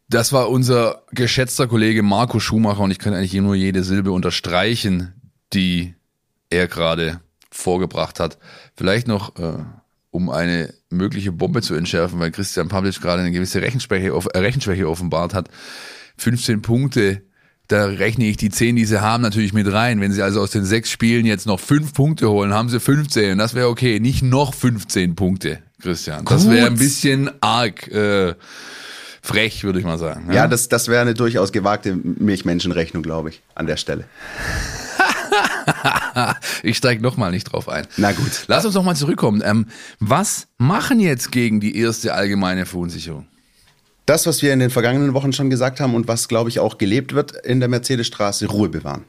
Das 0.08 0.32
war 0.32 0.50
unser 0.50 1.04
geschätzter 1.12 1.68
Kollege 1.68 2.04
Marco 2.04 2.40
Schumacher 2.40 2.82
und 2.82 2.92
ich 2.92 3.00
kann 3.00 3.14
eigentlich 3.14 3.34
nur 3.34 3.56
jede 3.56 3.84
Silbe 3.84 4.12
unterstreichen, 4.12 5.14
die 5.54 5.96
er 6.50 6.68
gerade 6.68 7.22
vorgebracht 7.52 8.20
hat. 8.20 8.38
Vielleicht 8.76 9.08
noch, 9.08 9.36
äh, 9.38 9.64
um 10.12 10.30
eine 10.30 10.74
mögliche 10.90 11.32
Bombe 11.32 11.62
zu 11.62 11.74
entschärfen, 11.74 12.20
weil 12.20 12.32
Christian 12.32 12.68
Pavlic 12.68 13.02
gerade 13.02 13.22
eine 13.22 13.32
gewisse 13.32 13.62
Rechenschwäche, 13.62 14.10
äh, 14.10 14.38
Rechenschwäche 14.38 14.88
offenbart 14.88 15.34
hat. 15.34 15.50
15 16.18 16.62
Punkte, 16.62 17.22
da 17.68 17.86
rechne 17.86 18.26
ich 18.26 18.38
die 18.38 18.50
10, 18.50 18.76
die 18.76 18.86
sie 18.86 19.02
haben, 19.02 19.24
natürlich 19.24 19.54
mit 19.54 19.72
rein. 19.72 20.02
Wenn 20.02 20.12
sie 20.12 20.22
also 20.22 20.42
aus 20.42 20.52
den 20.52 20.66
sechs 20.66 20.92
Spielen 20.92 21.26
jetzt 21.26 21.48
noch 21.48 21.60
fünf 21.60 21.94
Punkte 21.94 22.30
holen, 22.30 22.54
haben 22.54 22.70
sie 22.70 22.80
15 22.80 23.34
und 23.34 23.38
das 23.40 23.56
wäre 23.56 23.70
okay. 23.70 24.00
Nicht 24.00 24.22
noch 24.22 24.54
15 24.54 25.16
Punkte, 25.16 25.64
Christian. 25.82 26.26
Das 26.26 26.48
wäre 26.50 26.68
ein 26.68 26.78
bisschen 26.78 27.32
arg. 27.42 27.88
Äh, 27.88 28.36
frech, 29.26 29.64
würde 29.64 29.80
ich 29.80 29.86
mal 29.86 29.98
sagen. 29.98 30.28
Ja, 30.28 30.36
ja 30.36 30.48
das, 30.48 30.70
das 30.70 30.88
wäre 30.88 31.02
eine 31.02 31.14
durchaus 31.14 31.52
gewagte 31.52 31.96
Milchmenschenrechnung, 31.96 33.04
glaube 33.04 33.30
ich, 33.30 33.42
an 33.56 33.66
der 33.68 33.78
Stelle. 33.78 34.06
ich 36.64 36.78
steige 36.78 37.02
nochmal 37.02 37.32
nicht 37.32 37.46
drauf 37.46 37.68
ein. 37.68 37.88
Na 37.98 38.12
gut. 38.12 38.46
Lass 38.48 38.66
uns 38.66 38.76
noch 38.76 38.84
mal 38.84 38.96
zurückkommen. 38.96 39.42
Ähm, 39.44 39.68
was 40.00 40.48
machen 40.58 41.00
jetzt 41.00 41.32
gegen 41.32 41.60
die 41.60 41.78
erste 41.78 42.14
allgemeine 42.14 42.66
Verunsicherung? 42.66 43.28
Das, 44.06 44.28
was 44.28 44.44
wir 44.44 44.54
in 44.54 44.60
den 44.60 44.70
vergangenen 44.70 45.14
Wochen 45.14 45.34
schon 45.34 45.50
gesagt 45.50 45.80
haben 45.80 45.96
und 45.96 46.08
was, 46.08 46.28
glaube 46.28 46.50
ich, 46.50 46.60
auch 46.60 46.78
gelebt 46.78 47.14
wird 47.14 47.34
in 47.44 47.60
der 47.60 47.70
Mercedesstraße, 47.70 48.46
Ruhe 48.46 48.70
bewahren. 48.70 49.06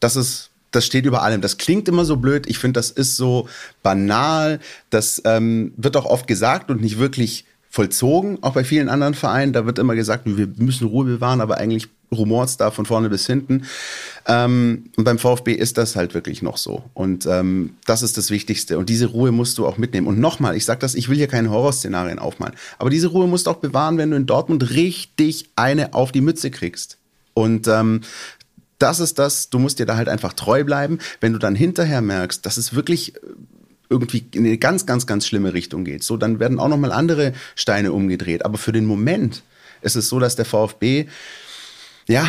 Das 0.00 0.16
ist, 0.16 0.50
das 0.72 0.84
steht 0.84 1.06
über 1.06 1.22
allem. 1.22 1.40
Das 1.40 1.56
klingt 1.56 1.88
immer 1.88 2.04
so 2.04 2.16
blöd. 2.16 2.48
Ich 2.48 2.58
finde, 2.58 2.78
das 2.78 2.90
ist 2.90 3.16
so 3.16 3.48
banal. 3.84 4.58
Das 4.90 5.22
ähm, 5.24 5.72
wird 5.76 5.96
auch 5.96 6.06
oft 6.06 6.26
gesagt 6.26 6.70
und 6.70 6.80
nicht 6.80 6.98
wirklich 6.98 7.44
vollzogen, 7.70 8.38
auch 8.42 8.52
bei 8.52 8.64
vielen 8.64 8.88
anderen 8.88 9.14
Vereinen. 9.14 9.52
Da 9.52 9.64
wird 9.64 9.78
immer 9.78 9.94
gesagt, 9.94 10.24
wir 10.26 10.48
müssen 10.56 10.88
Ruhe 10.88 11.04
bewahren, 11.04 11.40
aber 11.40 11.58
eigentlich 11.58 11.88
rumort's 12.12 12.56
da 12.56 12.72
von 12.72 12.84
vorne 12.84 13.08
bis 13.08 13.26
hinten. 13.26 13.62
Ähm, 14.26 14.90
und 14.96 15.04
beim 15.04 15.20
VfB 15.20 15.52
ist 15.52 15.78
das 15.78 15.94
halt 15.94 16.12
wirklich 16.12 16.42
noch 16.42 16.56
so. 16.56 16.82
Und 16.94 17.26
ähm, 17.26 17.74
das 17.86 18.02
ist 18.02 18.18
das 18.18 18.30
Wichtigste. 18.30 18.76
Und 18.76 18.88
diese 18.88 19.06
Ruhe 19.06 19.30
musst 19.30 19.56
du 19.58 19.66
auch 19.66 19.78
mitnehmen. 19.78 20.08
Und 20.08 20.18
nochmal, 20.18 20.56
ich 20.56 20.64
sage 20.64 20.80
das, 20.80 20.96
ich 20.96 21.08
will 21.08 21.16
hier 21.16 21.28
keine 21.28 21.50
Horrorszenarien 21.50 22.18
aufmalen. 22.18 22.56
Aber 22.78 22.90
diese 22.90 23.06
Ruhe 23.06 23.28
musst 23.28 23.46
du 23.46 23.50
auch 23.50 23.58
bewahren, 23.58 23.98
wenn 23.98 24.10
du 24.10 24.16
in 24.16 24.26
Dortmund 24.26 24.70
richtig 24.70 25.50
eine 25.54 25.94
auf 25.94 26.10
die 26.10 26.20
Mütze 26.20 26.50
kriegst. 26.50 26.98
Und 27.34 27.68
ähm, 27.68 28.00
das 28.80 28.98
ist 28.98 29.18
das, 29.18 29.50
du 29.50 29.58
musst 29.60 29.78
dir 29.78 29.86
da 29.86 29.96
halt 29.96 30.08
einfach 30.08 30.32
treu 30.32 30.64
bleiben. 30.64 30.98
Wenn 31.20 31.32
du 31.32 31.38
dann 31.38 31.54
hinterher 31.54 32.00
merkst, 32.00 32.44
dass 32.44 32.56
es 32.56 32.74
wirklich 32.74 33.14
äh, 33.14 33.18
irgendwie 33.90 34.24
in 34.34 34.46
eine 34.46 34.56
ganz, 34.56 34.86
ganz, 34.86 35.06
ganz 35.06 35.26
schlimme 35.26 35.52
Richtung 35.52 35.84
geht, 35.84 36.04
so 36.04 36.16
dann 36.16 36.38
werden 36.38 36.58
auch 36.58 36.68
nochmal 36.68 36.92
andere 36.92 37.32
Steine 37.56 37.92
umgedreht. 37.92 38.44
Aber 38.44 38.56
für 38.56 38.72
den 38.72 38.86
Moment 38.86 39.42
ist 39.82 39.96
es 39.96 40.08
so, 40.08 40.18
dass 40.18 40.36
der 40.36 40.44
VfB 40.44 41.06
ja, 42.08 42.26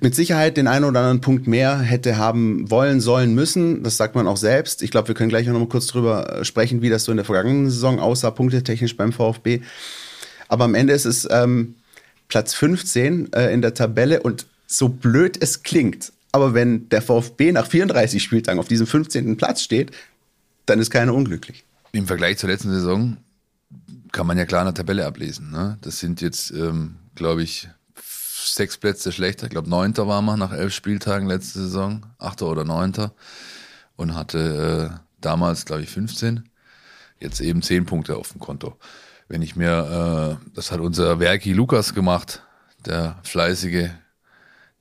mit 0.00 0.14
Sicherheit 0.14 0.56
den 0.56 0.66
einen 0.66 0.84
oder 0.84 1.00
anderen 1.00 1.20
Punkt 1.20 1.46
mehr 1.46 1.78
hätte 1.78 2.16
haben 2.16 2.70
wollen, 2.70 3.00
sollen, 3.00 3.34
müssen. 3.34 3.82
Das 3.82 3.96
sagt 3.96 4.14
man 4.14 4.26
auch 4.26 4.36
selbst. 4.36 4.82
Ich 4.82 4.90
glaube, 4.90 5.08
wir 5.08 5.14
können 5.14 5.30
gleich 5.30 5.46
noch 5.46 5.58
mal 5.58 5.68
kurz 5.68 5.86
drüber 5.86 6.40
äh, 6.40 6.44
sprechen, 6.44 6.82
wie 6.82 6.90
das 6.90 7.04
so 7.04 7.12
in 7.12 7.16
der 7.16 7.24
vergangenen 7.24 7.70
Saison 7.70 7.98
aussah, 7.98 8.30
punktetechnisch 8.30 8.96
beim 8.96 9.12
VfB. 9.12 9.60
Aber 10.48 10.64
am 10.64 10.74
Ende 10.74 10.92
ist 10.92 11.06
es 11.06 11.26
ähm, 11.30 11.76
Platz 12.28 12.54
15 12.54 13.32
äh, 13.32 13.52
in 13.54 13.62
der 13.62 13.74
Tabelle 13.74 14.22
und 14.22 14.46
so 14.66 14.88
blöd 14.88 15.38
es 15.40 15.62
klingt, 15.62 16.12
aber 16.32 16.54
wenn 16.54 16.88
der 16.88 17.02
VfB 17.02 17.52
nach 17.52 17.66
34 17.66 18.22
Spieltagen 18.22 18.58
auf 18.58 18.68
diesem 18.68 18.86
15. 18.86 19.36
Platz 19.36 19.62
steht, 19.62 19.92
dann 20.66 20.78
ist 20.78 20.90
keiner 20.90 21.14
unglücklich. 21.14 21.64
Im 21.92 22.06
Vergleich 22.06 22.38
zur 22.38 22.48
letzten 22.48 22.70
Saison 22.70 23.18
kann 24.12 24.26
man 24.26 24.38
ja 24.38 24.44
klar 24.44 24.62
eine 24.62 24.74
Tabelle 24.74 25.06
ablesen. 25.06 25.50
Ne? 25.50 25.78
Das 25.80 25.98
sind 25.98 26.20
jetzt, 26.20 26.50
ähm, 26.50 26.96
glaube 27.14 27.42
ich, 27.42 27.68
sechs 28.44 28.76
Plätze 28.76 29.12
schlechter. 29.12 29.44
Ich 29.44 29.50
glaube, 29.50 29.70
neunter 29.70 30.06
war 30.06 30.22
man 30.22 30.38
nach 30.38 30.52
elf 30.52 30.74
Spieltagen 30.74 31.26
letzte 31.26 31.60
Saison, 31.60 32.06
achter 32.18 32.46
oder 32.46 32.64
neunter. 32.64 33.12
Und 33.96 34.14
hatte 34.14 34.92
äh, 34.92 34.98
damals, 35.20 35.64
glaube 35.64 35.82
ich, 35.82 35.90
15. 35.90 36.48
Jetzt 37.20 37.40
eben 37.40 37.62
zehn 37.62 37.86
Punkte 37.86 38.16
auf 38.16 38.32
dem 38.32 38.40
Konto. 38.40 38.76
Wenn 39.28 39.42
ich 39.42 39.56
mir, 39.56 40.38
äh, 40.40 40.50
das 40.54 40.72
hat 40.72 40.80
unser 40.80 41.20
Werki 41.20 41.52
Lukas 41.52 41.94
gemacht, 41.94 42.42
der 42.84 43.18
fleißige, 43.22 43.90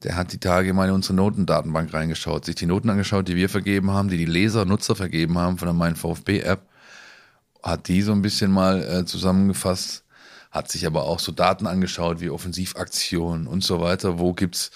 der 0.03 0.15
hat 0.15 0.33
die 0.33 0.39
Tage 0.39 0.73
mal 0.73 0.89
in 0.89 0.95
unsere 0.95 1.13
Notendatenbank 1.13 1.93
reingeschaut, 1.93 2.45
sich 2.45 2.55
die 2.55 2.65
Noten 2.65 2.89
angeschaut, 2.89 3.27
die 3.27 3.35
wir 3.35 3.49
vergeben 3.49 3.91
haben, 3.91 4.09
die 4.09 4.17
die 4.17 4.25
Leser, 4.25 4.65
Nutzer 4.65 4.95
vergeben 4.95 5.37
haben 5.37 5.57
von 5.57 5.67
der 5.67 5.73
Mein 5.73 5.95
VfB-App, 5.95 6.61
hat 7.61 7.87
die 7.87 8.01
so 8.01 8.11
ein 8.11 8.21
bisschen 8.21 8.51
mal 8.51 8.81
äh, 8.83 9.05
zusammengefasst 9.05 10.03
hat 10.51 10.69
sich 10.69 10.85
aber 10.85 11.05
auch 11.05 11.19
so 11.19 11.31
Daten 11.31 11.65
angeschaut 11.65 12.19
wie 12.19 12.29
Offensivaktionen 12.29 13.47
und 13.47 13.63
so 13.63 13.79
weiter. 13.79 14.19
Wo 14.19 14.33
gibt's 14.33 14.71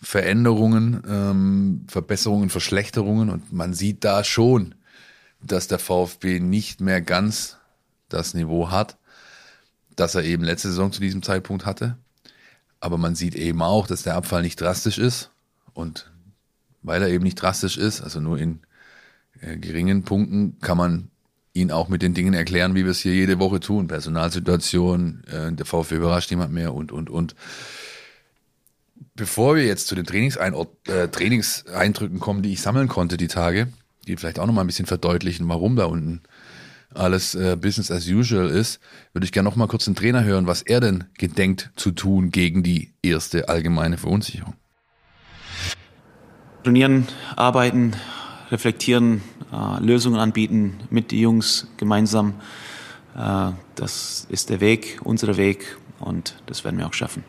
Veränderungen, 0.00 1.02
ähm, 1.06 1.86
Verbesserungen, 1.88 2.48
Verschlechterungen? 2.48 3.28
Und 3.28 3.52
man 3.52 3.74
sieht 3.74 4.04
da 4.04 4.24
schon, 4.24 4.74
dass 5.42 5.68
der 5.68 5.78
VfB 5.78 6.40
nicht 6.40 6.80
mehr 6.80 7.02
ganz 7.02 7.58
das 8.08 8.32
Niveau 8.32 8.70
hat, 8.70 8.96
das 9.96 10.14
er 10.14 10.24
eben 10.24 10.44
letzte 10.44 10.68
Saison 10.68 10.92
zu 10.92 11.00
diesem 11.00 11.22
Zeitpunkt 11.22 11.66
hatte. 11.66 11.98
Aber 12.86 12.98
man 12.98 13.16
sieht 13.16 13.34
eben 13.34 13.62
auch, 13.62 13.88
dass 13.88 14.04
der 14.04 14.14
Abfall 14.14 14.42
nicht 14.42 14.60
drastisch 14.60 14.98
ist. 14.98 15.32
Und 15.74 16.08
weil 16.82 17.02
er 17.02 17.08
eben 17.08 17.24
nicht 17.24 17.34
drastisch 17.34 17.78
ist, 17.78 18.00
also 18.00 18.20
nur 18.20 18.38
in 18.38 18.60
äh, 19.40 19.56
geringen 19.56 20.04
Punkten, 20.04 20.60
kann 20.60 20.78
man 20.78 21.10
ihn 21.52 21.72
auch 21.72 21.88
mit 21.88 22.00
den 22.00 22.14
Dingen 22.14 22.32
erklären, 22.32 22.76
wie 22.76 22.84
wir 22.84 22.92
es 22.92 23.00
hier 23.00 23.12
jede 23.12 23.40
Woche 23.40 23.58
tun. 23.58 23.88
Personalsituation, 23.88 25.24
äh, 25.24 25.50
der 25.52 25.66
VfB 25.66 25.96
überrascht 25.96 26.30
niemand 26.30 26.52
mehr 26.52 26.74
und, 26.74 26.92
und, 26.92 27.10
und. 27.10 27.34
Bevor 29.16 29.56
wir 29.56 29.66
jetzt 29.66 29.88
zu 29.88 29.96
den 29.96 30.06
Trainingseinort, 30.06 30.88
äh, 30.88 31.08
Trainingseindrücken 31.08 32.20
kommen, 32.20 32.42
die 32.42 32.52
ich 32.52 32.62
sammeln 32.62 32.86
konnte 32.86 33.16
die 33.16 33.26
Tage, 33.26 33.66
die 34.06 34.16
vielleicht 34.16 34.38
auch 34.38 34.46
nochmal 34.46 34.62
ein 34.62 34.68
bisschen 34.68 34.86
verdeutlichen, 34.86 35.48
warum 35.48 35.74
da 35.74 35.86
unten 35.86 36.20
alles 36.94 37.34
äh, 37.34 37.56
Business 37.60 37.90
as 37.90 38.06
usual 38.08 38.48
ist, 38.48 38.80
würde 39.12 39.24
ich 39.24 39.32
gerne 39.32 39.48
nochmal 39.48 39.68
kurz 39.68 39.84
den 39.84 39.94
Trainer 39.94 40.24
hören, 40.24 40.46
was 40.46 40.62
er 40.62 40.80
denn 40.80 41.04
gedenkt 41.18 41.70
zu 41.76 41.90
tun 41.92 42.30
gegen 42.30 42.62
die 42.62 42.94
erste 43.02 43.48
allgemeine 43.48 43.98
Verunsicherung. 43.98 44.54
Trainieren, 46.62 47.06
arbeiten, 47.36 47.94
reflektieren, 48.50 49.22
äh, 49.52 49.82
Lösungen 49.84 50.18
anbieten 50.18 50.78
mit 50.90 51.12
den 51.12 51.18
Jungs 51.18 51.68
gemeinsam. 51.76 52.34
Äh, 53.16 53.52
das 53.74 54.26
ist 54.30 54.50
der 54.50 54.60
Weg, 54.60 55.00
unser 55.04 55.36
Weg 55.36 55.76
und 56.00 56.36
das 56.46 56.64
werden 56.64 56.78
wir 56.78 56.86
auch 56.86 56.94
schaffen. 56.94 57.24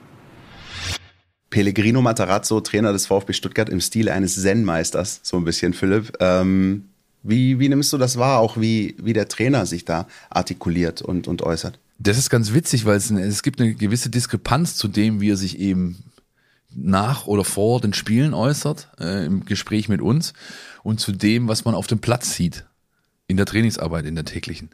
Pellegrino 1.50 2.02
Matarazzo, 2.02 2.60
Trainer 2.60 2.92
des 2.92 3.08
VfB 3.08 3.34
Stuttgart 3.34 3.70
im 3.70 3.80
Stile 3.80 4.14
eines 4.14 4.42
Zen-Meisters, 4.42 5.22
so 5.24 5.38
ein 5.38 5.46
bisschen, 5.46 5.74
Philipp. 5.74 6.14
Ähm, 6.20 6.90
wie, 7.28 7.60
wie 7.60 7.70
nimmst 7.70 7.92
du 7.92 7.98
das 7.98 8.18
wahr, 8.18 8.40
auch 8.40 8.58
wie, 8.58 8.96
wie 9.02 9.14
der 9.14 9.28
Trainer 9.28 9.66
sich 9.66 9.86
da 9.86 10.08
artikuliert 10.30 11.02
und, 11.02 11.28
und 11.28 11.42
äußert? 11.42 11.80
Das 12.00 12.18
ist 12.18 12.30
ganz 12.30 12.54
witzig, 12.54 12.86
weil 12.86 12.98
es, 12.98 13.12
es 13.12 13.44
gibt 13.44 13.60
eine 13.60 13.74
gewisse 13.74 14.10
Diskrepanz 14.10 14.76
zu 14.76 14.88
dem, 14.88 15.20
wie 15.20 15.32
er 15.32 15.38
sich 15.38 15.60
eben 15.60 16.04
nach 16.74 17.28
oder 17.28 17.44
vor 17.44 17.82
den 17.82 17.94
Spielen 17.94 18.34
äußert, 18.34 18.90
äh, 19.00 19.26
im 19.26 19.46
Gespräch 19.46 19.90
mit 19.90 20.02
uns 20.02 20.34
und 20.84 21.00
zu 21.00 21.12
dem, 21.12 21.48
was 21.48 21.66
man 21.66 21.76
auf 21.76 21.88
dem 21.88 22.00
Platz 22.00 22.34
sieht. 22.34 22.66
In 23.30 23.36
der 23.36 23.46
Trainingsarbeit, 23.46 24.06
in 24.06 24.16
der 24.16 24.24
täglichen. 24.24 24.70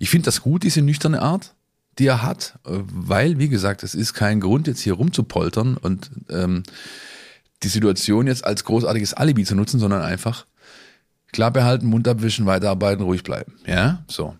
Ich 0.00 0.10
finde 0.10 0.24
das 0.24 0.42
gut, 0.42 0.64
diese 0.64 0.82
nüchterne 0.82 1.22
Art, 1.22 1.54
die 2.00 2.06
er 2.06 2.22
hat, 2.22 2.58
äh, 2.64 2.78
weil, 2.86 3.38
wie 3.38 3.48
gesagt, 3.48 3.84
es 3.84 3.94
ist 3.94 4.14
kein 4.14 4.40
Grund, 4.40 4.66
jetzt 4.66 4.80
hier 4.80 4.94
rumzupoltern 4.94 5.76
und 5.76 6.10
ähm, 6.30 6.64
die 7.62 7.68
Situation 7.68 8.26
jetzt 8.26 8.44
als 8.44 8.64
großartiges 8.64 9.14
Alibi 9.14 9.44
zu 9.44 9.54
nutzen, 9.54 9.78
sondern 9.78 10.02
einfach 10.02 10.46
klar 11.32 11.50
behalten, 11.50 11.86
Mund 11.86 12.06
abwischen, 12.06 12.46
weiterarbeiten, 12.46 13.04
ruhig 13.04 13.22
bleiben. 13.22 13.54
Ja, 13.66 14.04
so. 14.06 14.36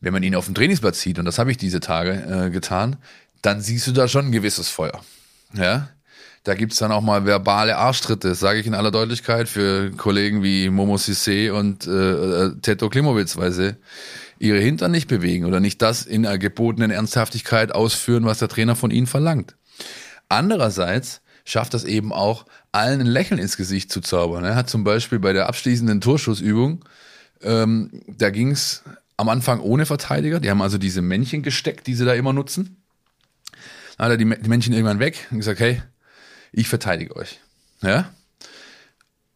Wenn 0.00 0.12
man 0.12 0.22
ihn 0.22 0.34
auf 0.34 0.46
dem 0.46 0.54
Trainingsplatz 0.54 1.00
sieht, 1.00 1.18
und 1.18 1.24
das 1.24 1.38
habe 1.38 1.50
ich 1.50 1.56
diese 1.56 1.80
Tage 1.80 2.46
äh, 2.46 2.50
getan, 2.50 2.96
dann 3.42 3.60
siehst 3.60 3.86
du 3.86 3.92
da 3.92 4.08
schon 4.08 4.26
ein 4.26 4.32
gewisses 4.32 4.68
Feuer. 4.68 5.00
Ja, 5.54 5.88
da 6.44 6.54
gibt's 6.54 6.78
dann 6.78 6.90
auch 6.90 7.02
mal 7.02 7.24
verbale 7.24 7.76
Arschtritte, 7.76 8.34
sage 8.34 8.58
ich 8.58 8.66
in 8.66 8.74
aller 8.74 8.90
Deutlichkeit, 8.90 9.48
für 9.48 9.92
Kollegen 9.92 10.42
wie 10.42 10.70
Momo 10.70 10.96
Sissé 10.96 11.52
und 11.52 11.86
äh, 11.86 11.90
äh, 11.90 12.54
Teto 12.60 12.88
Klimowitz, 12.88 13.36
weil 13.36 13.52
sie 13.52 13.76
ihre 14.40 14.58
Hintern 14.58 14.90
nicht 14.90 15.06
bewegen 15.06 15.44
oder 15.44 15.60
nicht 15.60 15.80
das 15.82 16.04
in 16.04 16.26
einer 16.26 16.38
gebotenen 16.38 16.90
Ernsthaftigkeit 16.90 17.72
ausführen, 17.72 18.24
was 18.24 18.40
der 18.40 18.48
Trainer 18.48 18.74
von 18.74 18.90
ihnen 18.90 19.06
verlangt. 19.06 19.54
Andererseits 20.28 21.20
schafft 21.44 21.74
das 21.74 21.84
eben 21.84 22.12
auch, 22.12 22.44
allen 22.72 23.00
ein 23.00 23.06
Lächeln 23.06 23.38
ins 23.38 23.56
Gesicht 23.56 23.92
zu 23.92 24.00
zaubern. 24.00 24.44
Er 24.44 24.54
hat 24.54 24.68
zum 24.68 24.82
Beispiel 24.82 25.18
bei 25.18 25.32
der 25.32 25.46
abschließenden 25.46 26.00
Torschussübung, 26.00 26.84
ähm, 27.42 27.90
da 28.06 28.30
ging's 28.30 28.82
am 29.16 29.28
Anfang 29.28 29.60
ohne 29.60 29.86
Verteidiger, 29.86 30.40
die 30.40 30.50
haben 30.50 30.62
also 30.62 30.78
diese 30.78 31.02
Männchen 31.02 31.42
gesteckt, 31.42 31.86
die 31.86 31.94
sie 31.94 32.04
da 32.04 32.14
immer 32.14 32.32
nutzen. 32.32 32.82
Dann 33.98 34.06
hat 34.06 34.12
er 34.12 34.16
die, 34.16 34.42
die 34.42 34.48
Männchen 34.48 34.72
irgendwann 34.72 34.98
weg 34.98 35.28
und 35.30 35.38
gesagt, 35.38 35.60
hey, 35.60 35.82
ich 36.50 36.68
verteidige 36.68 37.14
euch. 37.16 37.40
Ja? 37.82 38.10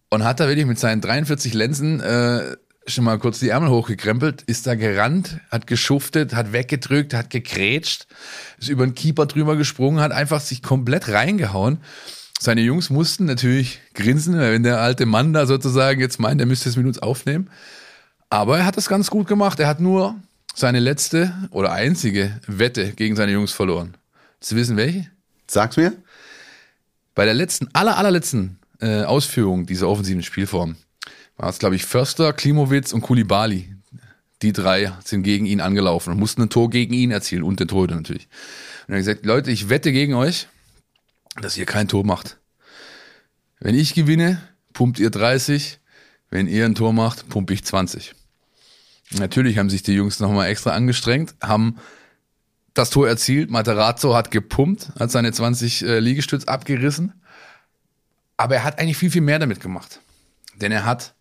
Und 0.09 0.25
hat 0.25 0.41
da 0.41 0.49
wirklich 0.49 0.67
mit 0.67 0.79
seinen 0.79 1.01
43 1.01 1.53
Lenzen 1.53 2.01
äh, 2.01 2.57
schon 2.87 3.05
mal 3.05 3.19
kurz 3.19 3.41
die 3.41 3.49
Ärmel 3.49 3.71
hochgekrempelt, 3.71 4.43
ist 4.43 4.67
da 4.67 4.75
gerannt, 4.75 5.41
hat 5.51 5.67
geschuftet, 5.67 6.35
hat 6.35 6.53
weggedrückt, 6.53 7.15
hat 7.15 7.31
gekrätscht, 7.31 8.07
ist 8.59 8.69
über 8.69 8.87
den 8.87 8.95
Keeper 8.95 9.27
drüber 9.27 9.57
gesprungen, 9.57 10.01
hat 10.01 10.13
einfach 10.13 10.41
sich 10.41 10.63
komplett 10.63 11.09
reingehauen. 11.09 11.79
Seine 12.39 12.61
Jungs 12.61 12.91
mussten 12.91 13.25
natürlich 13.25 13.81
grinsen, 13.95 14.39
wenn 14.39 14.63
der 14.63 14.81
alte 14.81 15.07
Mann 15.07 15.33
da 15.33 15.47
sozusagen 15.47 16.01
jetzt 16.01 16.21
meint, 16.21 16.41
er 16.41 16.47
müsste 16.47 16.69
es 16.69 16.77
mit 16.77 16.87
uns 16.87 16.99
aufnehmen. 16.99 17.51
Aber 18.29 18.59
er 18.59 18.67
hat 18.67 18.77
das 18.77 18.89
ganz 18.89 19.11
gut 19.11 19.27
gemacht. 19.27 19.59
Er 19.59 19.69
hat 19.69 19.81
nur 19.81 20.17
seine 20.55 20.81
letzte 20.81 21.35
oder 21.51 21.73
einzige 21.73 22.41
Wette 22.47 22.93
gegen 22.93 23.17
seine 23.17 23.33
Jungs 23.33 23.53
verloren. 23.53 23.97
Sie 24.41 24.57
wissen 24.57 24.77
welche? 24.77 25.07
Sag's 25.47 25.77
mir. 25.77 25.93
Bei 27.15 27.25
der 27.25 27.35
letzten, 27.35 27.69
aller, 27.73 27.97
allerletzten 27.97 28.59
äh, 28.81 29.03
Ausführung 29.03 29.67
dieser 29.67 29.89
offensiven 29.89 30.23
Spielform 30.23 30.77
war 31.37 31.49
es, 31.49 31.59
glaube 31.59 31.77
ich, 31.77 31.85
Förster, 31.85 32.33
Klimowitz 32.33 32.93
und 32.93 33.01
Kulibali. 33.01 33.75
Die 34.43 34.53
drei 34.53 34.93
sind 35.05 35.23
gegen 35.23 35.47
ihn 35.47 35.61
angelaufen 35.63 36.13
und 36.13 36.19
mussten 36.19 36.43
ein 36.43 36.51
Tor 36.51 36.69
gegen 36.69 36.93
ihn 36.93 37.11
erzielen 37.11 37.43
und 37.43 37.59
den 37.59 37.69
Torhüter 37.69 37.95
natürlich. 37.95 38.29
Und 38.87 38.95
er 38.95 38.99
hat 38.99 39.07
gesagt, 39.07 39.27
Leute, 39.27 39.51
ich 39.51 39.71
wette 39.71 39.93
gegen 39.93 40.15
euch, 40.15 40.47
dass 41.41 41.57
ihr 41.57 41.67
kein 41.67 41.89
Tor 41.89 42.05
macht. 42.05 42.39
Wenn 43.61 43.75
ich 43.75 43.95
gewinne, 43.95 44.41
pumpt 44.73 44.99
ihr 44.99 45.11
30. 45.11 45.81
Wenn 46.31 46.49
ihr 46.49 46.65
ein 46.65 46.75
Tor 46.75 46.93
macht, 46.93 47.29
pumpe 47.29 47.55
ich 47.55 47.65
20. 47.65 48.15
Natürlich 49.13 49.59
haben 49.59 49.71
sich 49.71 49.83
die 49.83 49.93
Jungs 49.93 50.19
nochmal 50.21 50.49
extra 50.49 50.71
angestrengt, 50.71 51.35
haben 51.41 51.77
das 52.75 52.91
Tor 52.91 53.09
erzielt. 53.09 53.51
Materazzo 53.51 54.15
hat 54.15 54.31
gepumpt, 54.31 54.93
hat 54.99 55.11
seine 55.11 55.33
20 55.33 55.83
äh, 55.83 55.99
Liegestütz 56.01 56.45
abgerissen. 56.45 57.13
Aber 58.37 58.57
er 58.57 58.65
hat 58.65 58.79
eigentlich 58.79 58.99
viel, 58.99 59.11
viel 59.11 59.23
mehr 59.23 59.39
damit 59.39 59.61
gemacht. 59.61 60.01
Denn 60.57 60.73
er 60.73 60.85
hat, 60.85 61.15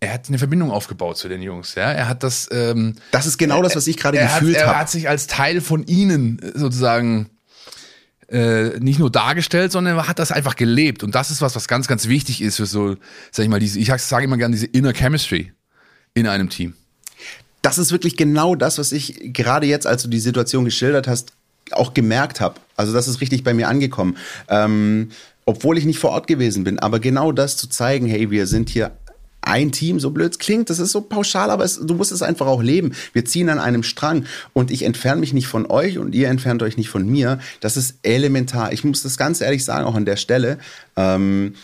er 0.00 0.12
hat 0.12 0.28
eine 0.28 0.38
Verbindung 0.38 0.70
aufgebaut 0.70 1.16
zu 1.16 1.28
den 1.28 1.42
Jungs. 1.42 1.74
Ja? 1.74 1.90
Er 1.90 2.08
hat 2.08 2.22
das. 2.22 2.48
Ähm, 2.52 2.94
das 3.10 3.26
ist 3.26 3.38
genau 3.38 3.62
das, 3.62 3.74
was 3.74 3.86
ich 3.86 3.96
gerade 3.96 4.18
gefühlt 4.18 4.60
habe. 4.60 4.72
Er 4.72 4.78
hat 4.78 4.90
sich 4.90 5.08
als 5.08 5.26
Teil 5.26 5.60
von 5.60 5.84
ihnen 5.86 6.40
sozusagen 6.54 7.30
äh, 8.28 8.78
nicht 8.80 8.98
nur 8.98 9.10
dargestellt, 9.10 9.72
sondern 9.72 9.96
er 9.96 10.08
hat 10.08 10.18
das 10.18 10.32
einfach 10.32 10.56
gelebt. 10.56 11.02
Und 11.02 11.14
das 11.14 11.30
ist 11.30 11.42
was, 11.42 11.56
was 11.56 11.68
ganz, 11.68 11.88
ganz 11.88 12.08
wichtig 12.08 12.42
ist 12.42 12.56
für 12.56 12.66
so, 12.66 12.96
sag 13.30 13.44
ich 13.44 13.50
mal, 13.50 13.60
diese, 13.60 13.78
ich 13.78 13.88
sage 13.88 14.24
immer 14.24 14.36
gerne 14.36 14.54
diese 14.54 14.66
Inner 14.66 14.92
Chemistry 14.92 15.52
in 16.14 16.26
einem 16.26 16.48
Team. 16.48 16.74
Das 17.62 17.78
ist 17.78 17.92
wirklich 17.92 18.16
genau 18.16 18.54
das, 18.54 18.78
was 18.78 18.92
ich 18.92 19.32
gerade 19.32 19.66
jetzt, 19.66 19.86
als 19.86 20.02
du 20.02 20.08
die 20.08 20.20
Situation 20.20 20.64
geschildert 20.64 21.08
hast, 21.08 21.32
auch 21.70 21.94
gemerkt 21.94 22.40
habe. 22.40 22.60
Also 22.76 22.92
das 22.92 23.08
ist 23.08 23.20
richtig 23.20 23.42
bei 23.42 23.54
mir 23.54 23.68
angekommen. 23.68 24.16
Ähm, 24.48 25.10
obwohl 25.46 25.78
ich 25.78 25.84
nicht 25.84 25.98
vor 25.98 26.10
Ort 26.10 26.26
gewesen 26.26 26.64
bin, 26.64 26.78
aber 26.78 27.00
genau 27.00 27.32
das 27.32 27.56
zu 27.56 27.68
zeigen, 27.68 28.06
hey, 28.06 28.30
wir 28.30 28.46
sind 28.46 28.70
hier 28.70 28.96
ein 29.46 29.72
Team, 29.72 30.00
so 30.00 30.10
blöd 30.10 30.32
es 30.32 30.38
klingt, 30.38 30.70
das 30.70 30.78
ist 30.78 30.92
so 30.92 31.00
pauschal, 31.00 31.50
aber 31.50 31.64
es, 31.64 31.78
du 31.78 31.94
musst 31.94 32.12
es 32.12 32.22
einfach 32.22 32.46
auch 32.46 32.62
leben. 32.62 32.92
Wir 33.12 33.24
ziehen 33.24 33.48
an 33.48 33.58
einem 33.58 33.82
Strang 33.82 34.24
und 34.52 34.70
ich 34.70 34.82
entferne 34.82 35.20
mich 35.20 35.32
nicht 35.32 35.46
von 35.46 35.66
euch 35.66 35.98
und 35.98 36.14
ihr 36.14 36.28
entfernt 36.28 36.62
euch 36.62 36.76
nicht 36.76 36.88
von 36.88 37.06
mir. 37.06 37.38
Das 37.60 37.76
ist 37.76 37.98
elementar. 38.02 38.72
Ich 38.72 38.84
muss 38.84 39.02
das 39.02 39.16
ganz 39.16 39.40
ehrlich 39.40 39.64
sagen, 39.64 39.86
auch 39.86 39.94
an 39.94 40.04
der 40.04 40.16
Stelle. 40.16 40.58
Ähm, 40.96 41.54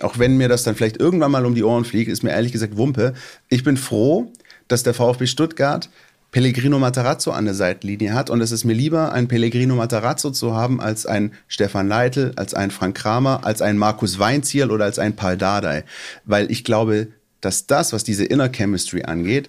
auch 0.00 0.18
wenn 0.18 0.36
mir 0.36 0.48
das 0.48 0.62
dann 0.62 0.74
vielleicht 0.76 0.98
irgendwann 0.98 1.30
mal 1.30 1.46
um 1.46 1.54
die 1.54 1.64
Ohren 1.64 1.84
fliegt, 1.84 2.10
ist 2.10 2.22
mir 2.22 2.30
ehrlich 2.30 2.52
gesagt 2.52 2.76
Wumpe. 2.76 3.14
Ich 3.48 3.64
bin 3.64 3.76
froh, 3.76 4.32
dass 4.68 4.82
der 4.82 4.94
VfB 4.94 5.26
Stuttgart 5.26 5.88
Pellegrino 6.30 6.78
Matarazzo 6.78 7.30
an 7.30 7.46
der 7.46 7.54
Seitenlinie 7.54 8.12
hat. 8.12 8.28
Und 8.28 8.40
es 8.40 8.52
ist 8.52 8.64
mir 8.64 8.74
lieber, 8.74 9.12
einen 9.12 9.28
Pellegrino 9.28 9.74
Matarazzo 9.74 10.30
zu 10.30 10.54
haben, 10.54 10.80
als 10.80 11.06
einen 11.06 11.32
Stefan 11.46 11.88
Leitl, 11.88 12.32
als 12.36 12.54
einen 12.54 12.70
Frank 12.70 12.96
Kramer, 12.96 13.40
als 13.44 13.62
einen 13.62 13.78
Markus 13.78 14.18
Weinzierl 14.18 14.70
oder 14.70 14.84
als 14.84 14.98
einen 14.98 15.16
Paul 15.16 15.36
Dardai. 15.36 15.84
Weil 16.24 16.50
ich 16.50 16.64
glaube, 16.64 17.08
dass 17.40 17.66
das, 17.66 17.92
was 17.92 18.04
diese 18.04 18.24
Inner 18.24 18.50
Chemistry 18.50 19.04
angeht, 19.04 19.48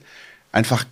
einfach 0.51 0.85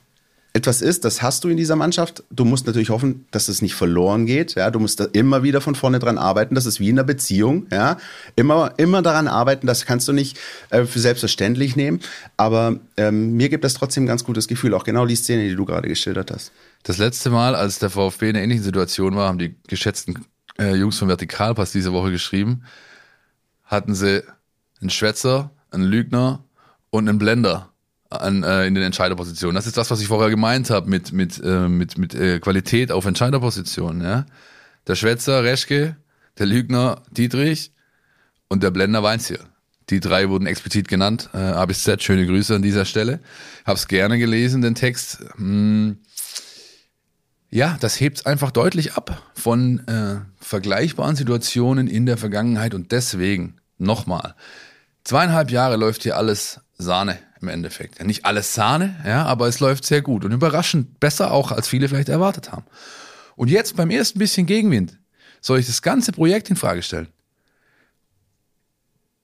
etwas 0.57 0.81
ist, 0.81 1.05
das 1.05 1.21
hast 1.21 1.43
du 1.43 1.49
in 1.49 1.55
dieser 1.55 1.75
Mannschaft. 1.75 2.23
Du 2.31 2.43
musst 2.43 2.65
natürlich 2.65 2.89
hoffen, 2.89 3.25
dass 3.31 3.47
es 3.47 3.61
nicht 3.61 3.75
verloren 3.75 4.25
geht. 4.25 4.55
Ja, 4.55 4.71
du 4.71 4.79
musst 4.79 4.99
da 4.99 5.05
immer 5.13 5.43
wieder 5.43 5.61
von 5.61 5.75
vorne 5.75 5.99
dran 5.99 6.17
arbeiten. 6.17 6.55
Das 6.55 6.65
ist 6.65 6.79
wie 6.79 6.89
in 6.89 6.97
einer 6.97 7.05
Beziehung. 7.05 7.67
Ja, 7.71 7.97
immer, 8.35 8.73
immer 8.77 9.01
daran 9.01 9.27
arbeiten. 9.27 9.67
Das 9.67 9.85
kannst 9.85 10.07
du 10.07 10.13
nicht 10.13 10.37
äh, 10.69 10.85
für 10.85 10.99
selbstverständlich 10.99 11.75
nehmen. 11.75 12.01
Aber 12.35 12.79
ähm, 12.97 13.33
mir 13.33 13.49
gibt 13.49 13.63
das 13.63 13.75
trotzdem 13.75 14.03
ein 14.03 14.07
ganz 14.07 14.23
gutes 14.23 14.47
Gefühl. 14.47 14.73
Auch 14.73 14.83
genau 14.83 15.05
die 15.05 15.15
Szene, 15.15 15.47
die 15.47 15.55
du 15.55 15.63
gerade 15.63 15.87
geschildert 15.87 16.31
hast. 16.31 16.51
Das 16.83 16.97
letzte 16.97 17.29
Mal, 17.29 17.55
als 17.55 17.79
der 17.79 17.89
VfB 17.89 18.29
in 18.29 18.35
einer 18.35 18.43
ähnlichen 18.43 18.63
Situation 18.63 19.15
war, 19.15 19.27
haben 19.27 19.39
die 19.39 19.55
geschätzten 19.67 20.25
äh, 20.57 20.75
Jungs 20.75 20.97
von 20.97 21.07
Vertikalpass 21.07 21.71
diese 21.71 21.93
Woche 21.93 22.11
geschrieben, 22.11 22.63
hatten 23.63 23.93
sie 23.93 24.23
einen 24.81 24.89
Schwätzer, 24.89 25.51
einen 25.71 25.83
Lügner 25.83 26.43
und 26.89 27.07
einen 27.07 27.19
Blender 27.19 27.69
an, 28.09 28.43
äh, 28.43 28.65
in 28.65 28.75
den 28.75 28.83
Entscheiderpositionen. 28.83 29.55
Das 29.55 29.67
ist 29.67 29.77
das, 29.77 29.91
was 29.91 30.01
ich 30.01 30.07
vorher 30.07 30.29
gemeint 30.29 30.69
habe 30.69 30.89
mit, 30.89 31.11
mit, 31.11 31.41
äh, 31.43 31.67
mit, 31.67 31.97
mit 31.97 32.13
äh, 32.13 32.39
Qualität 32.39 32.91
auf 32.91 33.05
Entscheiderpositionen. 33.05 34.01
Ja? 34.01 34.25
Der 34.87 34.95
Schwätzer 34.95 35.43
Reschke, 35.43 35.97
der 36.37 36.45
Lügner 36.45 37.01
Dietrich 37.11 37.71
und 38.47 38.63
der 38.63 38.71
Blender 38.71 39.03
Weinziel. 39.03 39.39
Die 39.89 39.99
drei 39.99 40.29
wurden 40.29 40.47
explizit 40.47 40.87
genannt. 40.87 41.29
Äh, 41.33 41.37
A 41.37 41.65
bis 41.65 41.83
Z, 41.83 42.03
schöne 42.03 42.25
Grüße 42.25 42.55
an 42.55 42.61
dieser 42.61 42.85
Stelle. 42.85 43.19
Hab's 43.65 43.87
gerne 43.87 44.17
gelesen, 44.17 44.61
den 44.61 44.75
Text. 44.75 45.19
Hm. 45.35 45.99
Ja, 47.49 47.77
das 47.79 47.99
hebt 47.99 48.25
einfach 48.25 48.51
deutlich 48.51 48.93
ab 48.95 49.23
von 49.33 49.87
äh, 49.87 50.19
vergleichbaren 50.39 51.15
Situationen 51.15 51.87
in 51.87 52.05
der 52.05 52.17
Vergangenheit 52.17 52.73
und 52.73 52.91
deswegen 52.91 53.55
nochmal. 53.77 54.35
Zweieinhalb 55.05 55.51
Jahre 55.51 55.77
läuft 55.77 56.03
hier 56.03 56.17
alles 56.17 56.59
Sahne 56.77 57.17
im 57.41 57.47
Endeffekt. 57.47 58.03
Nicht 58.03 58.25
alles 58.25 58.53
Sahne, 58.53 58.95
ja, 59.05 59.25
aber 59.25 59.47
es 59.47 59.59
läuft 59.59 59.85
sehr 59.85 60.01
gut 60.01 60.25
und 60.25 60.31
überraschend 60.31 60.99
besser 60.99 61.31
auch, 61.31 61.51
als 61.51 61.67
viele 61.67 61.87
vielleicht 61.89 62.09
erwartet 62.09 62.51
haben. 62.51 62.65
Und 63.35 63.49
jetzt 63.49 63.75
beim 63.75 63.89
ersten 63.89 64.19
bisschen 64.19 64.45
Gegenwind 64.45 64.97
soll 65.41 65.59
ich 65.59 65.67
das 65.67 65.81
ganze 65.81 66.11
Projekt 66.11 66.49
in 66.49 66.55
Frage 66.55 66.81
stellen. 66.81 67.07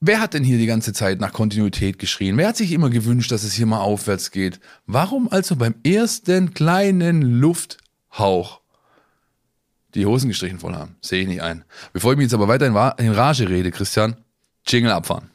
Wer 0.06 0.20
hat 0.20 0.34
denn 0.34 0.44
hier 0.44 0.58
die 0.58 0.66
ganze 0.66 0.92
Zeit 0.92 1.22
nach 1.22 1.32
Kontinuität 1.32 1.98
geschrien? 1.98 2.38
Wer 2.38 2.50
hat 2.50 2.58
sich 2.58 2.74
immer 2.74 2.90
gewünscht, 2.90 3.32
dass 3.32 3.44
es 3.44 3.54
hier 3.54 3.66
mal 3.66 3.80
aufwärts 3.80 4.32
geht? 4.32 4.60
Warum 4.86 5.32
also 5.32 5.56
beim 5.56 5.76
ersten 5.86 6.54
kleinen 6.54 7.22
Lufthauch 7.22 8.60
die 9.96 10.06
Hosen 10.06 10.28
gestrichen 10.28 10.60
voll 10.60 10.76
haben? 10.76 10.98
Sehe 11.02 11.22
ich 11.22 11.28
nicht 11.30 11.42
ein. 11.42 11.64
Bevor 11.94 12.12
ich 12.12 12.18
mich 12.18 12.26
jetzt 12.26 12.34
aber 12.34 12.50
weiter 12.50 12.66
in 12.98 13.12
Rage 13.12 13.48
rede, 13.48 13.72
Christian, 13.72 14.18
Jingle 14.68 14.92
abfahren. 14.92 15.30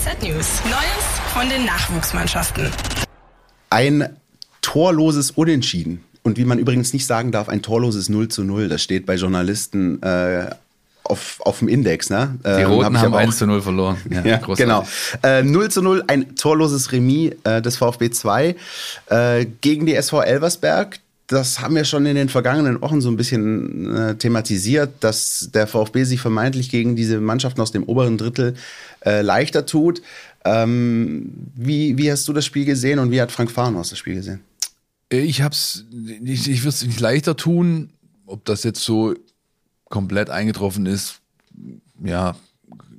NLZ 0.00 0.22
News. 0.22 0.62
Neues 0.64 1.20
von 1.34 1.48
den 1.50 1.66
Nachwuchsmannschaften. 1.66 2.70
Ein 3.68 4.16
torloses 4.62 5.30
Unentschieden. 5.30 6.04
Und 6.22 6.38
wie 6.38 6.44
man 6.44 6.58
übrigens 6.58 6.92
nicht 6.92 7.06
sagen 7.06 7.32
darf, 7.32 7.48
ein 7.48 7.60
torloses 7.60 8.08
0 8.08 8.28
zu 8.28 8.44
0. 8.44 8.68
Das 8.68 8.82
steht 8.82 9.04
bei 9.04 9.16
Journalisten 9.16 10.02
äh, 10.02 10.50
auf, 11.04 11.40
auf 11.40 11.58
dem 11.58 11.68
Index. 11.68 12.08
Ne? 12.08 12.38
Die 12.44 12.48
ähm, 12.48 12.70
Roten 12.70 12.96
hab 12.96 13.04
haben 13.04 13.14
1 13.14 13.38
zu 13.38 13.46
0 13.46 13.60
verloren. 13.60 13.98
Ja, 14.10 14.24
ja 14.24 14.36
genau. 14.38 14.86
Äh, 15.22 15.42
0 15.42 15.70
zu 15.70 15.82
0, 15.82 16.04
ein 16.06 16.34
torloses 16.34 16.92
Remis 16.92 17.34
äh, 17.44 17.60
des 17.60 17.76
VfB 17.76 18.10
2 18.10 18.56
äh, 19.06 19.46
gegen 19.60 19.86
die 19.86 19.94
SV 19.94 20.22
Elversberg 20.22 20.98
das 21.30 21.60
haben 21.60 21.76
wir 21.76 21.84
schon 21.84 22.06
in 22.06 22.16
den 22.16 22.28
vergangenen 22.28 22.82
Wochen 22.82 23.00
so 23.00 23.08
ein 23.08 23.16
bisschen 23.16 23.94
äh, 23.94 24.16
thematisiert, 24.16 24.90
dass 24.98 25.48
der 25.54 25.68
VfB 25.68 26.02
sich 26.02 26.20
vermeintlich 26.20 26.70
gegen 26.70 26.96
diese 26.96 27.20
Mannschaften 27.20 27.60
aus 27.60 27.70
dem 27.70 27.84
oberen 27.84 28.18
Drittel 28.18 28.54
äh, 29.04 29.22
leichter 29.22 29.64
tut. 29.64 30.02
Ähm, 30.44 31.30
wie, 31.54 31.96
wie 31.96 32.10
hast 32.10 32.26
du 32.26 32.32
das 32.32 32.44
Spiel 32.44 32.64
gesehen 32.64 32.98
und 32.98 33.12
wie 33.12 33.20
hat 33.20 33.30
Frank 33.30 33.52
Fahrenhaus 33.52 33.90
das 33.90 33.98
Spiel 34.00 34.16
gesehen? 34.16 34.40
Ich 35.08 35.40
hab's, 35.40 35.84
ich, 36.24 36.50
ich 36.50 36.62
würde 36.62 36.70
es 36.70 36.84
nicht 36.84 36.98
leichter 36.98 37.36
tun, 37.36 37.90
ob 38.26 38.44
das 38.44 38.64
jetzt 38.64 38.82
so 38.82 39.14
komplett 39.88 40.30
eingetroffen 40.30 40.86
ist, 40.86 41.20
ja, 42.02 42.34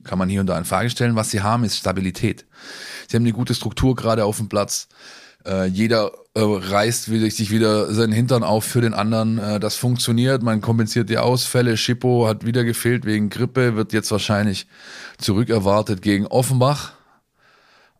kann 0.06 0.18
man 0.18 0.30
hier 0.30 0.40
und 0.40 0.48
da 0.48 0.58
in 0.58 0.66
Frage 0.66 0.90
stellen. 0.90 1.16
Was 1.16 1.32
sie 1.32 1.42
haben, 1.42 1.66
ist 1.66 1.78
Stabilität. 1.78 2.46
Sie 3.10 3.18
haben 3.18 3.24
eine 3.24 3.34
gute 3.34 3.54
Struktur 3.54 3.94
gerade 3.94 4.24
auf 4.24 4.38
dem 4.38 4.48
Platz. 4.48 4.88
Äh, 5.46 5.66
jeder 5.66 6.12
äh, 6.34 6.42
reißt 6.42 7.06
sich 7.06 7.52
wieder 7.52 7.94
seinen 7.94 8.14
Hintern 8.14 8.44
auf 8.44 8.64
für 8.64 8.82
den 8.82 8.94
anderen. 8.94 9.38
Äh, 9.38 9.60
das 9.60 9.76
funktioniert. 9.76 10.44
Man 10.44 10.62
kompensiert 10.62 11.10
die 11.10 11.18
Ausfälle. 11.18 11.78
Schippo 11.78 12.28
hat 12.28 12.46
wieder 12.46 12.64
gefehlt 12.64 13.06
wegen 13.06 13.30
Grippe, 13.30 13.76
wird 13.76 13.94
jetzt 13.94 14.12
wahrscheinlich 14.12 14.68
zurückerwartet 15.18 16.02
gegen 16.02 16.28
Offenbach 16.28 16.94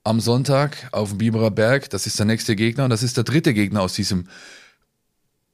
am 0.04 0.20
Sonntag 0.20 0.88
auf 0.92 1.10
dem 1.10 1.18
Biberer 1.20 1.52
Berg. 1.52 1.90
Das 1.90 2.08
ist 2.08 2.18
der 2.20 2.26
nächste 2.26 2.56
Gegner 2.56 2.86
und 2.86 2.90
das 2.90 3.04
ist 3.04 3.18
der 3.18 3.24
dritte 3.24 3.54
Gegner 3.54 3.82
aus 3.82 3.94
diesem, 3.94 4.28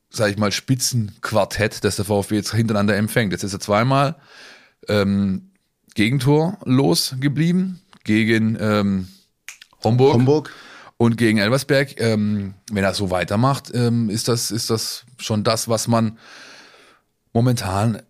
sag 0.10 0.30
ich 0.30 0.38
mal, 0.38 0.52
Spitzenquartett, 0.52 1.84
das 1.84 1.98
der 1.98 2.06
VfB 2.06 2.36
jetzt 2.36 2.54
hintereinander 2.54 2.96
empfängt. 2.96 3.32
Jetzt 3.32 3.44
ist 3.44 3.54
er 3.54 3.60
zweimal 3.60 4.16
ähm, 4.88 5.52
Gegentor 5.96 6.60
losgeblieben 6.64 7.82
gegen 8.04 8.58
ähm, 8.60 9.08
Homburg. 9.84 10.14
Homburg. 10.14 10.54
Und 10.98 11.18
gegen 11.18 11.38
Elversberg, 11.38 12.02
ähm, 12.02 12.56
wenn 12.72 12.84
er 12.84 12.94
so 12.94 13.12
weitermacht, 13.12 13.72
ähm, 13.74 14.10
ist 14.10 14.28
das 14.28 14.50
ist 14.50 14.70
das 14.70 15.06
schon 15.20 15.44
das, 15.44 15.68
was 15.68 15.88
man 15.88 16.18
momentan 17.34 18.02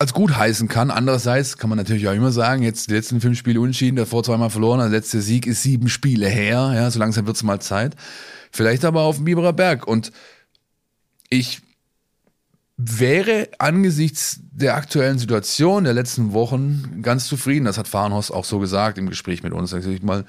als 0.00 0.12
gut 0.12 0.34
heißen 0.34 0.66
kann. 0.66 0.90
Andererseits 0.90 1.58
kann 1.58 1.68
man 1.68 1.76
natürlich 1.76 2.08
auch 2.08 2.14
immer 2.14 2.32
sagen, 2.32 2.62
jetzt 2.62 2.88
die 2.88 2.94
letzten 2.94 3.20
fünf 3.20 3.38
Spiele 3.38 3.60
unschieden, 3.60 3.96
davor 3.96 4.24
zweimal 4.24 4.50
verloren, 4.50 4.80
der 4.80 4.88
letzte 4.88 5.20
Sieg 5.20 5.46
ist 5.46 5.62
sieben 5.62 5.88
Spiele 5.88 6.26
her, 6.26 6.72
ja, 6.74 6.90
so 6.90 6.98
langsam 6.98 7.26
wird's 7.26 7.42
mal 7.42 7.60
Zeit. 7.60 7.94
Vielleicht 8.50 8.84
aber 8.84 9.02
auf 9.02 9.16
dem 9.16 9.26
Biberer 9.26 9.52
Berg. 9.52 9.86
Und 9.86 10.10
ich 11.28 11.60
wäre 12.78 13.48
angesichts 13.58 14.40
der 14.50 14.74
aktuellen 14.74 15.18
Situation 15.18 15.84
der 15.84 15.92
letzten 15.92 16.32
Wochen 16.32 17.02
ganz 17.02 17.26
zufrieden. 17.26 17.66
Das 17.66 17.76
hat 17.76 17.86
Fahrenhorst 17.86 18.32
auch 18.32 18.46
so 18.46 18.58
gesagt 18.58 18.96
im 18.96 19.08
Gespräch 19.10 19.42
mit 19.42 19.52
uns. 19.52 19.72
Ich 19.72 20.02
mal, 20.02 20.24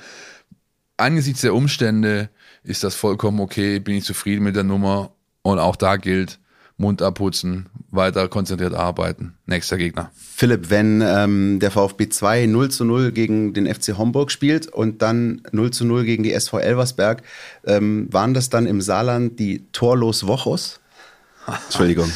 angesichts 1.02 1.42
der 1.42 1.54
Umstände 1.54 2.30
ist 2.64 2.84
das 2.84 2.96
vollkommen 2.96 3.40
okay, 3.40 3.80
bin 3.80 3.96
ich 3.96 4.06
zufrieden 4.06 4.44
mit 4.44 4.56
der 4.56 4.64
Nummer. 4.64 5.12
Und 5.42 5.60
auch 5.60 5.76
da 5.76 5.98
gilt, 5.98 6.40
Mund 6.78 7.02
abputzen, 7.02 7.68
weiter 7.90 8.28
konzentriert 8.28 8.74
arbeiten. 8.74 9.36
Nächster 9.46 9.78
Gegner. 9.78 10.12
Philipp, 10.16 10.70
wenn 10.70 11.02
ähm, 11.02 11.60
der 11.60 11.72
VfB 11.72 12.10
2 12.10 12.46
0 12.48 12.70
zu 12.70 12.86
0 12.86 13.12
gegen 13.12 13.54
den 13.54 13.72
FC 13.74 13.98
Homburg 13.98 14.32
spielt 14.32 14.68
und 14.68 15.02
dann 15.02 15.42
0 15.52 15.72
zu 15.72 15.86
0 15.86 16.04
gegen 16.04 16.24
die 16.24 16.34
SV 16.34 16.60
Elversberg, 16.60 17.24
ähm, 17.66 18.08
waren 18.12 18.34
das 18.34 18.50
dann 18.50 18.66
im 18.66 18.82
Saarland 18.82 19.40
die 19.40 19.68
Torlos 19.72 20.28
Wochos? 20.28 20.80
Entschuldigung. 21.66 22.12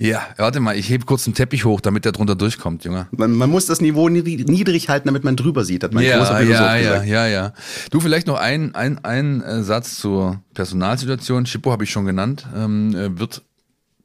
Ja, 0.00 0.28
warte 0.36 0.60
mal, 0.60 0.76
ich 0.76 0.88
hebe 0.88 1.04
kurz 1.04 1.26
einen 1.26 1.34
Teppich 1.34 1.64
hoch, 1.64 1.80
damit 1.80 2.04
der 2.04 2.12
drunter 2.12 2.36
durchkommt, 2.36 2.84
Junge. 2.84 3.08
Man, 3.10 3.32
man 3.32 3.50
muss 3.50 3.66
das 3.66 3.80
Niveau 3.80 4.08
niedrig 4.08 4.88
halten, 4.88 5.08
damit 5.08 5.24
man 5.24 5.34
drüber 5.34 5.64
sieht, 5.64 5.82
hat 5.82 5.92
mein 5.92 6.04
ja, 6.04 6.18
großer 6.18 6.38
Philosoph 6.38 6.60
ja, 6.60 6.78
gesagt. 6.78 7.06
Ja, 7.06 7.26
ja, 7.26 7.26
ja. 7.26 7.52
Du, 7.90 7.98
vielleicht 7.98 8.28
noch 8.28 8.38
ein, 8.38 8.76
ein, 8.76 9.04
ein 9.04 9.42
äh, 9.42 9.64
Satz 9.64 9.98
zur 9.98 10.40
Personalsituation. 10.54 11.46
Schippo 11.46 11.72
habe 11.72 11.82
ich 11.82 11.90
schon 11.90 12.06
genannt. 12.06 12.46
Ähm, 12.56 12.94
äh, 12.94 13.18
wird 13.18 13.42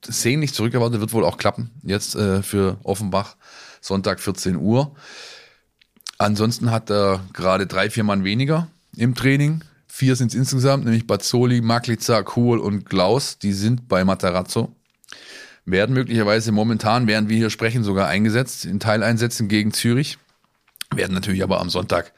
sehnlich 0.04 0.54
zurückerwartet, 0.54 1.00
wird 1.00 1.14
wohl 1.14 1.24
auch 1.24 1.38
klappen. 1.38 1.70
Jetzt 1.84 2.16
äh, 2.16 2.42
für 2.42 2.78
Offenbach 2.84 3.36
Sonntag 3.80 4.20
14 4.20 4.56
Uhr. 4.56 4.96
Ansonsten 6.18 6.72
hat 6.72 6.90
er 6.90 7.20
gerade 7.34 7.68
drei, 7.68 7.92
vier 7.92 8.04
Mann 8.04 8.24
weniger 8.24 8.68
im 8.98 9.14
Training. 9.14 9.64
Vier 9.88 10.16
sind 10.16 10.30
es 10.30 10.36
insgesamt, 10.36 10.86
nämlich 10.86 11.06
Bazzoli, 11.06 11.62
Maklica, 11.62 12.24
Kohl 12.24 12.58
und 12.58 12.86
Klaus. 12.90 13.38
Die 13.38 13.54
sind 13.54 13.88
bei 13.88 14.04
Matarazzo. 14.04 14.74
Werden 15.66 15.94
möglicherweise 15.94 16.52
momentan, 16.52 17.08
während 17.08 17.30
wir 17.30 17.38
hier 17.38 17.50
sprechen, 17.50 17.84
sogar 17.84 18.08
eingesetzt 18.08 18.66
in 18.66 18.80
Teileinsätzen 18.80 19.48
gegen 19.48 19.72
Zürich. 19.72 20.18
Werden 20.94 21.14
natürlich 21.14 21.44
aber 21.44 21.62
am 21.62 21.70
Sonntag 21.70 22.14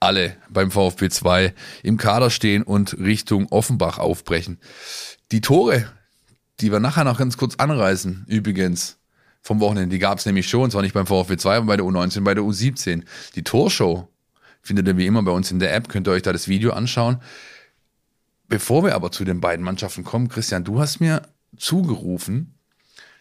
alle 0.00 0.36
beim 0.50 0.70
VfB 0.70 1.08
2 1.08 1.54
im 1.82 1.96
Kader 1.96 2.30
stehen 2.30 2.62
und 2.62 2.98
Richtung 2.98 3.46
Offenbach 3.50 3.98
aufbrechen. 3.98 4.58
Die 5.32 5.40
Tore, 5.40 5.88
die 6.60 6.70
wir 6.70 6.80
nachher 6.80 7.04
noch 7.04 7.18
ganz 7.18 7.36
kurz 7.36 7.56
anreißen, 7.56 8.26
übrigens, 8.28 8.98
vom 9.40 9.60
Wochenende, 9.60 9.94
die 9.94 9.98
gab 9.98 10.18
es 10.18 10.26
nämlich 10.26 10.48
schon, 10.48 10.70
zwar 10.70 10.82
nicht 10.82 10.94
beim 10.94 11.06
VfB 11.06 11.36
2, 11.36 11.56
aber 11.56 11.66
bei 11.66 11.76
der 11.76 11.84
U19, 11.84 12.22
bei 12.22 12.34
der 12.34 12.44
U17. 12.44 13.02
Die 13.34 13.44
Torshow 13.44 14.08
findet 14.62 14.88
ihr 14.88 14.96
wie 14.96 15.06
immer 15.06 15.22
bei 15.22 15.32
uns 15.32 15.50
in 15.50 15.58
der 15.58 15.74
App, 15.74 15.88
könnt 15.88 16.08
ihr 16.08 16.12
euch 16.12 16.22
da 16.22 16.32
das 16.32 16.48
Video 16.48 16.72
anschauen. 16.72 17.20
Bevor 18.48 18.84
wir 18.84 18.94
aber 18.94 19.10
zu 19.10 19.24
den 19.24 19.40
beiden 19.40 19.64
Mannschaften 19.64 20.02
kommen, 20.02 20.28
Christian, 20.28 20.64
du 20.64 20.80
hast 20.80 21.00
mir 21.00 21.22
zugerufen, 21.56 22.53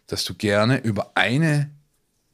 dass 0.08 0.24
du 0.24 0.34
gerne 0.34 0.78
über 0.78 1.12
eine 1.16 1.70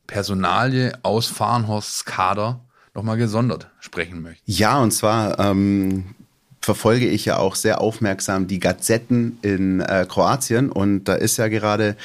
Personalie 0.08 0.94
aus 1.04 1.28
Fahrenhorsts 1.28 2.06
Kader 2.06 2.62
nochmal 2.96 3.18
gesondert 3.18 3.70
sprechen 3.80 4.22
möchtest. 4.22 4.60
Ja, 4.60 4.80
und 4.80 4.92
zwar 4.92 5.40
ähm, 5.40 6.16
verfolge 6.62 7.08
ich 7.08 7.26
ja 7.26 7.38
auch 7.38 7.56
sehr 7.56 7.82
aufmerksam 7.82 8.48
die 8.48 8.60
Gazetten 8.60 9.38
in 9.42 9.82
äh, 9.82 10.06
Kroatien 10.10 10.72
und 10.72 11.06
da 11.06 11.14
ist 11.14 11.38
ja 11.38 11.48
gerade 11.48 11.96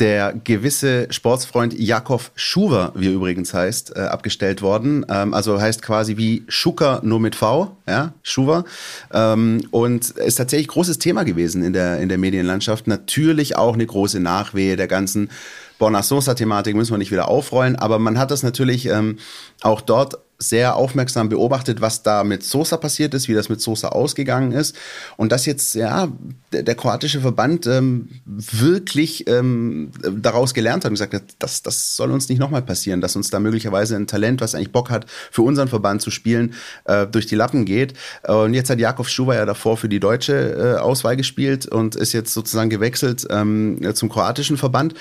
der 0.00 0.32
gewisse 0.32 1.06
Sportsfreund 1.10 1.78
Jakov 1.78 2.32
Schuwer, 2.34 2.92
wie 2.94 3.08
er 3.08 3.12
übrigens 3.12 3.54
heißt, 3.54 3.96
äh, 3.96 4.00
abgestellt 4.00 4.62
worden. 4.62 5.04
Ähm, 5.08 5.34
also 5.34 5.60
heißt 5.60 5.82
quasi 5.82 6.16
wie 6.16 6.44
Schucker 6.48 7.00
nur 7.04 7.20
mit 7.20 7.36
V, 7.36 7.76
ja, 7.86 8.14
Schuwer. 8.22 8.64
Ähm, 9.12 9.62
und 9.70 10.10
ist 10.10 10.36
tatsächlich 10.36 10.68
großes 10.68 10.98
Thema 10.98 11.24
gewesen 11.24 11.62
in 11.62 11.72
der, 11.72 12.00
in 12.00 12.08
der 12.08 12.18
Medienlandschaft. 12.18 12.86
Natürlich 12.86 13.56
auch 13.56 13.74
eine 13.74 13.86
große 13.86 14.20
Nachwehe 14.20 14.76
der 14.76 14.88
ganzen 14.88 15.30
Bonner 15.78 16.02
Sosa-Thematik 16.02 16.74
müssen 16.74 16.92
wir 16.92 16.98
nicht 16.98 17.10
wieder 17.10 17.28
aufrollen, 17.28 17.74
aber 17.74 17.98
man 17.98 18.18
hat 18.18 18.30
das 18.30 18.42
natürlich 18.42 18.86
ähm, 18.86 19.18
auch 19.62 19.80
dort 19.80 20.18
sehr 20.42 20.74
aufmerksam 20.76 21.28
beobachtet, 21.28 21.80
was 21.80 22.02
da 22.02 22.24
mit 22.24 22.42
Sosa 22.42 22.78
passiert 22.78 23.12
ist, 23.12 23.28
wie 23.28 23.34
das 23.34 23.50
mit 23.50 23.60
Sosa 23.60 23.90
ausgegangen 23.90 24.52
ist. 24.52 24.74
Und 25.16 25.32
dass 25.32 25.44
jetzt, 25.44 25.74
ja, 25.74 26.08
der, 26.52 26.62
der 26.62 26.74
kroatische 26.74 27.20
Verband 27.20 27.66
ähm, 27.66 28.08
wirklich 28.24 29.28
ähm, 29.28 29.90
daraus 30.02 30.54
gelernt 30.54 30.84
hat 30.84 30.90
und 30.90 30.94
gesagt 30.94 31.12
hat, 31.12 31.22
das, 31.38 31.62
das 31.62 31.94
soll 31.94 32.10
uns 32.10 32.28
nicht 32.30 32.38
nochmal 32.38 32.62
passieren, 32.62 33.02
dass 33.02 33.16
uns 33.16 33.28
da 33.28 33.38
möglicherweise 33.38 33.96
ein 33.96 34.06
Talent, 34.06 34.40
was 34.40 34.54
eigentlich 34.54 34.72
Bock 34.72 34.88
hat, 34.88 35.06
für 35.30 35.42
unseren 35.42 35.68
Verband 35.68 36.00
zu 36.00 36.10
spielen, 36.10 36.54
äh, 36.86 37.06
durch 37.06 37.26
die 37.26 37.36
Lappen 37.36 37.66
geht. 37.66 37.92
Und 38.26 38.54
jetzt 38.54 38.70
hat 38.70 38.78
Jakov 38.78 39.10
Schuwer 39.10 39.34
ja 39.34 39.44
davor 39.44 39.76
für 39.76 39.90
die 39.90 40.00
deutsche 40.00 40.76
äh, 40.76 40.80
Auswahl 40.80 41.16
gespielt 41.16 41.66
und 41.66 41.96
ist 41.96 42.14
jetzt 42.14 42.32
sozusagen 42.32 42.70
gewechselt 42.70 43.26
ähm, 43.30 43.78
zum 43.94 44.08
kroatischen 44.08 44.56
Verband. 44.56 44.94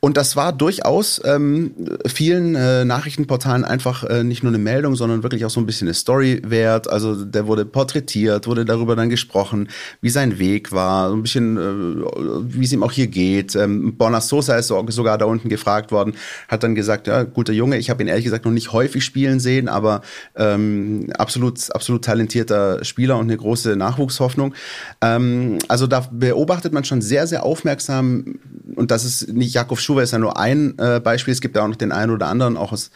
Und 0.00 0.16
das 0.16 0.34
war 0.34 0.54
durchaus 0.54 1.20
ähm, 1.26 1.72
vielen 2.06 2.54
äh, 2.54 2.86
Nachrichtenportalen 2.86 3.66
einfach 3.66 4.02
äh, 4.04 4.24
nicht 4.24 4.42
nur 4.42 4.50
eine 4.50 4.58
Meldung, 4.58 4.96
sondern 4.96 5.22
wirklich 5.22 5.44
auch 5.44 5.50
so 5.50 5.60
ein 5.60 5.66
bisschen 5.66 5.88
eine 5.88 5.94
Story 5.94 6.40
wert. 6.42 6.88
Also 6.88 7.24
der 7.24 7.46
wurde 7.46 7.66
porträtiert, 7.66 8.46
wurde 8.46 8.64
darüber 8.64 8.96
dann 8.96 9.10
gesprochen, 9.10 9.68
wie 10.00 10.08
sein 10.08 10.38
Weg 10.38 10.72
war, 10.72 11.10
so 11.10 11.16
ein 11.16 11.22
bisschen, 11.22 11.56
äh, 11.58 12.54
wie 12.54 12.64
es 12.64 12.72
ihm 12.72 12.82
auch 12.82 12.92
hier 12.92 13.08
geht. 13.08 13.54
Ähm, 13.54 13.96
Borna 13.98 14.22
Sosa 14.22 14.56
ist 14.56 14.68
sogar 14.68 15.18
da 15.18 15.26
unten 15.26 15.50
gefragt 15.50 15.92
worden, 15.92 16.14
hat 16.48 16.62
dann 16.62 16.74
gesagt, 16.74 17.06
ja, 17.06 17.24
guter 17.24 17.52
Junge, 17.52 17.76
ich 17.76 17.90
habe 17.90 18.02
ihn 18.02 18.08
ehrlich 18.08 18.24
gesagt 18.24 18.46
noch 18.46 18.52
nicht 18.52 18.72
häufig 18.72 19.04
spielen 19.04 19.38
sehen, 19.38 19.68
aber 19.68 20.00
ähm, 20.34 21.08
absolut, 21.18 21.74
absolut 21.74 22.06
talentierter 22.06 22.82
Spieler 22.84 23.18
und 23.18 23.24
eine 23.24 23.36
große 23.36 23.76
Nachwuchshoffnung. 23.76 24.54
Ähm, 25.02 25.58
also 25.68 25.86
da 25.86 26.08
beobachtet 26.10 26.72
man 26.72 26.84
schon 26.84 27.02
sehr, 27.02 27.26
sehr 27.26 27.44
aufmerksam, 27.44 28.38
und 28.76 28.90
das 28.90 29.04
ist 29.04 29.32
nicht 29.32 29.52
Jakob 29.52 29.78
Schuwer 29.90 30.04
ist 30.04 30.12
ja 30.12 30.20
nur 30.20 30.38
ein 30.38 30.78
äh, 30.78 31.00
Beispiel. 31.00 31.32
Es 31.32 31.40
gibt 31.40 31.56
ja 31.56 31.64
auch 31.64 31.68
noch 31.68 31.74
den 31.74 31.90
einen 31.90 32.12
oder 32.12 32.28
anderen, 32.28 32.56
auch 32.56 32.70
aus 32.70 32.92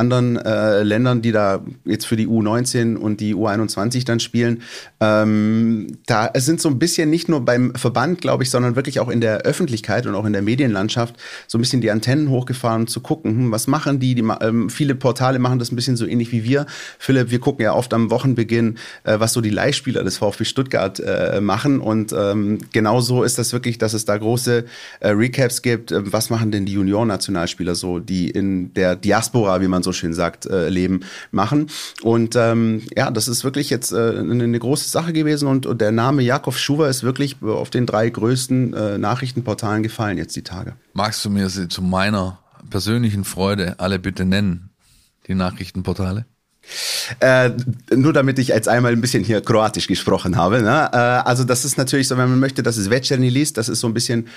anderen 0.00 0.36
äh, 0.36 0.82
Ländern, 0.82 1.22
die 1.22 1.32
da 1.32 1.62
jetzt 1.84 2.06
für 2.06 2.16
die 2.16 2.26
U19 2.26 2.96
und 2.96 3.20
die 3.20 3.34
U21 3.34 4.04
dann 4.04 4.18
spielen. 4.18 4.62
Ähm, 5.00 5.98
da 6.06 6.30
es 6.32 6.46
sind 6.46 6.60
so 6.60 6.68
ein 6.68 6.78
bisschen 6.78 7.10
nicht 7.10 7.28
nur 7.28 7.44
beim 7.44 7.74
Verband, 7.74 8.20
glaube 8.20 8.42
ich, 8.42 8.50
sondern 8.50 8.76
wirklich 8.76 8.98
auch 9.00 9.08
in 9.08 9.20
der 9.20 9.42
Öffentlichkeit 9.42 10.06
und 10.06 10.14
auch 10.14 10.24
in 10.24 10.32
der 10.32 10.42
Medienlandschaft 10.42 11.16
so 11.46 11.58
ein 11.58 11.60
bisschen 11.60 11.80
die 11.80 11.90
Antennen 11.90 12.30
hochgefahren, 12.30 12.86
zu 12.86 13.00
gucken, 13.00 13.32
hm, 13.32 13.50
was 13.52 13.66
machen 13.66 14.00
die? 14.00 14.14
die 14.14 14.24
ähm, 14.40 14.70
viele 14.70 14.94
Portale 14.94 15.38
machen 15.38 15.58
das 15.58 15.70
ein 15.72 15.76
bisschen 15.76 15.96
so 15.96 16.06
ähnlich 16.06 16.32
wie 16.32 16.44
wir. 16.44 16.66
Philipp, 16.98 17.30
wir 17.30 17.38
gucken 17.38 17.64
ja 17.64 17.74
oft 17.74 17.92
am 17.94 18.10
Wochenbeginn, 18.10 18.78
äh, 19.04 19.20
was 19.20 19.32
so 19.32 19.40
die 19.40 19.50
Leihspieler 19.50 20.02
des 20.02 20.18
VfB 20.18 20.44
Stuttgart 20.44 21.00
äh, 21.00 21.40
machen. 21.40 21.80
Und 21.80 22.12
ähm, 22.16 22.58
genauso 22.72 23.22
ist 23.22 23.38
das 23.38 23.52
wirklich, 23.52 23.78
dass 23.78 23.92
es 23.92 24.04
da 24.04 24.16
große 24.16 24.64
äh, 25.00 25.08
Recaps 25.08 25.62
gibt. 25.62 25.92
Ähm, 25.92 26.12
was 26.12 26.30
machen 26.30 26.50
denn 26.50 26.66
die 26.66 26.72
Junior-Nationalspieler 26.72 27.74
so, 27.74 27.98
die 27.98 28.30
in 28.30 28.72
der 28.74 28.96
Diaspora, 28.96 29.60
wie 29.60 29.68
man 29.68 29.82
so 29.82 29.89
schön 29.92 30.14
sagt, 30.14 30.46
äh, 30.46 30.68
leben, 30.68 31.00
machen? 31.30 31.70
Und 32.02 32.36
ähm, 32.36 32.82
ja, 32.96 33.10
das 33.10 33.28
ist 33.28 33.44
wirklich 33.44 33.70
jetzt 33.70 33.92
äh, 33.92 34.18
eine 34.18 34.58
große 34.58 34.88
Sache 34.88 35.12
gewesen 35.12 35.48
und, 35.48 35.66
und 35.66 35.80
der 35.80 35.92
Name 35.92 36.22
Jakov 36.22 36.58
Schuwer 36.58 36.88
ist 36.88 37.02
wirklich 37.02 37.42
auf 37.42 37.70
den 37.70 37.86
drei 37.86 38.08
größten 38.10 38.74
äh, 38.74 38.98
Nachrichtenportalen 38.98 39.82
gefallen 39.82 40.18
jetzt 40.18 40.36
die 40.36 40.42
Tage. 40.42 40.74
Magst 40.92 41.24
du 41.24 41.30
mir 41.30 41.48
sie 41.48 41.68
zu 41.68 41.82
meiner 41.82 42.38
persönlichen 42.68 43.24
Freude 43.24 43.74
alle 43.78 43.98
bitte 43.98 44.24
nennen, 44.24 44.70
die 45.26 45.34
Nachrichtenportale? 45.34 46.26
Äh, 47.18 47.50
nur 47.94 48.12
damit 48.12 48.38
ich 48.38 48.48
jetzt 48.48 48.68
einmal 48.68 48.92
ein 48.92 49.00
bisschen 49.00 49.24
hier 49.24 49.40
kroatisch 49.40 49.86
gesprochen 49.86 50.36
habe. 50.36 50.62
Ne? 50.62 50.90
Äh, 50.92 50.96
also 50.96 51.42
das 51.44 51.64
ist 51.64 51.78
natürlich 51.78 52.06
so, 52.06 52.16
wenn 52.16 52.28
man 52.28 52.38
möchte, 52.38 52.62
dass 52.62 52.76
es 52.76 52.90
Večernji 52.90 53.28
liest, 53.28 53.56
das 53.56 53.68
ist 53.68 53.80
so 53.80 53.88
ein 53.88 53.94
bisschen 53.94 54.28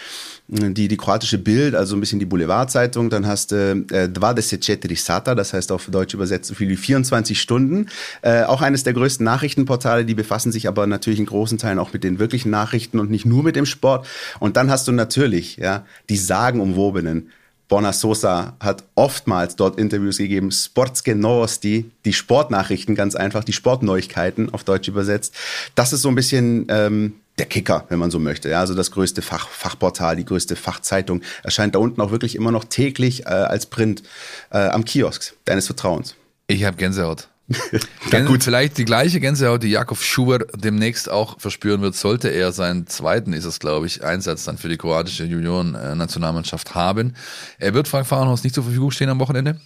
die, 0.48 0.88
die 0.88 0.98
kroatische 0.98 1.38
Bild, 1.38 1.74
also 1.74 1.96
ein 1.96 2.00
bisschen 2.00 2.20
die 2.20 2.26
Boulevardzeitung. 2.26 3.10
Dann 3.10 3.26
hast 3.26 3.52
du 3.52 3.86
äh, 3.91 4.10
24 4.14 5.02
Sata, 5.02 5.36
das 5.36 5.54
heißt 5.54 5.72
auf 5.72 5.88
Deutsch 5.89 6.14
übersetzt 6.14 6.50
so 6.50 6.54
viel 6.54 6.70
wie 6.70 6.76
24 6.76 7.39
Stunden. 7.39 7.88
Äh, 8.22 8.44
auch 8.44 8.62
eines 8.62 8.84
der 8.84 8.94
größten 8.94 9.24
Nachrichtenportale, 9.24 10.06
die 10.06 10.16
befassen 10.16 10.52
sich 10.52 10.68
aber 10.68 10.86
natürlich 10.86 11.20
in 11.20 11.26
großen 11.26 11.58
Teilen 11.58 11.80
auch 11.80 11.94
mit 11.94 12.04
den 12.04 12.20
wirklichen 12.20 12.50
Nachrichten 12.50 13.00
und 13.00 13.10
nicht 13.10 13.26
nur 13.26 13.44
mit 13.44 13.56
dem 13.56 13.66
Sport. 13.66 14.06
Und 14.39 14.58
dann 14.58 14.70
hast 14.70 14.88
du 14.88 14.91
natürlich 14.91 15.58
ja 15.58 15.86
die 16.10 16.18
sagenumwobenen 16.18 17.30
Borna 17.70 17.94
Sosa 17.94 18.56
hat 18.60 18.84
oftmals 18.94 19.56
dort 19.56 19.80
Interviews 19.80 20.18
gegeben, 20.18 20.52
Sportske 20.52 21.16
Novosti, 21.16 21.89
die 22.06 22.14
Sportnachrichten 22.14 22.94
ganz 22.94 23.16
einfach, 23.16 23.44
die 23.44 23.54
Sportneuigkeiten 23.54 24.54
auf 24.54 24.64
Deutsch 24.64 24.88
übersetzt. 24.88 25.34
Das 25.74 25.94
ist 25.94 26.02
so 26.02 26.10
ein 26.10 26.16
bisschen 26.16 26.68
ähm, 26.70 27.14
der 27.39 27.45
Kicker, 27.47 27.86
wenn 27.89 27.99
man 27.99 28.11
so 28.11 28.19
möchte. 28.19 28.49
Ja, 28.49 28.59
also 28.59 28.75
das 28.75 28.91
größte 28.91 29.21
Fach, 29.21 29.47
Fachportal, 29.49 30.15
die 30.15 30.25
größte 30.25 30.55
Fachzeitung 30.55 31.21
erscheint 31.43 31.75
da 31.75 31.79
unten 31.79 31.99
auch 32.01 32.11
wirklich 32.11 32.36
immer 32.36 32.51
noch 32.51 32.63
täglich 32.63 33.25
äh, 33.25 33.29
als 33.29 33.65
Print 33.65 34.03
äh, 34.51 34.57
am 34.57 34.86
Kiosk 34.86 35.34
deines 35.45 35.65
Vertrauens. 35.65 36.15
Ich 36.47 36.63
habe 36.63 36.77
Gänsehaut. 36.77 37.29
ja, 38.11 38.21
gut. 38.21 38.43
Vielleicht 38.43 38.77
die 38.77 38.86
gleiche 38.86 39.19
Gänsehaut, 39.19 39.63
die 39.63 39.69
Jakob 39.69 39.97
Schubert 39.97 40.49
demnächst 40.55 41.09
auch 41.09 41.39
verspüren 41.39 41.81
wird, 41.81 41.95
sollte 41.95 42.29
er 42.29 42.51
seinen 42.51 42.88
zweiten, 42.88 43.34
ist 43.34 43.45
es 43.45 43.59
glaube 43.59 43.86
ich, 43.86 44.03
Einsatz 44.03 44.45
dann 44.45 44.57
für 44.57 44.69
die 44.69 44.77
kroatische 44.77 45.25
Junioren-Nationalmannschaft 45.25 46.75
haben. 46.75 47.15
Er 47.59 47.73
wird 47.73 47.88
Frank 47.88 48.07
Fahrenhaus 48.07 48.43
nicht 48.43 48.55
zur 48.55 48.63
Verfügung 48.63 48.91
stehen 48.91 49.09
am 49.09 49.19
Wochenende, 49.19 49.59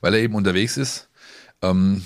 weil 0.00 0.14
er 0.14 0.20
eben 0.20 0.34
unterwegs 0.34 0.76
ist. 0.76 1.08
Ähm, 1.60 2.02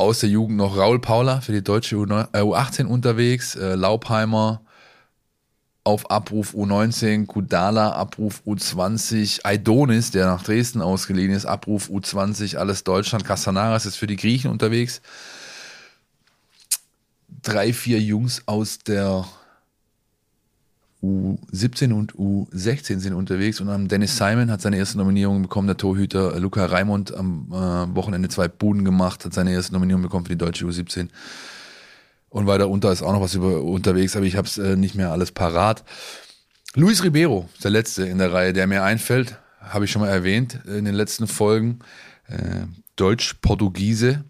aus 0.00 0.20
der 0.20 0.30
Jugend 0.30 0.56
noch 0.56 0.76
Raul 0.76 0.98
Paula 0.98 1.40
für 1.40 1.52
die 1.52 1.62
deutsche 1.62 1.96
U18 1.96 2.80
äh, 2.80 2.84
unterwegs, 2.84 3.54
äh, 3.54 3.74
Laubheimer, 3.74 4.62
auf 5.84 6.10
Abruf 6.10 6.54
U19, 6.54 7.26
Kudala, 7.26 7.92
Abruf 7.92 8.42
U20, 8.46 9.44
Aidonis, 9.44 10.10
der 10.10 10.26
nach 10.26 10.42
Dresden 10.42 10.82
ausgeliehen 10.82 11.32
ist, 11.32 11.46
Abruf 11.46 11.88
U20, 11.88 12.56
alles 12.56 12.84
Deutschland, 12.84 13.24
Castanaras 13.24 13.86
ist 13.86 13.96
für 13.96 14.06
die 14.06 14.16
Griechen 14.16 14.50
unterwegs. 14.50 15.00
Drei, 17.42 17.72
vier 17.72 18.00
Jungs 18.00 18.42
aus 18.46 18.78
der 18.78 19.24
U17 21.02 21.92
und 21.92 22.14
U16 22.14 22.98
sind 22.98 23.14
unterwegs 23.14 23.60
und 23.60 23.88
Dennis 23.88 24.18
Simon 24.18 24.50
hat 24.50 24.60
seine 24.60 24.76
erste 24.76 24.98
Nominierung 24.98 25.42
bekommen, 25.42 25.66
der 25.66 25.78
Torhüter 25.78 26.38
Luca 26.38 26.66
Raimund 26.66 27.14
am 27.14 27.46
äh, 27.50 27.94
Wochenende 27.96 28.28
zwei 28.28 28.48
Buden 28.48 28.84
gemacht, 28.84 29.24
hat 29.24 29.32
seine 29.32 29.52
erste 29.52 29.72
Nominierung 29.72 30.02
bekommen 30.02 30.26
für 30.26 30.32
die 30.32 30.38
deutsche 30.38 30.66
U17. 30.66 31.08
Und 32.28 32.46
weiter 32.46 32.68
unter 32.68 32.92
ist 32.92 33.02
auch 33.02 33.12
noch 33.12 33.22
was 33.22 33.34
über, 33.34 33.62
unterwegs, 33.62 34.14
aber 34.14 34.26
ich 34.26 34.36
habe 34.36 34.46
es 34.46 34.58
äh, 34.58 34.76
nicht 34.76 34.94
mehr 34.94 35.10
alles 35.10 35.32
parat. 35.32 35.84
Luis 36.74 37.02
Ribeiro 37.02 37.48
der 37.64 37.70
letzte 37.70 38.04
in 38.04 38.18
der 38.18 38.32
Reihe, 38.32 38.52
der 38.52 38.66
mir 38.66 38.82
einfällt, 38.82 39.38
habe 39.60 39.86
ich 39.86 39.90
schon 39.90 40.02
mal 40.02 40.08
erwähnt 40.08 40.60
in 40.66 40.84
den 40.84 40.94
letzten 40.94 41.26
Folgen. 41.26 41.78
Äh, 42.28 42.66
Deutsch-Portugiese, 42.96 44.24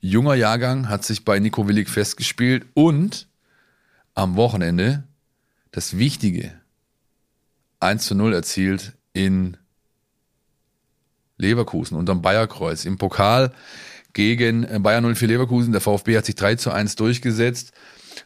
junger 0.00 0.34
Jahrgang, 0.34 0.88
hat 0.88 1.04
sich 1.04 1.24
bei 1.24 1.38
Nico 1.38 1.68
Willig 1.68 1.90
festgespielt 1.90 2.64
und 2.72 3.28
am 4.14 4.36
Wochenende 4.36 5.04
das 5.72 5.98
Wichtige 5.98 6.52
1 7.80 8.06
zu 8.06 8.14
0 8.14 8.32
erzielt 8.32 8.92
in 9.12 9.56
Leverkusen 11.38 11.96
unterm 11.96 12.22
Bayerkreuz. 12.22 12.84
Im 12.84 12.98
Pokal 12.98 13.52
gegen 14.12 14.64
äh, 14.64 14.78
Bayern 14.80 15.14
04 15.14 15.28
Leverkusen. 15.28 15.72
Der 15.72 15.80
VfB 15.80 16.16
hat 16.16 16.26
sich 16.26 16.36
3 16.36 16.56
zu 16.56 16.70
1 16.70 16.96
durchgesetzt. 16.96 17.72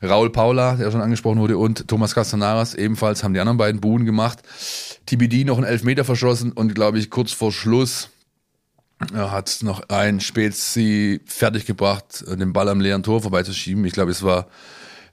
Raul 0.03 0.31
Paula, 0.31 0.75
der 0.75 0.91
schon 0.91 1.01
angesprochen 1.01 1.39
wurde, 1.39 1.57
und 1.57 1.89
Thomas 1.89 2.15
Castanaras 2.15 2.75
ebenfalls 2.75 3.25
haben 3.25 3.33
die 3.33 3.41
anderen 3.41 3.57
beiden 3.57 3.81
Buhen 3.81 4.05
gemacht. 4.05 4.41
TBD 5.07 5.45
noch 5.45 5.57
einen 5.57 5.67
Elfmeter 5.67 6.05
verschossen 6.05 6.53
und 6.53 6.75
glaube 6.75 6.99
ich 6.99 7.09
kurz 7.09 7.33
vor 7.33 7.53
Schluss 7.53 8.11
hat 9.15 9.59
noch 9.63 9.89
ein 9.91 10.21
Spezi 10.21 11.21
fertiggebracht, 11.27 12.25
den 12.29 12.53
Ball 12.53 12.69
am 12.69 12.81
leeren 12.81 13.03
Tor 13.03 13.23
vorbeizuschieben. 13.23 13.85
Ich 13.85 13.93
glaube, 13.93 14.11
es 14.11 14.23
war 14.23 14.49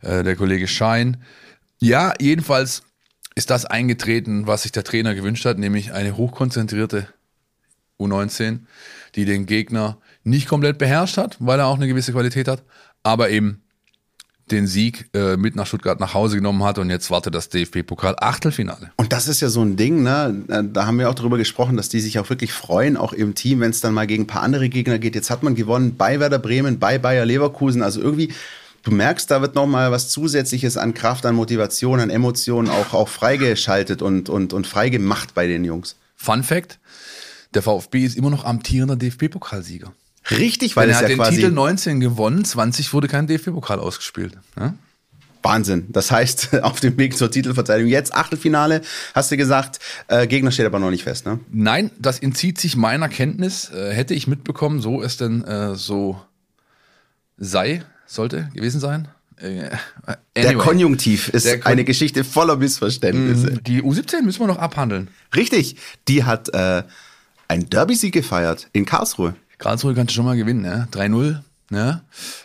äh, 0.01 0.23
der 0.23 0.35
Kollege 0.35 0.67
Schein. 0.67 1.17
Ja, 1.83 2.13
jedenfalls 2.17 2.83
ist 3.35 3.49
das 3.49 3.65
eingetreten, 3.65 4.47
was 4.47 4.63
sich 4.63 4.71
der 4.71 4.85
Trainer 4.85 5.15
gewünscht 5.15 5.43
hat, 5.43 5.59
nämlich 5.59 5.91
eine 5.91 6.15
hochkonzentrierte 6.15 7.09
U19, 7.99 8.59
die 9.15 9.25
den 9.25 9.45
Gegner 9.45 9.97
nicht 10.23 10.47
komplett 10.47 10.77
beherrscht 10.77 11.17
hat, 11.17 11.35
weil 11.39 11.59
er 11.59 11.67
auch 11.67 11.75
eine 11.75 11.89
gewisse 11.89 12.13
Qualität 12.13 12.47
hat, 12.47 12.63
aber 13.03 13.31
eben 13.31 13.63
den 14.49 14.65
Sieg 14.65 15.09
äh, 15.13 15.35
mit 15.35 15.57
nach 15.57 15.67
Stuttgart 15.67 15.99
nach 15.99 16.13
Hause 16.13 16.37
genommen 16.37 16.63
hat 16.63 16.77
und 16.77 16.89
jetzt 16.89 17.11
wartet 17.11 17.35
das 17.35 17.49
DFB-Pokal 17.49 18.15
Achtelfinale. 18.17 18.91
Und 18.95 19.11
das 19.11 19.27
ist 19.27 19.41
ja 19.41 19.49
so 19.49 19.61
ein 19.61 19.75
Ding, 19.75 20.03
ne? 20.03 20.43
Äh, 20.47 20.63
da 20.63 20.85
haben 20.85 20.99
wir 20.99 21.09
auch 21.09 21.15
darüber 21.15 21.37
gesprochen, 21.37 21.75
dass 21.75 21.89
die 21.89 21.99
sich 21.99 22.17
auch 22.17 22.29
wirklich 22.29 22.53
freuen, 22.53 22.95
auch 22.95 23.11
im 23.11 23.35
Team, 23.35 23.59
wenn 23.59 23.71
es 23.71 23.81
dann 23.81 23.93
mal 23.93 24.07
gegen 24.07 24.23
ein 24.23 24.27
paar 24.27 24.43
andere 24.43 24.69
Gegner 24.69 24.99
geht. 24.99 25.15
Jetzt 25.15 25.29
hat 25.29 25.43
man 25.43 25.55
gewonnen 25.55 25.97
bei 25.97 26.21
Werder 26.21 26.39
Bremen, 26.39 26.79
bei 26.79 26.97
Bayer 26.97 27.25
Leverkusen. 27.25 27.83
Also 27.83 28.01
irgendwie, 28.01 28.33
du 28.83 28.91
merkst, 28.91 29.29
da 29.31 29.41
wird 29.41 29.55
noch 29.55 29.67
mal 29.67 29.91
was 29.91 30.09
Zusätzliches 30.09 30.77
an 30.77 30.93
Kraft, 30.93 31.25
an 31.25 31.35
Motivation, 31.35 31.99
an 31.99 32.09
Emotionen 32.09 32.69
auch, 32.69 32.93
auch 32.93 33.09
freigeschaltet 33.09 34.01
und, 34.01 34.29
und, 34.29 34.53
und 34.53 34.67
freigemacht 34.67 35.33
bei 35.33 35.47
den 35.47 35.65
Jungs. 35.65 35.95
Fun 36.15 36.43
Fact: 36.43 36.79
Der 37.53 37.63
VfB 37.63 38.05
ist 38.05 38.15
immer 38.15 38.29
noch 38.29 38.45
amtierender 38.45 38.95
DFB-Pokalsieger. 38.95 39.91
Richtig, 40.31 40.75
weil 40.75 40.89
er 40.89 40.95
hat 40.95 41.09
ja 41.09 41.15
den 41.15 41.23
Titel 41.23 41.51
19 41.51 41.99
gewonnen, 41.99 42.45
20 42.45 42.93
wurde 42.93 43.07
kein 43.07 43.27
DFB-Pokal 43.27 43.79
ausgespielt. 43.79 44.37
Ja? 44.57 44.73
Wahnsinn. 45.41 45.87
Das 45.89 46.11
heißt, 46.11 46.59
auf 46.63 46.79
dem 46.79 46.97
Weg 46.97 47.17
zur 47.17 47.29
Titelverteidigung 47.29 47.91
jetzt 47.91 48.15
Achtelfinale, 48.15 48.81
hast 49.13 49.31
du 49.31 49.37
gesagt, 49.37 49.79
äh, 50.07 50.25
Gegner 50.25 50.51
steht 50.51 50.65
aber 50.65 50.79
noch 50.79 50.91
nicht 50.91 51.03
fest, 51.03 51.25
ne? 51.25 51.39
Nein, 51.51 51.91
das 51.99 52.19
entzieht 52.19 52.59
sich 52.59 52.77
meiner 52.77 53.09
Kenntnis. 53.09 53.69
Äh, 53.69 53.93
hätte 53.93 54.13
ich 54.13 54.27
mitbekommen, 54.27 54.79
so 54.79 55.03
es 55.03 55.17
denn 55.17 55.43
äh, 55.43 55.75
so 55.75 56.21
sei, 57.37 57.83
sollte 58.05 58.49
gewesen 58.53 58.79
sein. 58.79 59.07
Äh, 59.37 59.47
anyway. 59.47 60.17
Der 60.35 60.55
Konjunktiv 60.55 61.29
ist 61.29 61.47
Kon 61.61 61.63
eine 61.63 61.83
Geschichte 61.83 62.23
voller 62.23 62.55
Missverständnisse. 62.55 63.51
Mm, 63.51 63.63
die 63.63 63.81
U17 63.81 64.21
müssen 64.21 64.39
wir 64.41 64.47
noch 64.47 64.59
abhandeln. 64.59 65.09
Richtig, 65.35 65.75
die 66.07 66.23
hat 66.23 66.53
äh, 66.53 66.83
ein 67.47 67.69
Derby-Sieg 67.69 68.13
gefeiert 68.13 68.67
in 68.73 68.85
Karlsruhe. 68.85 69.35
Karlsruhe 69.57 69.93
kannst 69.93 70.11
du 70.11 70.15
schon 70.15 70.25
mal 70.25 70.37
gewinnen, 70.37 70.61
ne? 70.61 70.87
3-0. 70.91 71.39
Ne? 71.69 72.01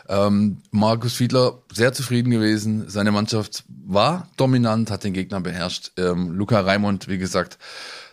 Ähm, 0.09 0.59
Markus 0.71 1.13
Fiedler 1.13 1.59
sehr 1.73 1.93
zufrieden 1.93 2.31
gewesen. 2.31 2.89
Seine 2.89 3.13
Mannschaft 3.13 3.65
war 3.69 4.29
dominant, 4.37 4.91
hat 4.91 5.05
den 5.05 5.13
Gegner 5.13 5.41
beherrscht. 5.41 5.93
Ähm, 5.99 6.33
Luca 6.33 6.61
Raimund, 6.61 7.09
wie 7.09 7.19
gesagt, 7.19 7.59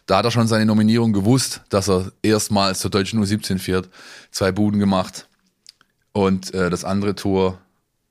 da 0.08 0.18
hat 0.18 0.26
er 0.26 0.32
schon 0.32 0.48
seine 0.48 0.66
Nominierung 0.66 1.14
gewusst, 1.14 1.62
dass 1.70 1.90
er 1.90 2.12
erstmals 2.22 2.80
zur 2.80 2.92
deutschen 2.92 3.24
U17 3.24 3.60
fährt. 3.60 3.90
Zwei 4.30 4.52
Buden 4.52 4.80
gemacht. 4.80 5.28
Und 6.16 6.54
äh, 6.54 6.70
das 6.70 6.86
andere 6.86 7.14
Tor, 7.14 7.60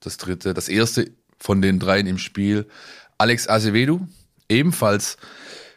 das 0.00 0.18
dritte, 0.18 0.52
das 0.52 0.68
erste 0.68 1.10
von 1.38 1.62
den 1.62 1.78
dreien 1.78 2.06
im 2.06 2.18
Spiel. 2.18 2.66
Alex 3.16 3.48
Azevedo, 3.48 4.06
ebenfalls 4.46 5.16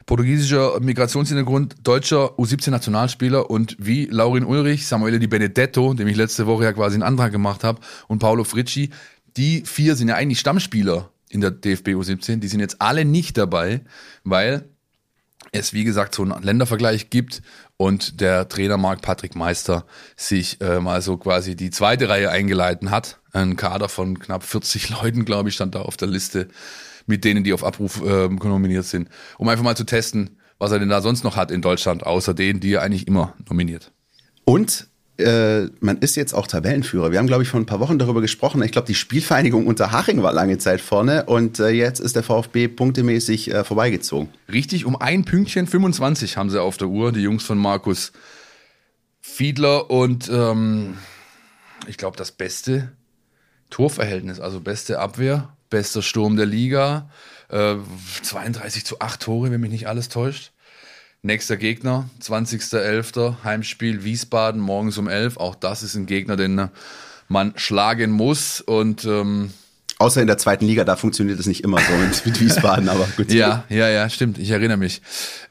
portugiesischer 0.06 0.78
Migrationshintergrund, 0.82 1.76
deutscher 1.84 2.38
U17-Nationalspieler 2.38 3.50
und 3.50 3.78
wie 3.80 4.08
Laurin 4.08 4.44
Ulrich, 4.44 4.88
Samuele 4.88 5.20
Di 5.20 5.28
Benedetto, 5.28 5.94
dem 5.94 6.10
ich 6.10 6.18
letzte 6.18 6.48
Woche 6.48 6.66
ja 6.66 6.74
quasi 6.74 6.96
einen 6.96 7.04
Antrag 7.04 7.32
gemacht 7.32 7.64
habe, 7.64 7.80
und 8.10 8.20
Paolo 8.20 8.44
Fritschi, 8.44 8.90
die 9.38 9.64
vier 9.66 9.96
sind 9.96 10.10
ja 10.10 10.16
eigentlich 10.16 10.42
Stammspieler 10.42 11.10
in 11.30 11.40
der 11.40 11.52
DFB 11.52 11.92
U17, 11.92 12.42
die 12.42 12.50
sind 12.50 12.60
jetzt 12.60 12.82
alle 12.82 13.06
nicht 13.06 13.38
dabei, 13.38 13.80
weil 14.26 14.68
es 15.52 15.74
wie 15.74 15.84
gesagt 15.84 16.16
so 16.16 16.24
einen 16.24 16.42
Ländervergleich 16.42 17.10
gibt 17.10 17.42
und 17.78 18.22
der 18.22 18.50
Trainer 18.50 18.78
Marc 18.78 19.02
Patrick 19.02 19.36
Meister 19.36 19.86
sich 20.16 20.60
äh, 20.62 20.80
mal 20.80 21.02
so 21.02 21.18
quasi 21.18 21.56
die 21.56 21.70
zweite 21.70 22.10
Reihe 22.10 22.30
eingeleitet 22.30 22.90
hat. 22.90 23.20
Ein 23.32 23.56
Kader 23.56 23.90
von 23.90 24.20
knapp 24.20 24.44
40 24.44 24.90
Leuten, 25.02 25.26
glaube 25.26 25.50
ich, 25.50 25.56
stand 25.56 25.76
da 25.76 25.82
auf 25.82 25.98
der 25.98 26.08
Liste 26.08 26.48
mit 27.06 27.24
denen, 27.24 27.44
die 27.44 27.54
auf 27.54 27.64
Abruf 27.64 28.02
äh, 28.04 28.28
nominiert 28.28 28.86
sind, 28.86 29.10
um 29.38 29.48
einfach 29.48 29.64
mal 29.64 29.78
zu 29.78 29.86
testen, 29.86 30.38
was 30.60 30.72
er 30.72 30.80
denn 30.80 30.90
da 30.90 31.02
sonst 31.02 31.24
noch 31.24 31.36
hat 31.36 31.52
in 31.52 31.62
Deutschland, 31.62 32.06
außer 32.06 32.34
denen, 32.34 32.60
die 32.60 32.74
er 32.74 32.82
eigentlich 32.82 33.08
immer 33.08 33.34
nominiert. 33.48 33.92
Und 34.44 34.88
äh, 35.18 35.70
man 35.80 35.98
ist 36.00 36.16
jetzt 36.16 36.34
auch 36.34 36.48
Tabellenführer. 36.48 37.12
Wir 37.12 37.20
haben, 37.20 37.28
glaube 37.28 37.44
ich, 37.44 37.50
vor 37.50 37.60
ein 37.60 37.66
paar 37.66 37.80
Wochen 37.80 38.00
darüber 38.00 38.22
gesprochen. 38.22 38.62
Ich 38.64 38.72
glaube, 38.72 38.88
die 38.88 38.96
Spielvereinigung 38.96 39.68
unter 39.68 39.92
Haching 39.92 40.22
war 40.22 40.34
lange 40.34 40.58
Zeit 40.58 40.82
vorne 40.82 41.26
und 41.26 41.60
äh, 41.60 41.70
jetzt 41.70 42.00
ist 42.00 42.16
der 42.16 42.24
VfB 42.24 42.68
punktemäßig 42.68 43.54
äh, 43.54 43.64
vorbeigezogen. 43.64 44.30
Richtig, 44.52 44.86
um 44.86 44.96
ein 44.96 45.26
Pünktchen 45.26 45.68
25 45.68 46.38
haben 46.38 46.50
sie 46.50 46.62
auf 46.62 46.78
der 46.78 46.88
Uhr, 46.88 47.12
die 47.12 47.22
Jungs 47.22 47.44
von 47.44 47.58
Markus 47.58 48.12
Fiedler 49.22 49.90
und 49.90 50.30
ähm, 50.30 50.98
ich 51.88 51.98
glaube, 51.98 52.18
das 52.18 52.32
beste 52.32 52.92
Torverhältnis, 53.70 54.40
also 54.40 54.62
beste 54.62 55.00
Abwehr 55.00 55.50
bester 55.70 56.02
Sturm 56.02 56.36
der 56.36 56.46
Liga. 56.46 57.10
Äh, 57.50 57.76
32 58.24 58.86
zu 58.86 59.00
8 59.00 59.22
Tore, 59.22 59.52
wenn 59.52 59.62
mich 59.62 59.72
nicht 59.72 59.88
alles 59.88 60.10
täuscht. 60.10 60.52
Nächster 61.24 61.58
Gegner, 61.58 62.10
20.11. 62.22 63.44
Heimspiel 63.44 64.04
Wiesbaden, 64.04 64.62
morgens 64.62 64.98
um 64.98 65.08
11. 65.08 65.38
Auch 65.38 65.56
das 65.56 65.84
ist 65.84 65.96
ein 65.96 66.06
Gegner, 66.06 66.36
den 66.36 66.70
man 67.28 67.54
schlagen 67.56 68.12
muss. 68.12 68.62
Und 68.62 69.06
ähm, 69.06 69.52
Außer 70.00 70.22
in 70.22 70.28
der 70.28 70.38
zweiten 70.38 70.66
Liga, 70.66 70.84
da 70.84 70.96
funktioniert 70.96 71.40
es 71.40 71.48
nicht 71.48 71.64
immer 71.64 71.80
so 71.80 71.94
mit, 72.26 72.40
Wiesbaden, 72.40 72.88
aber 72.88 73.08
gut. 73.18 73.32
ja, 73.32 73.64
ja, 73.68 73.90
ja, 73.90 74.10
stimmt. 74.10 74.38
Ich 74.38 74.52
erinnere 74.52 74.78
mich. 74.78 75.02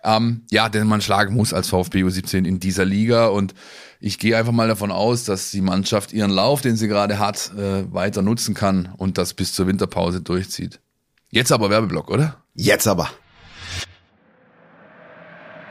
Ähm, 0.04 0.42
ja, 0.50 0.68
denn 0.68 0.86
man 0.86 1.00
schlagen 1.00 1.34
muss 1.34 1.52
als 1.52 1.68
VfB 1.68 2.04
U17 2.04 2.46
in 2.46 2.60
dieser 2.60 2.84
Liga 2.84 3.26
und 3.26 3.54
ich 3.98 4.20
gehe 4.20 4.36
einfach 4.36 4.52
mal 4.52 4.68
davon 4.68 4.92
aus, 4.92 5.24
dass 5.24 5.50
die 5.50 5.62
Mannschaft 5.62 6.12
ihren 6.12 6.30
Lauf, 6.30 6.60
den 6.60 6.76
sie 6.76 6.86
gerade 6.86 7.18
hat, 7.18 7.50
äh, 7.56 7.92
weiter 7.92 8.22
nutzen 8.22 8.54
kann 8.54 8.94
und 8.96 9.18
das 9.18 9.34
bis 9.34 9.52
zur 9.52 9.66
Winterpause 9.66 10.20
durchzieht. 10.20 10.78
Jetzt 11.30 11.50
aber 11.50 11.68
Werbeblock, 11.68 12.08
oder? 12.10 12.36
Jetzt 12.54 12.86
aber. 12.86 13.10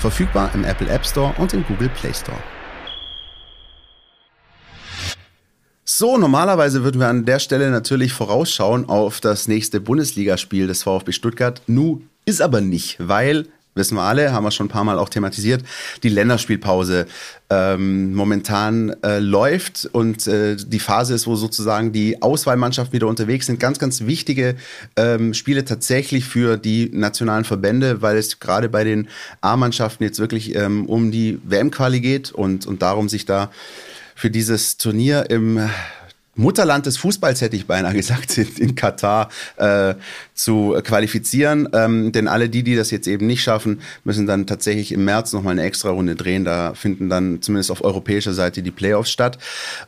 Verfügbar 0.00 0.50
im 0.54 0.64
Apple 0.64 0.88
App 0.88 1.04
Store 1.04 1.34
und 1.36 1.52
im 1.52 1.62
Google 1.66 1.90
Play 1.90 2.14
Store. 2.14 2.38
So, 5.84 6.16
normalerweise 6.16 6.82
würden 6.82 6.98
wir 6.98 7.08
an 7.08 7.26
der 7.26 7.38
Stelle 7.38 7.70
natürlich 7.70 8.14
vorausschauen 8.14 8.88
auf 8.88 9.20
das 9.20 9.46
nächste 9.46 9.80
Bundesligaspiel 9.80 10.66
des 10.66 10.84
VfB 10.84 11.12
Stuttgart. 11.12 11.60
Nu 11.66 12.00
ist 12.24 12.40
aber 12.40 12.62
nicht, 12.62 12.96
weil 12.98 13.48
wissen 13.74 13.96
wir 13.96 14.02
alle, 14.02 14.32
haben 14.32 14.44
wir 14.44 14.50
schon 14.50 14.66
ein 14.66 14.70
paar 14.70 14.84
Mal 14.84 14.98
auch 14.98 15.08
thematisiert, 15.08 15.62
die 16.02 16.08
Länderspielpause 16.08 17.06
ähm, 17.50 18.14
momentan 18.14 18.94
äh, 19.02 19.18
läuft 19.18 19.88
und 19.92 20.26
äh, 20.26 20.56
die 20.56 20.80
Phase 20.80 21.14
ist, 21.14 21.26
wo 21.26 21.36
sozusagen 21.36 21.92
die 21.92 22.20
Auswahlmannschaften 22.22 22.92
wieder 22.92 23.06
unterwegs 23.06 23.46
sind. 23.46 23.60
Ganz, 23.60 23.78
ganz 23.78 24.02
wichtige 24.02 24.56
ähm, 24.96 25.34
Spiele 25.34 25.64
tatsächlich 25.64 26.24
für 26.24 26.56
die 26.56 26.90
nationalen 26.92 27.44
Verbände, 27.44 28.02
weil 28.02 28.16
es 28.16 28.40
gerade 28.40 28.68
bei 28.68 28.84
den 28.84 29.08
A-Mannschaften 29.40 30.04
jetzt 30.04 30.18
wirklich 30.18 30.54
ähm, 30.54 30.86
um 30.86 31.10
die 31.10 31.40
WM-Quali 31.44 32.00
geht 32.00 32.32
und, 32.32 32.66
und 32.66 32.82
darum 32.82 33.08
sich 33.08 33.24
da 33.24 33.50
für 34.14 34.30
dieses 34.30 34.76
Turnier 34.76 35.30
im 35.30 35.60
Mutterland 36.40 36.86
des 36.86 36.96
Fußballs, 36.96 37.40
hätte 37.40 37.56
ich 37.56 37.66
beinahe 37.66 37.92
gesagt, 38.00 38.36
in, 38.38 38.48
in 38.56 38.74
Katar 38.74 39.28
äh, 39.56 39.94
zu 40.34 40.76
qualifizieren. 40.82 41.68
Ähm, 41.72 42.12
denn 42.12 42.28
alle 42.28 42.48
die, 42.48 42.62
die 42.62 42.76
das 42.76 42.90
jetzt 42.90 43.06
eben 43.06 43.26
nicht 43.26 43.42
schaffen, 43.42 43.80
müssen 44.04 44.26
dann 44.26 44.46
tatsächlich 44.46 44.92
im 44.92 45.04
März 45.04 45.32
nochmal 45.32 45.52
eine 45.52 45.62
extra 45.62 45.90
Runde 45.90 46.16
drehen. 46.16 46.44
Da 46.44 46.74
finden 46.74 47.08
dann 47.08 47.42
zumindest 47.42 47.70
auf 47.70 47.84
europäischer 47.84 48.32
Seite 48.32 48.62
die 48.62 48.70
Playoffs 48.70 49.10
statt. 49.10 49.38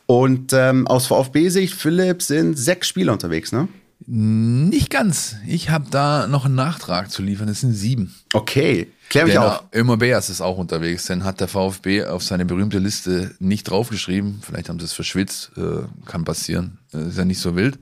Und 0.05 0.53
ähm, 0.53 0.87
aus 0.87 1.07
VfB-Sicht, 1.07 1.73
Philipp, 1.73 2.21
sind 2.21 2.57
sechs 2.57 2.87
Spieler 2.87 3.13
unterwegs, 3.13 3.51
ne? 3.51 3.67
Nicht 4.05 4.89
ganz. 4.89 5.37
Ich 5.47 5.69
habe 5.69 5.85
da 5.89 6.27
noch 6.27 6.45
einen 6.45 6.55
Nachtrag 6.55 7.09
zu 7.09 7.21
liefern. 7.21 7.47
Es 7.47 7.61
sind 7.61 7.73
sieben. 7.73 8.13
Okay. 8.33 8.91
Klär 9.09 9.25
mich 9.25 9.37
auf. 9.37 9.63
Ömer 9.73 9.97
Beas 9.97 10.29
ist 10.29 10.41
auch 10.41 10.57
unterwegs, 10.57 11.05
denn 11.05 11.23
hat 11.23 11.39
der 11.39 11.47
VfB 11.47 12.05
auf 12.05 12.23
seine 12.23 12.45
berühmte 12.45 12.79
Liste 12.79 13.35
nicht 13.39 13.69
draufgeschrieben. 13.69 14.41
Vielleicht 14.43 14.69
haben 14.69 14.79
sie 14.79 14.85
es 14.85 14.93
verschwitzt, 14.93 15.51
äh, 15.57 15.83
kann 16.05 16.25
passieren, 16.25 16.79
äh, 16.93 17.09
ist 17.09 17.17
ja 17.17 17.25
nicht 17.25 17.39
so 17.39 17.55
wild. 17.55 17.77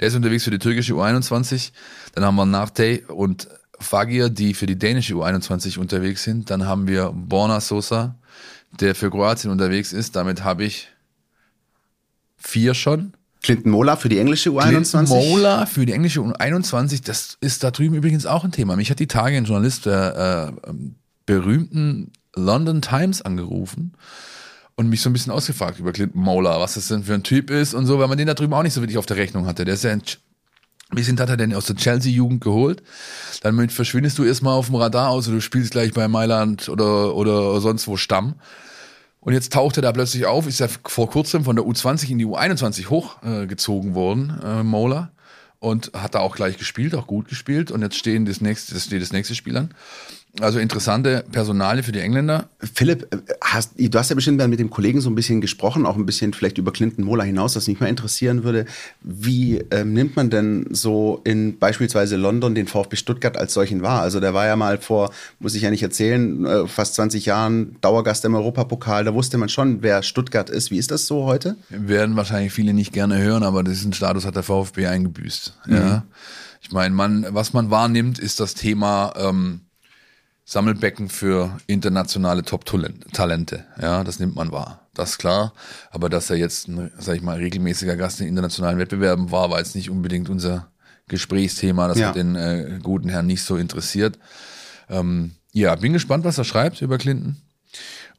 Der 0.00 0.08
ist 0.08 0.14
unterwegs 0.14 0.44
für 0.44 0.50
die 0.50 0.58
türkische 0.58 0.92
U21. 0.92 1.72
Dann 2.14 2.24
haben 2.24 2.36
wir 2.36 2.46
Narte 2.46 3.02
und 3.08 3.48
Fagir, 3.78 4.30
die 4.30 4.54
für 4.54 4.66
die 4.66 4.78
dänische 4.78 5.14
U21 5.14 5.78
unterwegs 5.78 6.22
sind. 6.22 6.50
Dann 6.50 6.66
haben 6.66 6.86
wir 6.86 7.12
Borna 7.14 7.60
Sosa, 7.60 8.16
der 8.78 8.94
für 8.94 9.10
Kroatien 9.10 9.50
unterwegs 9.50 9.92
ist. 9.92 10.16
Damit 10.16 10.44
habe 10.44 10.64
ich 10.64 10.88
vier 12.36 12.74
schon. 12.74 13.14
Clinton 13.44 13.70
Mola 13.70 13.96
für 13.96 14.08
die 14.08 14.18
englische 14.18 14.50
U21. 14.50 14.68
Clinton 14.70 15.08
Mola 15.08 15.66
für 15.66 15.84
die 15.84 15.92
englische 15.92 16.20
U21, 16.20 17.04
das 17.04 17.36
ist 17.42 17.62
da 17.62 17.70
drüben 17.70 17.94
übrigens 17.94 18.24
auch 18.24 18.42
ein 18.42 18.52
Thema. 18.52 18.74
Mich 18.74 18.90
hat 18.90 19.00
die 19.00 19.06
Tage 19.06 19.36
ein 19.36 19.44
Journalist 19.44 19.84
der 19.84 20.56
äh, 20.66 20.72
berühmten 21.26 22.10
London 22.34 22.80
Times 22.80 23.20
angerufen 23.20 23.92
und 24.76 24.88
mich 24.88 25.02
so 25.02 25.10
ein 25.10 25.12
bisschen 25.12 25.30
ausgefragt 25.30 25.78
über 25.78 25.92
Clinton 25.92 26.22
Mola, 26.22 26.58
was 26.58 26.74
das 26.74 26.88
denn 26.88 27.04
für 27.04 27.12
ein 27.12 27.22
Typ 27.22 27.50
ist 27.50 27.74
und 27.74 27.84
so, 27.84 27.98
weil 27.98 28.08
man 28.08 28.16
den 28.16 28.26
da 28.26 28.34
drüben 28.34 28.54
auch 28.54 28.62
nicht 28.62 28.72
so 28.72 28.80
wirklich 28.80 28.96
auf 28.96 29.06
der 29.06 29.18
Rechnung 29.18 29.44
hatte. 29.44 29.66
Der 29.66 29.74
ist 29.74 29.84
ja 29.84 29.90
ein 29.90 30.02
wie 30.90 31.02
sind 31.02 31.20
hat 31.20 31.28
er 31.28 31.36
denn 31.36 31.54
aus 31.54 31.66
der 31.66 31.76
Chelsea-Jugend 31.76 32.42
geholt? 32.42 32.82
Dann 33.42 33.68
verschwindest 33.68 34.18
du 34.18 34.24
erstmal 34.24 34.54
auf 34.54 34.66
dem 34.66 34.76
Radar 34.76 35.10
aus 35.10 35.26
und 35.28 35.34
du 35.34 35.40
spielst 35.40 35.72
gleich 35.72 35.92
bei 35.92 36.08
Mailand 36.08 36.68
oder, 36.68 37.14
oder 37.14 37.60
sonst 37.60 37.88
wo 37.88 37.96
Stamm. 37.96 38.36
Und 39.24 39.32
jetzt 39.32 39.52
taucht 39.52 39.78
er 39.78 39.82
da 39.82 39.92
plötzlich 39.92 40.26
auf, 40.26 40.46
ist 40.46 40.60
ja 40.60 40.68
vor 40.68 41.08
kurzem 41.08 41.44
von 41.44 41.56
der 41.56 41.64
U20 41.64 42.10
in 42.10 42.18
die 42.18 42.26
U21 42.26 42.90
hochgezogen 42.90 43.92
äh, 43.92 43.94
worden, 43.94 44.40
äh, 44.44 44.62
Mola. 44.62 45.10
Und 45.60 45.92
hat 45.94 46.14
da 46.14 46.18
auch 46.20 46.36
gleich 46.36 46.58
gespielt, 46.58 46.94
auch 46.94 47.06
gut 47.06 47.28
gespielt. 47.28 47.70
Und 47.70 47.80
jetzt 47.80 47.96
stehen 47.96 48.26
das 48.26 48.42
nächste, 48.42 48.74
das 48.74 48.84
steht 48.84 49.00
das 49.00 49.12
nächste 49.12 49.34
Spiel 49.34 49.56
an. 49.56 49.70
Also 50.40 50.58
interessante 50.58 51.24
Personale 51.30 51.84
für 51.84 51.92
die 51.92 52.00
Engländer. 52.00 52.48
Philipp, 52.58 53.06
äh, 53.14 53.18
hast, 53.40 53.72
du 53.78 53.98
hast 53.98 54.08
ja 54.08 54.16
bestimmt 54.16 54.44
mit 54.48 54.58
dem 54.58 54.68
Kollegen 54.68 55.00
so 55.00 55.08
ein 55.08 55.14
bisschen 55.14 55.40
gesprochen, 55.40 55.86
auch 55.86 55.96
ein 55.96 56.06
bisschen 56.06 56.32
vielleicht 56.32 56.58
über 56.58 56.72
Clinton 56.72 57.04
Mola 57.04 57.22
hinaus, 57.22 57.54
was 57.54 57.68
mich 57.68 57.78
mal 57.78 57.86
interessieren 57.86 58.42
würde. 58.42 58.66
Wie 59.00 59.58
ähm, 59.70 59.92
nimmt 59.92 60.16
man 60.16 60.30
denn 60.30 60.66
so 60.70 61.20
in 61.22 61.58
beispielsweise 61.58 62.16
London 62.16 62.56
den 62.56 62.66
VfB 62.66 62.96
Stuttgart 62.96 63.36
als 63.36 63.54
solchen 63.54 63.82
wahr? 63.82 64.02
Also 64.02 64.18
der 64.18 64.34
war 64.34 64.46
ja 64.46 64.56
mal 64.56 64.78
vor, 64.78 65.12
muss 65.38 65.54
ich 65.54 65.62
ja 65.62 65.70
nicht 65.70 65.84
erzählen, 65.84 66.44
äh, 66.44 66.66
fast 66.66 66.96
20 66.96 67.26
Jahren 67.26 67.76
Dauergast 67.80 68.24
im 68.24 68.34
Europapokal. 68.34 69.04
Da 69.04 69.14
wusste 69.14 69.38
man 69.38 69.48
schon, 69.48 69.82
wer 69.82 70.02
Stuttgart 70.02 70.50
ist. 70.50 70.72
Wie 70.72 70.78
ist 70.78 70.90
das 70.90 71.06
so 71.06 71.26
heute? 71.26 71.56
Werden 71.68 72.16
wahrscheinlich 72.16 72.52
viele 72.52 72.74
nicht 72.74 72.92
gerne 72.92 73.18
hören, 73.18 73.44
aber 73.44 73.62
diesen 73.62 73.92
Status 73.92 74.26
hat 74.26 74.34
der 74.34 74.42
VfB 74.42 74.88
eingebüßt. 74.88 75.58
Mhm. 75.66 75.76
Ja. 75.76 76.04
Ich 76.60 76.72
meine, 76.72 76.94
man, 76.94 77.26
was 77.28 77.52
man 77.52 77.70
wahrnimmt, 77.70 78.18
ist 78.18 78.40
das 78.40 78.54
Thema 78.54 79.12
ähm, 79.16 79.60
Sammelbecken 80.44 81.08
für 81.08 81.56
internationale 81.66 82.42
Top-Talente. 82.42 83.64
Ja, 83.80 84.04
das 84.04 84.18
nimmt 84.20 84.36
man 84.36 84.52
wahr. 84.52 84.80
Das 84.92 85.12
ist 85.12 85.18
klar. 85.18 85.54
Aber 85.90 86.10
dass 86.10 86.30
er 86.30 86.36
jetzt 86.36 86.68
ein, 86.68 86.90
sag 86.98 87.16
ich 87.16 87.22
mal, 87.22 87.38
regelmäßiger 87.38 87.96
Gast 87.96 88.20
in 88.20 88.28
internationalen 88.28 88.78
Wettbewerben 88.78 89.30
war, 89.30 89.50
war 89.50 89.58
jetzt 89.58 89.74
nicht 89.74 89.90
unbedingt 89.90 90.28
unser 90.28 90.68
Gesprächsthema. 91.08 91.88
Das 91.88 91.98
ja. 91.98 92.08
hat 92.08 92.16
den 92.16 92.36
äh, 92.36 92.78
guten 92.82 93.08
Herrn 93.08 93.26
nicht 93.26 93.42
so 93.42 93.56
interessiert. 93.56 94.18
Ähm, 94.88 95.32
ja, 95.52 95.74
bin 95.76 95.92
gespannt, 95.92 96.24
was 96.24 96.38
er 96.38 96.44
schreibt 96.44 96.82
über 96.82 96.98
Clinton. 96.98 97.36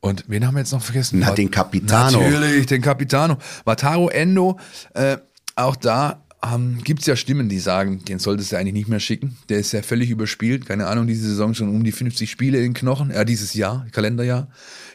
Und 0.01 0.25
wen 0.27 0.45
haben 0.45 0.55
wir 0.55 0.59
jetzt 0.59 0.71
noch 0.71 0.81
vergessen? 0.81 1.19
Na, 1.19 1.31
den 1.31 1.51
Capitano. 1.51 2.19
Natürlich, 2.19 2.65
den 2.65 2.81
Capitano. 2.81 3.37
Wataru 3.63 4.09
Endo, 4.09 4.59
äh, 4.93 5.17
auch 5.55 5.75
da 5.75 6.24
ähm, 6.53 6.83
gibt 6.83 7.01
es 7.01 7.07
ja 7.07 7.15
Stimmen, 7.15 7.49
die 7.49 7.59
sagen, 7.59 8.03
den 8.05 8.19
solltest 8.19 8.51
du 8.51 8.57
eigentlich 8.57 8.73
nicht 8.73 8.87
mehr 8.87 8.99
schicken. 8.99 9.37
Der 9.49 9.59
ist 9.59 9.71
ja 9.71 9.81
völlig 9.81 10.09
überspielt. 10.09 10.65
Keine 10.65 10.87
Ahnung, 10.87 11.07
diese 11.07 11.27
Saison 11.27 11.53
schon 11.53 11.69
um 11.69 11.83
die 11.83 11.91
50 11.91 12.29
Spiele 12.29 12.63
in 12.63 12.73
Knochen. 12.73 13.11
Ja, 13.11 13.23
dieses 13.23 13.53
Jahr, 13.53 13.85
Kalenderjahr. 13.91 14.47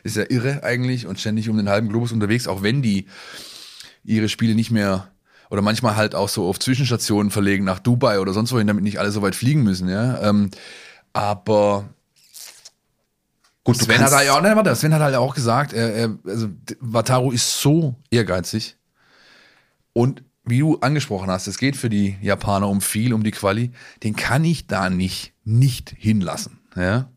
Ist 0.02 0.16
ja 0.16 0.24
irre 0.28 0.62
eigentlich 0.62 1.06
und 1.06 1.18
ständig 1.18 1.48
um 1.48 1.56
den 1.56 1.68
halben 1.68 1.88
Globus 1.88 2.12
unterwegs, 2.12 2.46
auch 2.46 2.62
wenn 2.62 2.82
die 2.82 3.06
ihre 4.04 4.28
Spiele 4.28 4.54
nicht 4.54 4.70
mehr 4.70 5.10
oder 5.50 5.62
manchmal 5.62 5.96
halt 5.96 6.14
auch 6.14 6.28
so 6.28 6.48
auf 6.48 6.58
Zwischenstationen 6.58 7.30
verlegen 7.30 7.64
nach 7.64 7.80
Dubai 7.80 8.20
oder 8.20 8.32
sonst 8.32 8.52
wohin, 8.52 8.66
damit 8.66 8.84
nicht 8.84 9.00
alle 9.00 9.10
so 9.10 9.20
weit 9.20 9.34
fliegen 9.34 9.62
müssen, 9.62 9.88
ja. 9.88 10.22
Ähm, 10.22 10.50
aber 11.12 11.88
Gut, 13.62 13.76
Sven 13.76 14.00
hat 14.00 14.12
halt, 14.12 14.26
ja, 14.26 14.40
nein, 14.40 14.56
warte, 14.56 14.74
Sven 14.74 14.94
hat 14.94 15.02
halt 15.02 15.16
auch 15.16 15.34
gesagt, 15.34 15.72
er, 15.72 15.94
er, 15.94 16.18
also 16.26 16.48
Wataru 16.80 17.30
ist 17.30 17.60
so 17.60 17.94
ehrgeizig 18.10 18.76
und 19.92 20.22
wie 20.44 20.60
du 20.60 20.78
angesprochen 20.78 21.30
hast, 21.30 21.46
es 21.46 21.58
geht 21.58 21.76
für 21.76 21.90
die 21.90 22.16
Japaner 22.22 22.68
um 22.68 22.80
viel, 22.80 23.12
um 23.12 23.22
die 23.22 23.30
Quali, 23.30 23.70
den 24.02 24.16
kann 24.16 24.44
ich 24.44 24.66
da 24.66 24.90
nicht, 24.90 25.32
nicht 25.44 25.94
hinlassen. 25.96 26.60
Ja? 26.76 27.10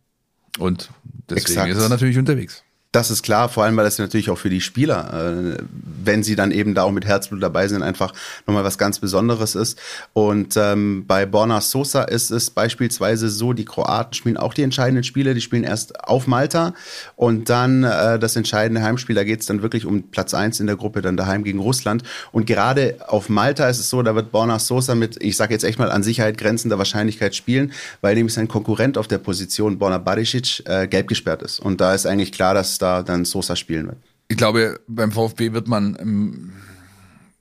Und 0.60 0.92
deswegen 1.30 1.42
Exakt. 1.42 1.72
ist 1.72 1.82
er 1.82 1.90
natürlich 1.90 2.18
unterwegs. 2.18 2.63
Das 2.94 3.10
ist 3.10 3.24
klar, 3.24 3.50
vor 3.50 3.64
allem, 3.64 3.76
weil 3.76 3.86
das 3.86 3.98
natürlich 3.98 4.30
auch 4.30 4.38
für 4.38 4.52
die 4.52 4.62
Spieler, 4.62 5.56
äh, 5.56 5.58
wenn 6.04 6.22
sie 6.22 6.36
dann 6.36 6.52
eben 6.52 6.76
da 6.76 6.84
auch 6.84 6.92
mit 6.92 7.06
Herzblut 7.06 7.42
dabei 7.42 7.68
sind, 7.68 7.82
einfach 7.82 8.14
nochmal 8.46 8.64
was 8.64 8.78
ganz 8.78 9.00
Besonderes 9.00 9.56
ist. 9.56 9.80
Und 10.14 10.56
ähm, 10.58 11.06
bei 11.08 11.26
Borna 11.26 11.60
Sosa 11.60 12.04
ist 12.04 12.30
es 12.30 12.52
beispielsweise 12.52 13.30
so, 13.30 13.54
die 13.54 13.66
Kroaten 13.66 14.14
spielen 14.14 14.38
auch 14.38 14.54
die 14.54 14.62
entscheidenden 14.62 15.04
Spiele, 15.04 15.34
die 15.34 15.42
spielen 15.42 15.64
erst 15.64 16.04
auf 16.04 16.28
Malta 16.28 16.76
und 17.16 17.50
dann 17.50 17.84
äh, 17.84 18.20
das 18.20 18.36
entscheidende 18.36 18.84
Heimspiel, 18.84 19.16
da 19.16 19.24
geht 19.24 19.40
es 19.40 19.48
dann 19.48 19.64
wirklich 19.64 19.88
um 19.88 20.12
Platz 20.12 20.36
eins 20.36 20.60
in 20.60 20.68
der 20.68 20.76
Gruppe, 20.76 21.02
dann 21.02 21.18
daheim 21.18 21.44
gegen 21.44 21.58
Russland. 21.58 22.04
Und 22.32 22.46
gerade 22.46 22.98
auf 23.08 23.28
Malta 23.28 23.68
ist 23.70 23.80
es 23.80 23.90
so, 23.90 24.04
da 24.04 24.14
wird 24.14 24.32
Borna 24.32 24.60
Sosa 24.60 24.94
mit, 24.94 25.18
ich 25.20 25.36
sage 25.36 25.52
jetzt 25.52 25.64
echt 25.64 25.80
mal, 25.80 25.90
an 25.90 26.04
Sicherheit 26.04 26.38
grenzender 26.38 26.78
Wahrscheinlichkeit 26.78 27.36
spielen, 27.36 27.74
weil 28.02 28.14
nämlich 28.14 28.36
sein 28.36 28.48
Konkurrent 28.48 29.00
auf 29.00 29.08
der 29.08 29.18
Position, 29.18 29.80
Borna 29.80 29.98
Barisic, 29.98 30.62
äh, 30.68 30.88
gelb 30.88 31.08
gesperrt 31.08 31.42
ist. 31.42 31.60
Und 31.60 31.82
da 31.82 31.96
ist 31.96 32.06
eigentlich 32.06 32.32
klar, 32.32 32.54
dass 32.54 32.83
da 32.84 33.02
dann 33.02 33.26
Sosa 33.26 33.56
spielen 33.56 33.88
wird. 33.88 33.98
Ich 34.28 34.38
glaube, 34.38 34.80
beim 34.88 35.12
VfB 35.12 35.54
wird 35.54 35.68
man 35.68 35.98
ähm, 36.00 36.54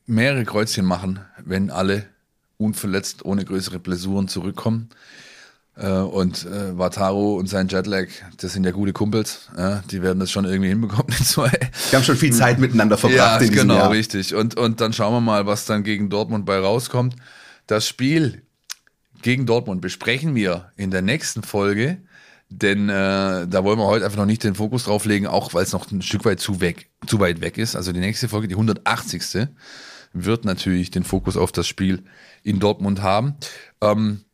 mehrere 0.06 0.44
Kreuzchen 0.44 0.86
machen, 0.86 1.20
wenn 1.44 1.70
alle 1.70 2.06
unverletzt 2.58 3.24
ohne 3.24 3.44
größere 3.44 3.78
Blessuren 3.78 4.28
zurückkommen. 4.28 4.90
Äh, 5.76 5.88
und 5.88 6.44
äh, 6.44 6.76
Wataru 6.78 7.38
und 7.38 7.48
sein 7.48 7.68
Jetlag, 7.68 8.08
das 8.36 8.52
sind 8.52 8.64
ja 8.64 8.72
gute 8.72 8.92
Kumpels. 8.92 9.48
die 9.90 10.02
werden 10.02 10.20
das 10.20 10.30
schon 10.30 10.44
irgendwie 10.44 10.68
hinbekommen, 10.68 11.06
die 11.18 11.24
zwei. 11.24 11.50
Die 11.90 11.96
haben 11.96 12.04
schon 12.04 12.16
viel 12.16 12.32
Zeit 12.32 12.58
miteinander 12.58 12.96
verbracht. 12.98 13.42
Ja, 13.42 13.48
genau, 13.48 13.74
Jahr. 13.74 13.90
richtig. 13.90 14.34
Und, 14.34 14.56
und 14.56 14.80
dann 14.80 14.92
schauen 14.92 15.14
wir 15.14 15.20
mal, 15.20 15.46
was 15.46 15.66
dann 15.66 15.82
gegen 15.82 16.10
Dortmund 16.10 16.46
bei 16.46 16.58
rauskommt. 16.58 17.16
Das 17.66 17.88
Spiel 17.88 18.42
gegen 19.22 19.46
Dortmund 19.46 19.80
besprechen 19.80 20.34
wir 20.34 20.72
in 20.76 20.90
der 20.90 21.02
nächsten 21.02 21.42
Folge. 21.42 21.98
Denn 22.58 22.88
äh, 22.88 23.46
da 23.46 23.64
wollen 23.64 23.78
wir 23.78 23.86
heute 23.86 24.04
einfach 24.04 24.18
noch 24.18 24.26
nicht 24.26 24.44
den 24.44 24.54
Fokus 24.54 24.84
drauf 24.84 25.06
legen, 25.06 25.26
auch 25.26 25.54
weil 25.54 25.62
es 25.62 25.72
noch 25.72 25.90
ein 25.90 26.02
Stück 26.02 26.24
weit 26.24 26.38
zu, 26.38 26.60
weg, 26.60 26.90
zu 27.06 27.18
weit 27.18 27.40
weg 27.40 27.56
ist. 27.56 27.76
Also 27.76 27.92
die 27.92 28.00
nächste 28.00 28.28
Folge, 28.28 28.48
die 28.48 28.54
180. 28.54 29.48
wird 30.12 30.44
natürlich 30.44 30.90
den 30.90 31.04
Fokus 31.04 31.36
auf 31.36 31.52
das 31.52 31.66
Spiel 31.66 32.04
in 32.42 32.60
Dortmund 32.60 33.00
haben. 33.00 33.36
Ähm, 33.80 34.24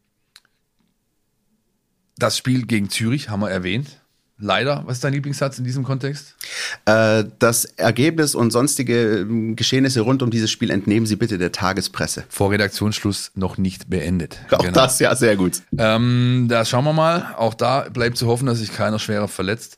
das 2.16 2.36
Spiel 2.36 2.66
gegen 2.66 2.90
Zürich 2.90 3.28
haben 3.28 3.40
wir 3.40 3.50
erwähnt. 3.50 4.00
Leider, 4.40 4.84
was 4.86 4.98
ist 4.98 5.04
dein 5.04 5.12
Lieblingssatz 5.14 5.58
in 5.58 5.64
diesem 5.64 5.82
Kontext? 5.82 6.36
Äh, 6.84 7.24
das 7.40 7.64
Ergebnis 7.64 8.36
und 8.36 8.52
sonstige 8.52 9.18
ähm, 9.18 9.56
Geschehnisse 9.56 10.02
rund 10.02 10.22
um 10.22 10.30
dieses 10.30 10.48
Spiel 10.50 10.70
entnehmen 10.70 11.06
Sie 11.06 11.16
bitte 11.16 11.38
der 11.38 11.50
Tagespresse. 11.50 12.24
Vor 12.28 12.52
Redaktionsschluss 12.52 13.32
noch 13.34 13.58
nicht 13.58 13.90
beendet. 13.90 14.38
Auch 14.52 14.58
genau. 14.58 14.72
das 14.72 15.00
ja 15.00 15.16
sehr 15.16 15.36
gut. 15.36 15.62
Ähm, 15.76 16.46
da 16.48 16.64
schauen 16.64 16.84
wir 16.84 16.92
mal. 16.92 17.34
Auch 17.36 17.54
da 17.54 17.88
bleibt 17.88 18.16
zu 18.16 18.28
hoffen, 18.28 18.46
dass 18.46 18.58
sich 18.58 18.72
keiner 18.72 19.00
schwerer 19.00 19.26
verletzt. 19.26 19.76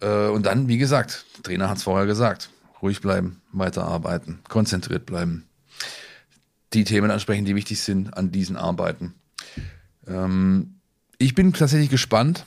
Äh, 0.00 0.28
und 0.28 0.46
dann, 0.46 0.66
wie 0.66 0.78
gesagt, 0.78 1.26
Trainer 1.42 1.68
hat 1.68 1.76
es 1.76 1.82
vorher 1.82 2.06
gesagt, 2.06 2.48
ruhig 2.80 3.02
bleiben, 3.02 3.42
weiterarbeiten, 3.52 4.38
konzentriert 4.48 5.04
bleiben. 5.04 5.44
Die 6.72 6.84
Themen 6.84 7.10
ansprechen, 7.10 7.44
die 7.44 7.54
wichtig 7.54 7.80
sind 7.80 8.16
an 8.16 8.30
diesen 8.32 8.56
Arbeiten. 8.56 9.14
Ähm, 10.06 10.76
ich 11.18 11.34
bin 11.34 11.52
tatsächlich 11.52 11.90
gespannt, 11.90 12.46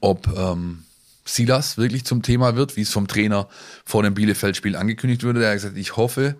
ob 0.00 0.28
ähm, 0.36 0.84
Silas 1.24 1.76
wirklich 1.76 2.04
zum 2.04 2.22
Thema 2.22 2.56
wird, 2.56 2.76
wie 2.76 2.82
es 2.82 2.90
vom 2.90 3.06
Trainer 3.06 3.48
vor 3.84 4.02
dem 4.02 4.14
Bielefeld-Spiel 4.14 4.76
angekündigt 4.76 5.24
wurde. 5.24 5.42
Er 5.42 5.50
hat 5.50 5.56
gesagt, 5.56 5.76
ich 5.76 5.96
hoffe, 5.96 6.36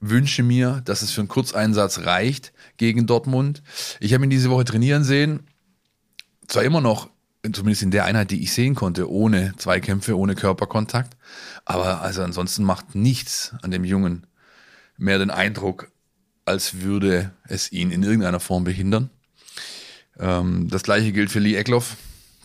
wünsche 0.00 0.42
mir, 0.42 0.82
dass 0.84 1.02
es 1.02 1.10
für 1.10 1.22
einen 1.22 1.28
Kurzeinsatz 1.28 2.00
reicht 2.00 2.52
gegen 2.76 3.06
Dortmund. 3.06 3.62
Ich 4.00 4.12
habe 4.14 4.24
ihn 4.24 4.30
diese 4.30 4.50
Woche 4.50 4.64
trainieren 4.64 5.04
sehen. 5.04 5.40
Zwar 6.48 6.64
immer 6.64 6.80
noch, 6.80 7.08
zumindest 7.52 7.82
in 7.82 7.90
der 7.90 8.04
Einheit, 8.04 8.30
die 8.30 8.42
ich 8.42 8.52
sehen 8.52 8.74
konnte, 8.74 9.10
ohne 9.10 9.54
Zweikämpfe, 9.56 10.16
ohne 10.16 10.34
Körperkontakt. 10.34 11.16
Aber 11.64 12.02
also 12.02 12.22
ansonsten 12.22 12.62
macht 12.64 12.94
nichts 12.94 13.54
an 13.62 13.70
dem 13.70 13.84
Jungen 13.84 14.26
mehr 14.98 15.18
den 15.18 15.30
Eindruck, 15.30 15.90
als 16.44 16.80
würde 16.80 17.32
es 17.48 17.72
ihn 17.72 17.90
in 17.90 18.02
irgendeiner 18.02 18.40
Form 18.40 18.64
behindern. 18.64 19.10
Ähm, 20.18 20.68
das 20.68 20.82
gleiche 20.82 21.12
gilt 21.12 21.30
für 21.30 21.40
Lee 21.40 21.56
Eckloff 21.56 21.96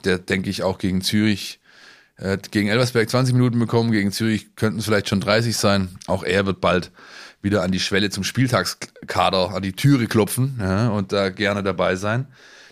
der 0.02 0.18
denke 0.18 0.50
ich 0.50 0.64
auch 0.64 0.78
gegen 0.78 1.02
Zürich 1.02 1.60
hat 2.22 2.52
gegen 2.52 2.68
Elversberg 2.68 3.10
20 3.10 3.34
Minuten 3.34 3.60
bekommen, 3.60 3.92
gegen 3.92 4.12
Zürich 4.12 4.56
könnten 4.56 4.80
es 4.80 4.86
vielleicht 4.86 5.10
schon 5.10 5.22
30 5.22 5.58
sein. 5.58 5.90
Auch 6.08 6.24
er 6.24 6.46
wird 6.46 6.62
bald 6.62 6.92
wieder 7.42 7.64
an 7.64 7.72
die 7.72 7.80
Schwelle 7.80 8.10
zum 8.10 8.24
Spieltagskader, 8.24 9.52
an 9.52 9.64
die 9.64 9.74
Türe 9.74 10.08
klopfen 10.08 10.58
ja, 10.60 10.90
und 10.90 11.12
da 11.12 11.30
gerne 11.30 11.64
dabei 11.64 11.96
sein. 11.96 12.28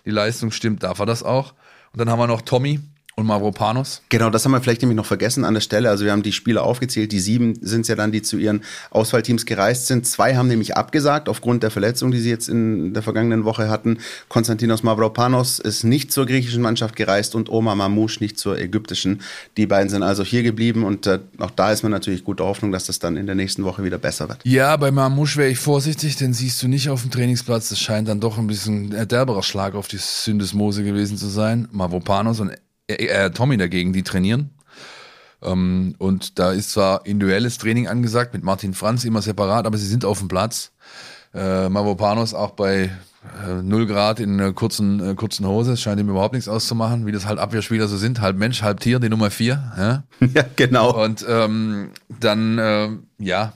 Die 0.05 0.11
Leistung 0.11 0.51
stimmt, 0.51 0.83
darf 0.83 0.99
er 0.99 1.05
das 1.05 1.23
auch. 1.23 1.53
Und 1.91 1.99
dann 1.99 2.09
haben 2.09 2.19
wir 2.19 2.27
noch 2.27 2.43
Tommy, 2.43 2.79
und 3.19 3.27
Mavropanos? 3.27 4.01
Genau, 4.09 4.29
das 4.29 4.45
haben 4.45 4.51
wir 4.51 4.61
vielleicht 4.61 4.81
nämlich 4.81 4.95
noch 4.95 5.05
vergessen 5.05 5.45
an 5.45 5.53
der 5.53 5.61
Stelle. 5.61 5.89
Also 5.89 6.05
wir 6.05 6.11
haben 6.11 6.23
die 6.23 6.31
Spieler 6.31 6.63
aufgezählt, 6.63 7.11
die 7.11 7.19
sieben 7.19 7.57
sind 7.61 7.81
es 7.81 7.87
ja 7.87 7.95
dann, 7.95 8.11
die 8.11 8.21
zu 8.21 8.37
ihren 8.37 8.61
Auswahlteams 8.91 9.45
gereist 9.45 9.87
sind. 9.87 10.05
Zwei 10.07 10.35
haben 10.35 10.47
nämlich 10.47 10.75
abgesagt 10.77 11.29
aufgrund 11.29 11.63
der 11.63 11.71
Verletzung, 11.71 12.11
die 12.11 12.19
sie 12.19 12.29
jetzt 12.29 12.49
in 12.49 12.93
der 12.93 13.03
vergangenen 13.03 13.45
Woche 13.45 13.69
hatten. 13.69 13.99
Konstantinos 14.27 14.83
Mavropanos 14.83 15.59
ist 15.59 15.83
nicht 15.83 16.11
zur 16.11 16.25
griechischen 16.25 16.61
Mannschaft 16.61 16.95
gereist 16.95 17.35
und 17.35 17.49
Omar 17.49 17.75
Mamouche 17.75 18.19
nicht 18.21 18.39
zur 18.39 18.57
ägyptischen. 18.57 19.21
Die 19.57 19.67
beiden 19.67 19.89
sind 19.89 20.03
also 20.03 20.23
hier 20.23 20.43
geblieben 20.43 20.83
und 20.83 21.07
äh, 21.07 21.19
auch 21.39 21.51
da 21.51 21.71
ist 21.71 21.83
man 21.83 21.91
natürlich 21.91 22.23
guter 22.23 22.45
Hoffnung, 22.45 22.71
dass 22.71 22.85
das 22.85 22.99
dann 22.99 23.17
in 23.17 23.25
der 23.25 23.35
nächsten 23.35 23.63
Woche 23.63 23.83
wieder 23.83 23.97
besser 23.97 24.29
wird. 24.29 24.39
Ja, 24.43 24.75
bei 24.77 24.91
Mamouche 24.91 25.37
wäre 25.37 25.49
ich 25.49 25.59
vorsichtig, 25.59 26.15
den 26.15 26.33
siehst 26.33 26.61
du 26.63 26.67
nicht 26.67 26.89
auf 26.89 27.01
dem 27.01 27.11
Trainingsplatz. 27.11 27.69
Das 27.69 27.79
scheint 27.79 28.07
dann 28.07 28.19
doch 28.19 28.37
ein 28.37 28.47
bisschen 28.47 28.95
ein 28.95 29.07
derberer 29.07 29.43
Schlag 29.43 29.75
auf 29.75 29.87
die 29.87 29.97
Syndesmose 29.97 30.83
gewesen 30.83 31.17
zu 31.17 31.27
sein. 31.27 31.67
Mavropanos 31.71 32.39
und 32.39 32.51
äh, 32.89 33.05
äh, 33.05 33.31
Tommy 33.31 33.57
dagegen, 33.57 33.93
die 33.93 34.03
trainieren. 34.03 34.51
Ähm, 35.41 35.95
und 35.97 36.39
da 36.39 36.51
ist 36.51 36.71
zwar 36.71 37.05
individuelles 37.05 37.57
Training 37.57 37.87
angesagt 37.87 38.33
mit 38.33 38.43
Martin 38.43 38.73
Franz 38.73 39.05
immer 39.05 39.21
separat, 39.21 39.65
aber 39.65 39.77
sie 39.77 39.87
sind 39.87 40.05
auf 40.05 40.19
dem 40.19 40.27
Platz. 40.27 40.71
Äh, 41.33 41.69
Mavropanos 41.69 42.33
auch 42.33 42.51
bei 42.51 42.91
äh, 43.45 43.61
0 43.61 43.85
Grad 43.85 44.19
in 44.19 44.39
einer 44.39 44.53
kurzen, 44.53 45.11
äh, 45.11 45.15
kurzen 45.15 45.45
Hose, 45.45 45.73
es 45.73 45.81
scheint 45.81 45.99
ihm 45.99 46.09
überhaupt 46.09 46.33
nichts 46.33 46.49
auszumachen, 46.49 47.05
wie 47.05 47.11
das 47.11 47.25
halt 47.25 47.39
Abwehrspieler 47.39 47.87
so 47.87 47.97
sind, 47.97 48.21
halb 48.21 48.37
Mensch, 48.37 48.63
halb 48.63 48.79
Tier, 48.79 48.99
die 48.99 49.09
Nummer 49.09 49.29
4. 49.29 49.73
Ja? 49.77 50.03
ja, 50.33 50.43
genau. 50.55 51.03
Und 51.03 51.25
ähm, 51.27 51.91
dann, 52.07 52.57
äh, 52.57 52.89
ja, 53.19 53.53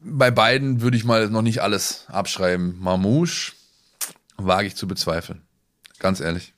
bei 0.00 0.30
beiden 0.30 0.80
würde 0.82 0.96
ich 0.96 1.04
mal 1.04 1.28
noch 1.30 1.42
nicht 1.42 1.62
alles 1.62 2.06
abschreiben. 2.08 2.76
Mamouche 2.78 3.52
wage 4.36 4.68
ich 4.68 4.76
zu 4.76 4.86
bezweifeln. 4.86 5.42
Ganz 5.98 6.20
ehrlich. 6.20 6.53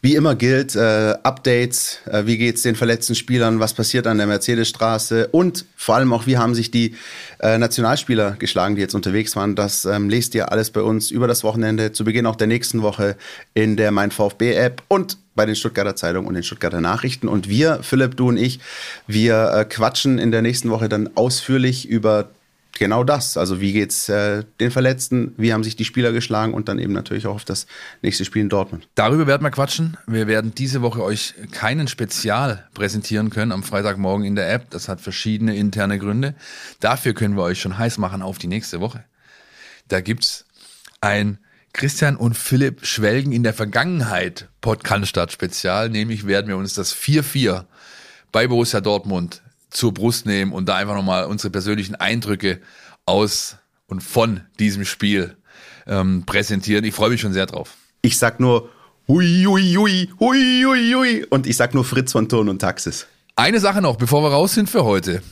Wie 0.00 0.14
immer 0.14 0.36
gilt, 0.36 0.76
äh, 0.76 1.14
Updates, 1.24 1.98
äh, 2.06 2.24
wie 2.24 2.38
geht's 2.38 2.62
den 2.62 2.76
verletzten 2.76 3.16
Spielern, 3.16 3.58
was 3.58 3.74
passiert 3.74 4.06
an 4.06 4.18
der 4.18 4.28
Mercedesstraße 4.28 5.26
und 5.28 5.64
vor 5.74 5.96
allem 5.96 6.12
auch, 6.12 6.26
wie 6.26 6.38
haben 6.38 6.54
sich 6.54 6.70
die 6.70 6.94
äh, 7.40 7.58
Nationalspieler 7.58 8.36
geschlagen, 8.38 8.76
die 8.76 8.80
jetzt 8.80 8.94
unterwegs 8.94 9.34
waren. 9.34 9.56
Das 9.56 9.84
ähm, 9.86 10.08
lest 10.08 10.36
ihr 10.36 10.52
alles 10.52 10.70
bei 10.70 10.82
uns 10.82 11.10
über 11.10 11.26
das 11.26 11.42
Wochenende, 11.42 11.90
zu 11.90 12.04
Beginn 12.04 12.26
auch 12.26 12.36
der 12.36 12.46
nächsten 12.46 12.82
Woche 12.82 13.16
in 13.54 13.76
der 13.76 13.90
Mein 13.90 14.12
VfB-App 14.12 14.82
und 14.86 15.18
bei 15.34 15.46
den 15.46 15.56
Stuttgarter 15.56 15.96
Zeitungen 15.96 16.28
und 16.28 16.34
den 16.34 16.44
Stuttgarter 16.44 16.80
Nachrichten. 16.80 17.26
Und 17.26 17.48
wir, 17.48 17.80
Philipp, 17.82 18.16
du 18.16 18.28
und 18.28 18.36
ich, 18.36 18.60
wir 19.08 19.50
äh, 19.52 19.64
quatschen 19.64 20.20
in 20.20 20.30
der 20.30 20.42
nächsten 20.42 20.70
Woche 20.70 20.88
dann 20.88 21.10
ausführlich 21.16 21.88
über 21.88 22.28
genau 22.78 23.04
das. 23.04 23.36
Also 23.36 23.60
wie 23.60 23.72
geht's 23.72 24.08
äh, 24.08 24.44
den 24.60 24.70
Verletzten, 24.70 25.34
wie 25.36 25.52
haben 25.52 25.64
sich 25.64 25.76
die 25.76 25.84
Spieler 25.84 26.12
geschlagen 26.12 26.54
und 26.54 26.68
dann 26.68 26.78
eben 26.78 26.92
natürlich 26.92 27.26
auch 27.26 27.34
auf 27.34 27.44
das 27.44 27.66
nächste 28.02 28.24
Spiel 28.24 28.42
in 28.42 28.48
Dortmund. 28.48 28.88
Darüber 28.94 29.26
werden 29.26 29.42
wir 29.42 29.50
quatschen. 29.50 29.96
Wir 30.06 30.26
werden 30.26 30.54
diese 30.54 30.82
Woche 30.82 31.02
euch 31.02 31.34
keinen 31.52 31.88
Spezial 31.88 32.68
präsentieren 32.74 33.30
können 33.30 33.52
am 33.52 33.62
Freitagmorgen 33.62 34.24
in 34.24 34.36
der 34.36 34.52
App. 34.52 34.70
Das 34.70 34.88
hat 34.88 35.00
verschiedene 35.00 35.56
interne 35.56 35.98
Gründe. 35.98 36.34
Dafür 36.80 37.14
können 37.14 37.36
wir 37.36 37.42
euch 37.42 37.60
schon 37.60 37.78
heiß 37.78 37.98
machen 37.98 38.22
auf 38.22 38.38
die 38.38 38.48
nächste 38.48 38.80
Woche. 38.80 39.04
Da 39.88 40.00
gibt's 40.00 40.44
ein 41.00 41.38
Christian 41.72 42.16
und 42.16 42.36
Philipp 42.36 42.84
schwelgen 42.84 43.32
in 43.32 43.42
der 43.42 43.54
Vergangenheit 43.54 44.48
Podcast 44.60 45.32
Spezial, 45.32 45.90
nämlich 45.90 46.26
werden 46.26 46.48
wir 46.48 46.56
uns 46.56 46.74
das 46.74 46.94
4-4 46.94 47.64
bei 48.32 48.46
Borussia 48.46 48.80
Dortmund 48.80 49.42
zur 49.70 49.92
Brust 49.92 50.26
nehmen 50.26 50.52
und 50.52 50.68
da 50.68 50.76
einfach 50.76 50.94
nochmal 50.94 51.24
unsere 51.24 51.50
persönlichen 51.50 51.94
Eindrücke 51.94 52.60
aus 53.06 53.56
und 53.86 54.02
von 54.02 54.42
diesem 54.58 54.84
Spiel 54.84 55.36
ähm, 55.86 56.24
präsentieren. 56.26 56.84
Ich 56.84 56.94
freue 56.94 57.10
mich 57.10 57.20
schon 57.20 57.32
sehr 57.32 57.46
drauf. 57.46 57.76
Ich 58.02 58.18
sag 58.18 58.40
nur 58.40 58.70
hui, 59.08 59.44
hui, 59.44 59.74
hui, 59.74 60.10
hui, 60.20 60.64
hui, 60.64 60.92
hui. 60.94 61.26
und 61.30 61.46
ich 61.46 61.56
sag 61.56 61.74
nur 61.74 61.84
Fritz 61.84 62.12
von 62.12 62.28
Ton 62.28 62.48
und 62.48 62.60
Taxis. 62.60 63.06
Eine 63.36 63.60
Sache 63.60 63.80
noch, 63.80 63.96
bevor 63.96 64.22
wir 64.22 64.30
raus 64.30 64.54
sind 64.54 64.68
für 64.68 64.84
heute. 64.84 65.22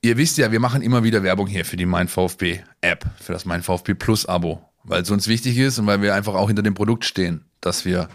Ihr 0.00 0.16
wisst 0.16 0.38
ja, 0.38 0.52
wir 0.52 0.60
machen 0.60 0.82
immer 0.82 1.02
wieder 1.02 1.22
Werbung 1.22 1.48
hier 1.48 1.64
für 1.64 1.76
die 1.76 1.86
Mein 1.86 2.06
VfB 2.06 2.60
App, 2.80 3.04
für 3.20 3.32
das 3.32 3.44
Mein 3.44 3.62
VfB 3.62 3.94
Plus 3.94 4.26
Abo, 4.26 4.62
weil 4.84 5.02
es 5.02 5.10
uns 5.10 5.26
wichtig 5.26 5.58
ist 5.58 5.78
und 5.78 5.86
weil 5.86 6.02
wir 6.02 6.14
einfach 6.14 6.34
auch 6.34 6.46
hinter 6.46 6.62
dem 6.62 6.74
Produkt 6.74 7.04
stehen, 7.04 7.44
dass 7.60 7.84
wir 7.84 8.08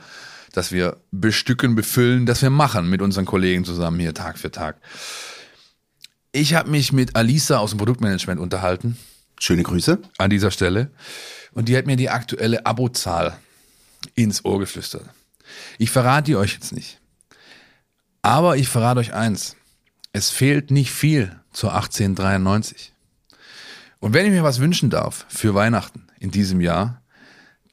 dass 0.54 0.72
wir 0.72 0.98
bestücken, 1.12 1.76
befüllen, 1.76 2.26
dass 2.26 2.42
wir 2.42 2.50
machen 2.50 2.90
mit 2.90 3.02
unseren 3.02 3.26
Kollegen 3.26 3.66
zusammen 3.66 4.00
hier 4.00 4.14
Tag 4.14 4.38
für 4.38 4.52
Tag. 4.52 4.78
Ich 6.32 6.54
habe 6.54 6.70
mich 6.70 6.94
mit 6.94 7.16
Alisa 7.16 7.58
aus 7.58 7.72
dem 7.72 7.80
Produktmanagement 7.80 8.40
unterhalten. 8.40 8.98
Schöne 9.40 9.64
Grüße. 9.64 10.00
An 10.18 10.30
dieser 10.30 10.52
Stelle. 10.52 10.92
Und 11.52 11.70
die 11.70 11.78
hat 11.78 11.86
mir 11.86 11.98
die 11.98 12.10
aktuelle 12.10 12.66
Abozahl 12.66 13.38
ins 14.16 14.46
Ohr 14.46 14.60
geflüstert. 14.60 15.06
Ich 15.78 15.92
verrate 15.92 16.26
die 16.26 16.36
euch 16.36 16.54
jetzt 16.54 16.72
nicht. 16.72 17.00
Aber 18.22 18.56
ich 18.56 18.70
verrate 18.70 19.00
euch 19.00 19.14
eins. 19.14 19.56
Es 20.14 20.30
fehlt 20.30 20.72
nicht 20.72 20.92
viel 20.92 21.36
zur 21.52 21.74
1893. 21.74 22.94
Und 24.00 24.14
wenn 24.14 24.26
ich 24.26 24.32
mir 24.32 24.44
was 24.44 24.60
wünschen 24.60 24.90
darf 24.90 25.26
für 25.30 25.56
Weihnachten 25.56 26.08
in 26.20 26.32
diesem 26.32 26.62
Jahr, 26.62 27.02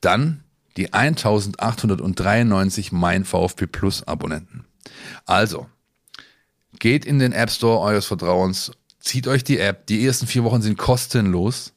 dann 0.01 0.43
die 0.76 0.92
1893 0.92 2.92
Mein 2.92 3.24
VfB 3.24 3.66
Plus 3.66 4.06
Abonnenten. 4.06 4.64
Also, 5.26 5.66
geht 6.78 7.04
in 7.04 7.18
den 7.18 7.32
App 7.32 7.50
Store 7.50 7.80
eures 7.80 8.06
Vertrauens, 8.06 8.72
zieht 9.00 9.28
euch 9.28 9.44
die 9.44 9.58
App, 9.58 9.86
die 9.86 10.04
ersten 10.04 10.26
vier 10.26 10.44
Wochen 10.44 10.62
sind 10.62 10.78
kostenlos. 10.78 11.72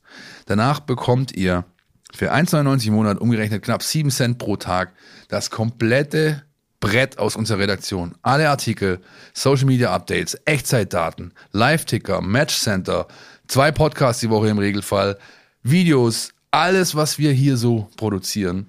Danach 0.46 0.82
bekommt 0.82 1.36
ihr 1.36 1.66
für 2.14 2.32
1,99 2.32 2.88
im 2.88 2.94
Monat 2.94 3.20
umgerechnet 3.20 3.64
knapp 3.64 3.82
7 3.82 4.12
Cent 4.12 4.38
pro 4.38 4.56
Tag 4.56 4.94
das 5.30 5.50
komplette 5.50 6.44
Brett 6.80 7.18
aus 7.18 7.36
unserer 7.36 7.60
Redaktion. 7.60 8.14
Alle 8.22 8.50
Artikel, 8.50 9.00
Social 9.34 9.66
Media 9.66 9.94
Updates, 9.94 10.38
Echtzeitdaten, 10.46 11.34
Live-Ticker, 11.54 12.22
Match 12.22 12.56
Center, 12.56 13.08
zwei 13.48 13.72
Podcasts 13.72 14.20
die 14.20 14.30
Woche 14.30 14.50
im 14.50 14.60
Regelfall, 14.60 15.18
Videos, 15.64 16.33
alles, 16.54 16.96
was 16.96 17.18
wir 17.18 17.32
hier 17.32 17.58
so 17.58 17.90
produzieren. 17.98 18.68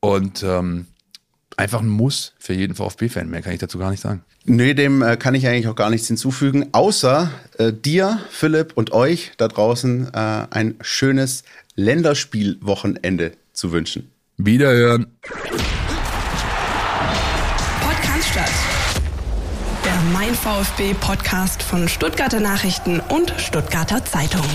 Und 0.00 0.42
ähm, 0.42 0.86
einfach 1.56 1.80
ein 1.80 1.88
Muss 1.88 2.34
für 2.38 2.54
jeden 2.54 2.74
VfB-Fan. 2.74 3.28
Mehr 3.28 3.42
kann 3.42 3.52
ich 3.52 3.60
dazu 3.60 3.78
gar 3.78 3.90
nicht 3.90 4.00
sagen. 4.00 4.22
Nee, 4.44 4.74
dem 4.74 5.02
äh, 5.02 5.16
kann 5.16 5.34
ich 5.34 5.46
eigentlich 5.46 5.68
auch 5.68 5.76
gar 5.76 5.90
nichts 5.90 6.08
hinzufügen, 6.08 6.70
außer 6.72 7.30
äh, 7.58 7.72
dir, 7.72 8.20
Philipp, 8.30 8.72
und 8.74 8.92
euch 8.92 9.32
da 9.36 9.48
draußen 9.48 10.12
äh, 10.12 10.46
ein 10.50 10.74
schönes 10.80 11.44
Länderspielwochenende 11.76 13.32
zu 13.52 13.70
wünschen. 13.72 14.10
Wiederhören. 14.38 15.06
Podcast 17.82 18.28
statt. 18.30 18.50
Der 19.84 20.00
Mein 20.12 20.34
VfB 20.34 20.94
Podcast 20.94 21.62
von 21.62 21.86
Stuttgarter 21.88 22.40
Nachrichten 22.40 23.00
und 23.00 23.34
Stuttgarter 23.36 24.04
Zeitung. 24.04 24.46